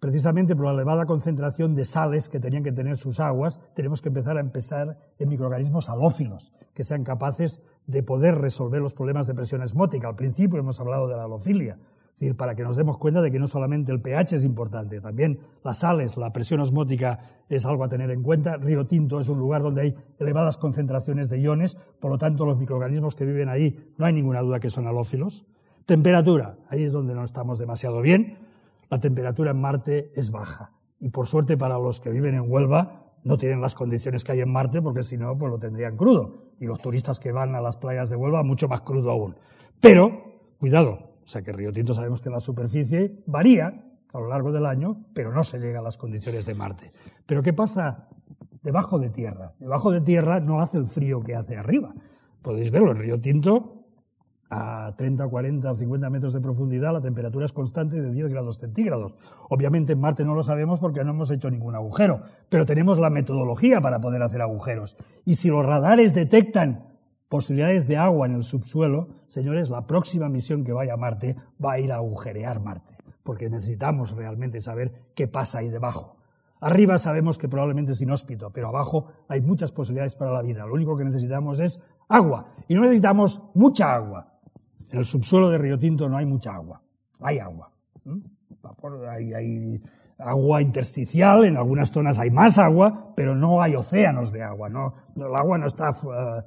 precisamente 0.04 0.54
por 0.54 0.66
la 0.66 0.74
elevada 0.74 1.06
concentración 1.06 1.76
de 1.76 1.86
sales 1.86 2.28
que 2.28 2.42
tenían 2.42 2.62
que 2.62 2.74
tener 2.74 2.98
sus 2.98 3.22
aguas, 3.22 3.62
tenemos 3.74 4.02
que 4.02 4.10
empezar 4.10 4.36
a 4.36 4.42
empezar 4.42 4.98
en 5.18 5.30
microorganismos 5.30 5.88
halófilos, 5.88 6.52
que 6.74 6.84
sean 6.84 7.06
capaces 7.06 7.64
de 7.88 8.04
poder 8.04 8.36
resolver 8.36 8.82
los 8.82 8.94
problemas 8.94 9.28
de 9.28 9.34
presión 9.34 9.62
osmótica. 9.62 10.10
Al 10.10 10.18
principio 10.18 10.60
hemos 10.60 10.78
hablado 10.82 11.08
de 11.08 11.16
la 11.16 11.24
alofilia, 11.24 11.76
es 11.76 12.20
decir, 12.20 12.36
para 12.36 12.54
que 12.54 12.64
nos 12.64 12.76
demos 12.76 12.98
cuenta 12.98 13.22
de 13.22 13.32
que 13.32 13.40
no 13.40 13.48
solamente 13.48 13.94
el 13.94 14.02
pH 14.02 14.36
es 14.36 14.44
importante, 14.44 15.00
también 15.00 15.40
las 15.64 15.78
sales, 15.78 16.18
la 16.18 16.34
presión 16.34 16.60
osmótica 16.60 17.20
es 17.48 17.66
algo 17.66 17.86
a 17.86 17.88
tener 17.88 18.12
en 18.12 18.24
cuenta. 18.24 18.58
Río 18.58 18.86
Tinto 18.86 19.22
es 19.22 19.30
un 19.30 19.40
lugar 19.40 19.62
donde 19.62 19.84
hay 19.84 19.96
elevadas 20.20 20.58
concentraciones 20.58 21.30
de 21.30 21.40
iones, 21.40 21.78
por 22.02 22.12
lo 22.12 22.18
tanto 22.18 22.46
los 22.46 22.58
microorganismos 22.58 23.16
que 23.16 23.24
viven 23.24 23.48
ahí 23.48 23.94
no 23.98 24.06
hay 24.06 24.12
ninguna 24.12 24.42
duda 24.42 24.60
que 24.60 24.70
son 24.70 24.86
halófilos. 24.86 25.46
Temperatura, 25.86 26.58
ahí 26.68 26.84
es 26.84 26.92
donde 26.92 27.16
no 27.16 27.24
estamos 27.24 27.58
demasiado 27.58 28.02
bien. 28.02 28.43
La 28.90 29.00
temperatura 29.00 29.52
en 29.52 29.62
Marte 29.62 30.12
es 30.16 30.32
baja. 30.32 30.72
Y 31.00 31.10
por 31.10 31.28
suerte 31.28 31.58
para 31.58 31.78
los 31.78 32.00
que 32.00 32.10
viven 32.10 32.36
en 32.36 32.50
Huelva, 32.50 33.04
no 33.24 33.38
tienen 33.38 33.62
las 33.62 33.76
condiciones 33.76 34.24
que 34.24 34.34
hay 34.34 34.42
en 34.42 34.52
Marte, 34.52 34.82
porque 34.82 35.04
si 35.04 35.18
no, 35.18 35.38
pues 35.38 35.52
lo 35.52 35.58
tendrían 35.58 35.96
crudo. 35.96 36.54
Y 36.60 36.66
los 36.66 36.80
turistas 36.80 37.20
que 37.20 37.32
van 37.32 37.56
a 37.56 37.62
las 37.62 37.78
playas 37.78 38.10
de 38.10 38.16
Huelva, 38.16 38.44
mucho 38.44 38.68
más 38.68 38.82
crudo 38.82 39.12
aún. 39.12 39.36
Pero, 39.80 40.12
cuidado, 40.60 41.14
o 41.24 41.28
sea 41.28 41.42
que 41.42 41.52
Río 41.52 41.72
Tinto 41.72 41.94
sabemos 41.94 42.22
que 42.22 42.30
la 42.30 42.40
superficie 42.40 43.24
varía 43.26 43.84
a 44.14 44.20
lo 44.20 44.28
largo 44.28 44.52
del 44.52 44.66
año, 44.66 45.06
pero 45.14 45.34
no 45.34 45.44
se 45.44 45.60
llega 45.60 45.80
a 45.80 45.84
las 45.84 45.98
condiciones 45.98 46.46
de 46.46 46.54
Marte. 46.54 46.92
Pero 47.26 47.42
¿qué 47.42 47.54
pasa 47.54 48.08
debajo 48.62 49.00
de 49.00 49.10
tierra? 49.10 49.54
Debajo 49.60 49.92
de 49.92 50.02
tierra 50.02 50.40
no 50.40 50.62
hace 50.62 50.78
el 50.78 50.88
frío 50.88 51.22
que 51.22 51.36
hace 51.36 51.58
arriba. 51.58 51.94
Podéis 52.42 52.72
verlo, 52.72 52.92
en 52.92 53.00
Río 53.00 53.20
Tinto 53.20 53.73
a 54.54 54.94
30, 54.96 55.28
40 55.28 55.72
o 55.72 55.76
50 55.76 56.10
metros 56.10 56.34
de 56.34 56.40
profundidad 56.40 56.94
la 56.94 57.02
temperatura 57.02 57.46
es 57.46 57.54
constante 57.54 58.00
de 58.00 58.12
10 58.12 58.30
grados 58.30 58.60
centígrados. 58.60 59.16
Obviamente 59.50 59.94
en 59.94 60.00
Marte 60.00 60.24
no 60.24 60.36
lo 60.36 60.44
sabemos 60.44 60.80
porque 60.80 61.04
no 61.04 61.12
hemos 61.12 61.32
hecho 61.32 61.50
ningún 61.50 61.76
agujero, 61.76 62.22
pero 62.50 62.66
tenemos 62.66 63.00
la 63.00 63.10
metodología 63.10 63.82
para 63.82 64.00
poder 64.00 64.22
hacer 64.22 64.42
agujeros. 64.42 64.98
Y 65.26 65.36
si 65.36 65.50
los 65.50 65.66
radares 65.66 66.14
detectan 66.14 66.86
posibilidades 67.30 67.88
de 67.88 67.98
agua 67.98 68.28
en 68.28 68.36
el 68.36 68.44
subsuelo, 68.44 69.08
señores, 69.28 69.70
la 69.70 69.88
próxima 69.88 70.30
misión 70.30 70.64
que 70.64 70.72
vaya 70.72 70.94
a 70.94 70.98
Marte 70.98 71.36
va 71.64 71.74
a 71.74 71.80
ir 71.80 71.92
a 71.92 71.96
agujerear 71.96 72.60
Marte, 72.60 72.96
porque 73.24 73.50
necesitamos 73.50 74.12
realmente 74.12 74.60
saber 74.60 74.92
qué 75.16 75.28
pasa 75.28 75.60
ahí 75.60 75.70
debajo. 75.70 76.18
Arriba 76.62 76.98
sabemos 76.98 77.38
que 77.38 77.50
probablemente 77.50 77.92
es 77.92 78.02
inhóspito, 78.02 78.52
pero 78.52 78.70
abajo 78.70 79.08
hay 79.28 79.42
muchas 79.42 79.74
posibilidades 79.74 80.16
para 80.16 80.32
la 80.32 80.42
vida. 80.42 80.66
Lo 80.66 80.76
único 80.76 80.96
que 80.96 81.04
necesitamos 81.04 81.60
es 81.60 81.84
agua. 82.08 82.54
Y 82.70 82.76
no 82.76 82.82
necesitamos 82.82 83.44
mucha 83.54 83.94
agua. 83.94 84.33
En 84.94 85.00
el 85.00 85.06
subsuelo 85.06 85.50
de 85.50 85.58
Río 85.58 85.80
Tinto 85.80 86.08
no 86.08 86.18
hay 86.18 86.26
mucha 86.28 86.54
agua, 86.54 86.80
hay 87.20 87.40
agua. 87.40 87.72
Hay, 89.10 89.82
agua 90.20 90.62
intersticial, 90.62 91.46
en 91.46 91.58
algunas 91.58 91.90
zonas 91.90 92.20
hay 92.20 92.30
más 92.30 92.60
agua, 92.60 93.12
pero 93.16 93.36
no 93.36 93.60
hay 93.60 93.76
océanos 93.76 94.32
de 94.32 94.44
agua. 94.44 94.70
No, 94.70 94.94
el 95.16 95.36
agua 95.36 95.58
no 95.58 95.66
está 95.66 95.90
eh, 95.90 96.44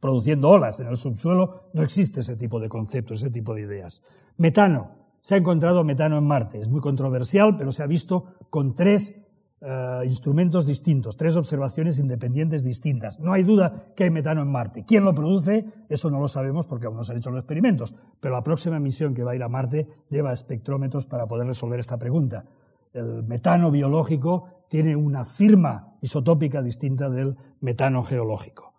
produciendo 0.00 0.48
olas. 0.48 0.80
En 0.80 0.86
el 0.86 0.96
subsuelo 0.96 1.68
no 1.74 1.82
existe 1.82 2.20
ese 2.20 2.36
tipo 2.36 2.58
de 2.58 2.70
conceptos, 2.70 3.18
ese 3.18 3.30
tipo 3.30 3.54
de 3.54 3.60
ideas. 3.60 4.02
Metano. 4.38 4.92
Se 5.20 5.34
ha 5.34 5.38
encontrado 5.38 5.84
metano 5.84 6.16
en 6.16 6.24
Marte. 6.24 6.58
Es 6.58 6.70
muy 6.70 6.80
controversial, 6.80 7.56
pero 7.58 7.72
se 7.72 7.82
ha 7.82 7.86
visto 7.86 8.36
con 8.48 8.74
tres 8.74 9.25
eh, 9.62 10.02
instrumentos 10.04 10.66
distintos, 10.66 11.16
tres 11.16 11.34
observaciones 11.36 11.98
independientes 11.98 12.62
distintas. 12.62 13.18
No 13.20 13.32
hay 13.32 13.42
duda 13.42 13.86
que 13.96 14.04
hay 14.04 14.10
metano 14.10 14.42
en 14.42 14.52
Marte. 14.52 14.84
¿Quién 14.86 15.04
lo 15.04 15.14
produce? 15.14 15.64
Eso 15.88 16.10
no 16.10 16.20
lo 16.20 16.28
sabemos 16.28 16.66
porque 16.66 16.86
aún 16.86 16.96
no 16.96 17.04
se 17.04 17.12
han 17.12 17.18
hecho 17.18 17.30
los 17.30 17.40
experimentos, 17.40 17.94
pero 18.20 18.34
la 18.34 18.42
próxima 18.42 18.78
misión 18.78 19.14
que 19.14 19.24
va 19.24 19.32
a 19.32 19.36
ir 19.36 19.42
a 19.42 19.48
Marte 19.48 19.86
lleva 20.10 20.32
espectrómetros 20.32 21.06
para 21.06 21.26
poder 21.26 21.46
resolver 21.46 21.80
esta 21.80 21.96
pregunta. 21.96 22.44
El 22.92 23.22
metano 23.24 23.70
biológico 23.70 24.64
tiene 24.68 24.94
una 24.94 25.24
firma 25.24 25.96
isotópica 26.02 26.60
distinta 26.62 27.08
del 27.08 27.36
metano 27.60 28.02
geológico. 28.02 28.74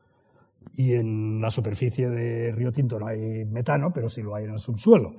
Y 0.75 0.93
en 0.93 1.41
la 1.41 1.49
superficie 1.49 2.07
de 2.07 2.51
Río 2.51 2.71
Tinto 2.71 2.99
no 2.99 3.07
hay 3.07 3.45
metano, 3.45 3.91
pero 3.91 4.09
sí 4.09 4.21
lo 4.21 4.35
hay 4.35 4.45
en 4.45 4.51
el 4.51 4.59
subsuelo. 4.59 5.15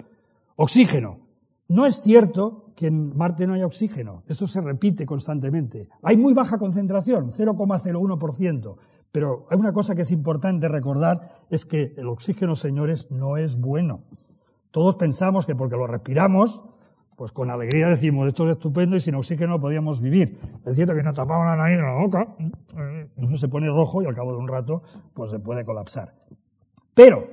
Oxígeno. 0.54 1.27
No 1.68 1.84
es 1.84 2.00
cierto 2.00 2.72
que 2.74 2.86
en 2.86 3.16
Marte 3.16 3.46
no 3.46 3.54
haya 3.54 3.66
oxígeno. 3.66 4.22
Esto 4.26 4.46
se 4.46 4.60
repite 4.60 5.04
constantemente. 5.04 5.88
Hay 6.02 6.16
muy 6.16 6.32
baja 6.32 6.56
concentración, 6.56 7.30
0,01%. 7.30 8.76
Pero 9.12 9.46
hay 9.50 9.58
una 9.58 9.72
cosa 9.72 9.94
que 9.94 10.02
es 10.02 10.10
importante 10.10 10.68
recordar, 10.68 11.44
es 11.50 11.64
que 11.64 11.94
el 11.96 12.08
oxígeno, 12.08 12.54
señores, 12.54 13.10
no 13.10 13.36
es 13.36 13.58
bueno. 13.58 14.04
Todos 14.70 14.96
pensamos 14.96 15.46
que 15.46 15.54
porque 15.54 15.76
lo 15.76 15.86
respiramos, 15.86 16.64
pues 17.16 17.32
con 17.32 17.50
alegría 17.50 17.88
decimos, 17.88 18.28
esto 18.28 18.44
es 18.44 18.52
estupendo 18.52 18.96
y 18.96 19.00
sin 19.00 19.14
oxígeno 19.14 19.54
no 19.54 19.60
podíamos 19.60 20.00
vivir. 20.00 20.38
Es 20.64 20.76
cierto 20.76 20.94
que 20.94 21.02
nos 21.02 21.16
tapamos 21.16 21.46
la 21.46 21.56
nariz 21.56 21.78
en 21.78 21.84
la 21.84 22.00
boca, 22.00 22.36
uno 23.16 23.36
se 23.36 23.48
pone 23.48 23.66
rojo 23.66 24.02
y 24.02 24.06
al 24.06 24.14
cabo 24.14 24.32
de 24.32 24.38
un 24.38 24.46
rato, 24.46 24.82
pues 25.14 25.30
se 25.30 25.38
puede 25.38 25.64
colapsar. 25.64 26.14
Pero 26.94 27.26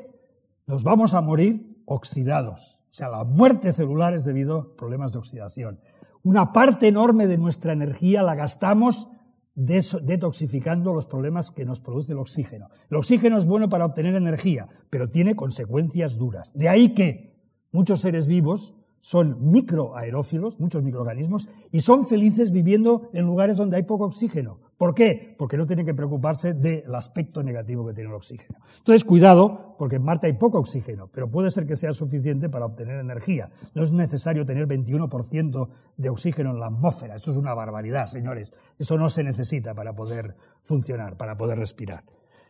nos 0.66 0.84
vamos 0.84 1.14
a 1.14 1.22
morir 1.22 1.84
oxidados. 1.86 2.85
O 2.96 2.98
sea, 2.98 3.10
la 3.10 3.26
muerte 3.26 3.74
celular 3.74 4.14
es 4.14 4.24
debido 4.24 4.58
a 4.58 4.78
problemas 4.78 5.12
de 5.12 5.18
oxidación. 5.18 5.82
Una 6.24 6.54
parte 6.54 6.88
enorme 6.88 7.28
de 7.28 7.38
nuestra 7.38 7.74
energía 7.74 8.24
la 8.24 8.36
gastamos 8.36 9.10
detoxificando 9.54 10.94
los 10.94 11.06
problemas 11.06 11.52
que 11.52 11.66
nos 11.66 11.82
produce 11.82 12.14
el 12.14 12.20
oxígeno. 12.20 12.70
El 12.90 12.96
oxígeno 12.96 13.38
es 13.38 13.46
bueno 13.46 13.68
para 13.68 13.86
obtener 13.86 14.16
energía, 14.16 14.70
pero 14.90 15.10
tiene 15.10 15.36
consecuencias 15.36 16.18
duras. 16.18 16.54
De 16.54 16.70
ahí 16.70 16.94
que 16.94 17.36
muchos 17.74 18.00
seres 18.00 18.28
vivos 18.28 18.74
son 19.06 19.52
microaerófilos, 19.52 20.60
muchos 20.60 20.82
microorganismos, 20.82 21.48
y 21.72 21.82
son 21.82 22.08
felices 22.08 22.52
viviendo 22.52 23.12
en 23.14 23.28
lugares 23.28 23.56
donde 23.56 23.78
hay 23.78 23.84
poco 23.84 24.06
oxígeno. 24.06 24.58
¿Por 24.80 24.96
qué? 24.96 25.36
Porque 25.38 25.58
no 25.58 25.68
tienen 25.68 25.86
que 25.86 25.94
preocuparse 25.94 26.56
del 26.56 26.94
aspecto 26.96 27.44
negativo 27.44 27.86
que 27.86 27.94
tiene 27.94 28.10
el 28.10 28.16
oxígeno. 28.16 28.58
Entonces, 28.80 29.04
cuidado, 29.04 29.76
porque 29.78 29.98
en 29.98 30.04
Marte 30.04 30.26
hay 30.26 30.34
poco 30.34 30.58
oxígeno, 30.58 31.08
pero 31.14 31.30
puede 31.30 31.52
ser 31.52 31.68
que 31.68 31.76
sea 31.76 31.94
suficiente 31.94 32.50
para 32.50 32.66
obtener 32.66 33.00
energía. 33.00 33.52
No 33.76 33.84
es 33.84 33.92
necesario 33.92 34.44
tener 34.44 34.68
21% 34.68 35.70
de 35.98 36.10
oxígeno 36.10 36.50
en 36.50 36.60
la 36.60 36.66
atmósfera. 36.66 37.14
Esto 37.14 37.30
es 37.30 37.38
una 37.38 37.54
barbaridad, 37.54 38.08
señores. 38.08 38.54
Eso 38.80 38.98
no 38.98 39.10
se 39.10 39.24
necesita 39.24 39.76
para 39.76 39.94
poder 39.94 40.36
funcionar, 40.64 41.16
para 41.16 41.38
poder 41.38 41.60
respirar. 41.60 42.04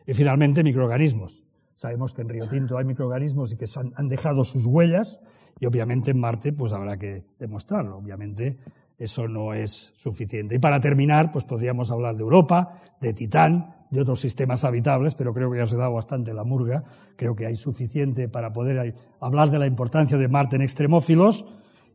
Y 0.06 0.14
finalmente, 0.14 0.64
microorganismos. 0.64 1.44
Sabemos 1.74 2.14
que 2.14 2.22
en 2.22 2.30
Río 2.30 2.48
Tinto 2.48 2.78
hay 2.78 2.86
microorganismos 2.86 3.52
y 3.52 3.58
que 3.58 3.66
han 3.94 4.08
dejado 4.08 4.42
sus 4.42 4.64
huellas 4.64 5.20
y 5.58 5.66
obviamente 5.66 6.10
en 6.10 6.20
Marte 6.20 6.52
pues 6.52 6.72
habrá 6.72 6.96
que 6.96 7.24
demostrarlo. 7.38 7.96
Obviamente 7.96 8.58
eso 8.98 9.28
no 9.28 9.52
es 9.54 9.92
suficiente. 9.94 10.54
Y 10.54 10.58
para 10.58 10.80
terminar, 10.80 11.30
pues 11.32 11.44
podríamos 11.44 11.90
hablar 11.90 12.16
de 12.16 12.22
Europa, 12.22 12.80
de 13.00 13.12
Titán, 13.12 13.74
de 13.90 14.00
otros 14.00 14.20
sistemas 14.20 14.64
habitables, 14.64 15.14
pero 15.14 15.32
creo 15.32 15.50
que 15.50 15.58
ya 15.58 15.64
os 15.64 15.72
he 15.72 15.76
dado 15.76 15.92
bastante 15.92 16.32
la 16.32 16.44
murga. 16.44 16.84
Creo 17.16 17.36
que 17.36 17.46
hay 17.46 17.56
suficiente 17.56 18.28
para 18.28 18.52
poder 18.52 18.94
hablar 19.20 19.50
de 19.50 19.58
la 19.58 19.66
importancia 19.66 20.18
de 20.18 20.28
Marte 20.28 20.56
en 20.56 20.62
extremófilos. 20.62 21.46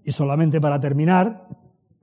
Y 0.04 0.12
solamente 0.12 0.60
para 0.60 0.80
terminar, 0.80 1.48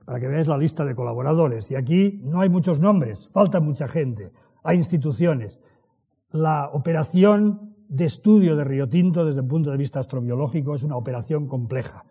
para 0.05 0.19
que 0.19 0.27
veáis 0.27 0.47
la 0.47 0.57
lista 0.57 0.85
de 0.85 0.95
colaboradores. 0.95 1.69
Y 1.71 1.75
aquí 1.75 2.21
no 2.23 2.41
hay 2.41 2.49
muchos 2.49 2.79
nombres, 2.79 3.29
falta 3.31 3.59
mucha 3.59 3.87
gente, 3.87 4.31
hay 4.63 4.77
instituciones. 4.77 5.61
La 6.31 6.69
operación 6.71 7.68
de 7.89 8.05
estudio 8.05 8.55
de 8.55 8.63
Río 8.63 8.87
Tinto 8.87 9.25
desde 9.25 9.41
el 9.41 9.47
punto 9.47 9.71
de 9.71 9.77
vista 9.77 9.99
astrobiológico 9.99 10.75
es 10.75 10.83
una 10.83 10.95
operación 10.95 11.47
compleja. 11.47 12.05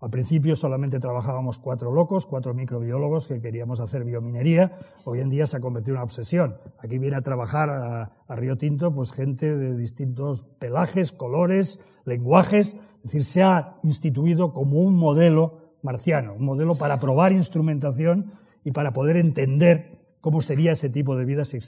Al 0.00 0.10
principio 0.10 0.54
solamente 0.54 1.00
trabajábamos 1.00 1.58
cuatro 1.58 1.90
locos, 1.90 2.26
cuatro 2.26 2.52
microbiólogos 2.52 3.26
que 3.26 3.40
queríamos 3.40 3.80
hacer 3.80 4.04
biominería. 4.04 4.72
Hoy 5.04 5.20
en 5.20 5.30
día 5.30 5.46
se 5.46 5.56
ha 5.56 5.60
convertido 5.60 5.94
en 5.94 5.96
una 5.96 6.04
obsesión. 6.04 6.56
Aquí 6.78 6.98
viene 6.98 7.16
a 7.16 7.22
trabajar 7.22 7.70
a, 7.70 8.36
Río 8.36 8.58
Tinto 8.58 8.94
pues 8.94 9.12
gente 9.12 9.56
de 9.56 9.74
distintos 9.74 10.42
pelajes, 10.58 11.10
colores, 11.10 11.80
lenguajes. 12.04 12.74
Es 12.96 13.02
decir, 13.04 13.24
se 13.24 13.42
ha 13.42 13.76
instituido 13.82 14.52
como 14.52 14.80
un 14.80 14.94
modelo 14.94 15.58
marciano, 15.80 16.34
un 16.34 16.44
modelo 16.44 16.74
para 16.74 17.00
probar 17.00 17.32
instrumentación 17.32 18.32
y 18.62 18.72
para 18.72 18.92
poder 18.92 19.16
entender 19.16 20.00
cómo 20.20 20.42
sería 20.42 20.72
ese 20.72 20.90
tipo 20.90 21.16
de 21.16 21.24
vida 21.24 21.46
si, 21.46 21.60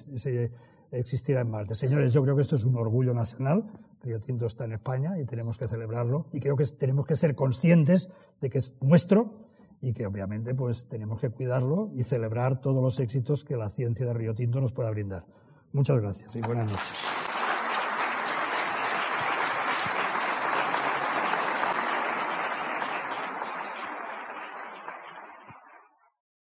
existiera 0.90 1.40
en 1.40 1.50
Marte. 1.50 1.74
Señores, 1.74 2.12
yo 2.12 2.22
creo 2.22 2.36
que 2.36 2.42
esto 2.42 2.56
es 2.56 2.64
un 2.64 2.76
orgullo 2.76 3.14
nacional. 3.14 3.64
Río 4.02 4.20
Tinto 4.20 4.46
está 4.46 4.64
en 4.64 4.72
España 4.72 5.18
y 5.18 5.24
tenemos 5.24 5.58
que 5.58 5.68
celebrarlo. 5.68 6.26
Y 6.32 6.40
creo 6.40 6.56
que 6.56 6.64
tenemos 6.64 7.06
que 7.06 7.16
ser 7.16 7.34
conscientes 7.34 8.10
de 8.40 8.50
que 8.50 8.58
es 8.58 8.76
nuestro 8.80 9.46
y 9.80 9.92
que 9.92 10.06
obviamente 10.06 10.54
pues 10.54 10.88
tenemos 10.88 11.20
que 11.20 11.30
cuidarlo 11.30 11.90
y 11.94 12.02
celebrar 12.02 12.60
todos 12.60 12.82
los 12.82 12.98
éxitos 13.00 13.44
que 13.44 13.56
la 13.56 13.68
ciencia 13.68 14.06
de 14.06 14.14
Río 14.14 14.34
Tinto 14.34 14.60
nos 14.60 14.72
pueda 14.72 14.90
brindar. 14.90 15.24
Muchas 15.72 16.00
gracias 16.00 16.34
y 16.36 16.40
buenas 16.40 16.70
noches. 16.70 17.05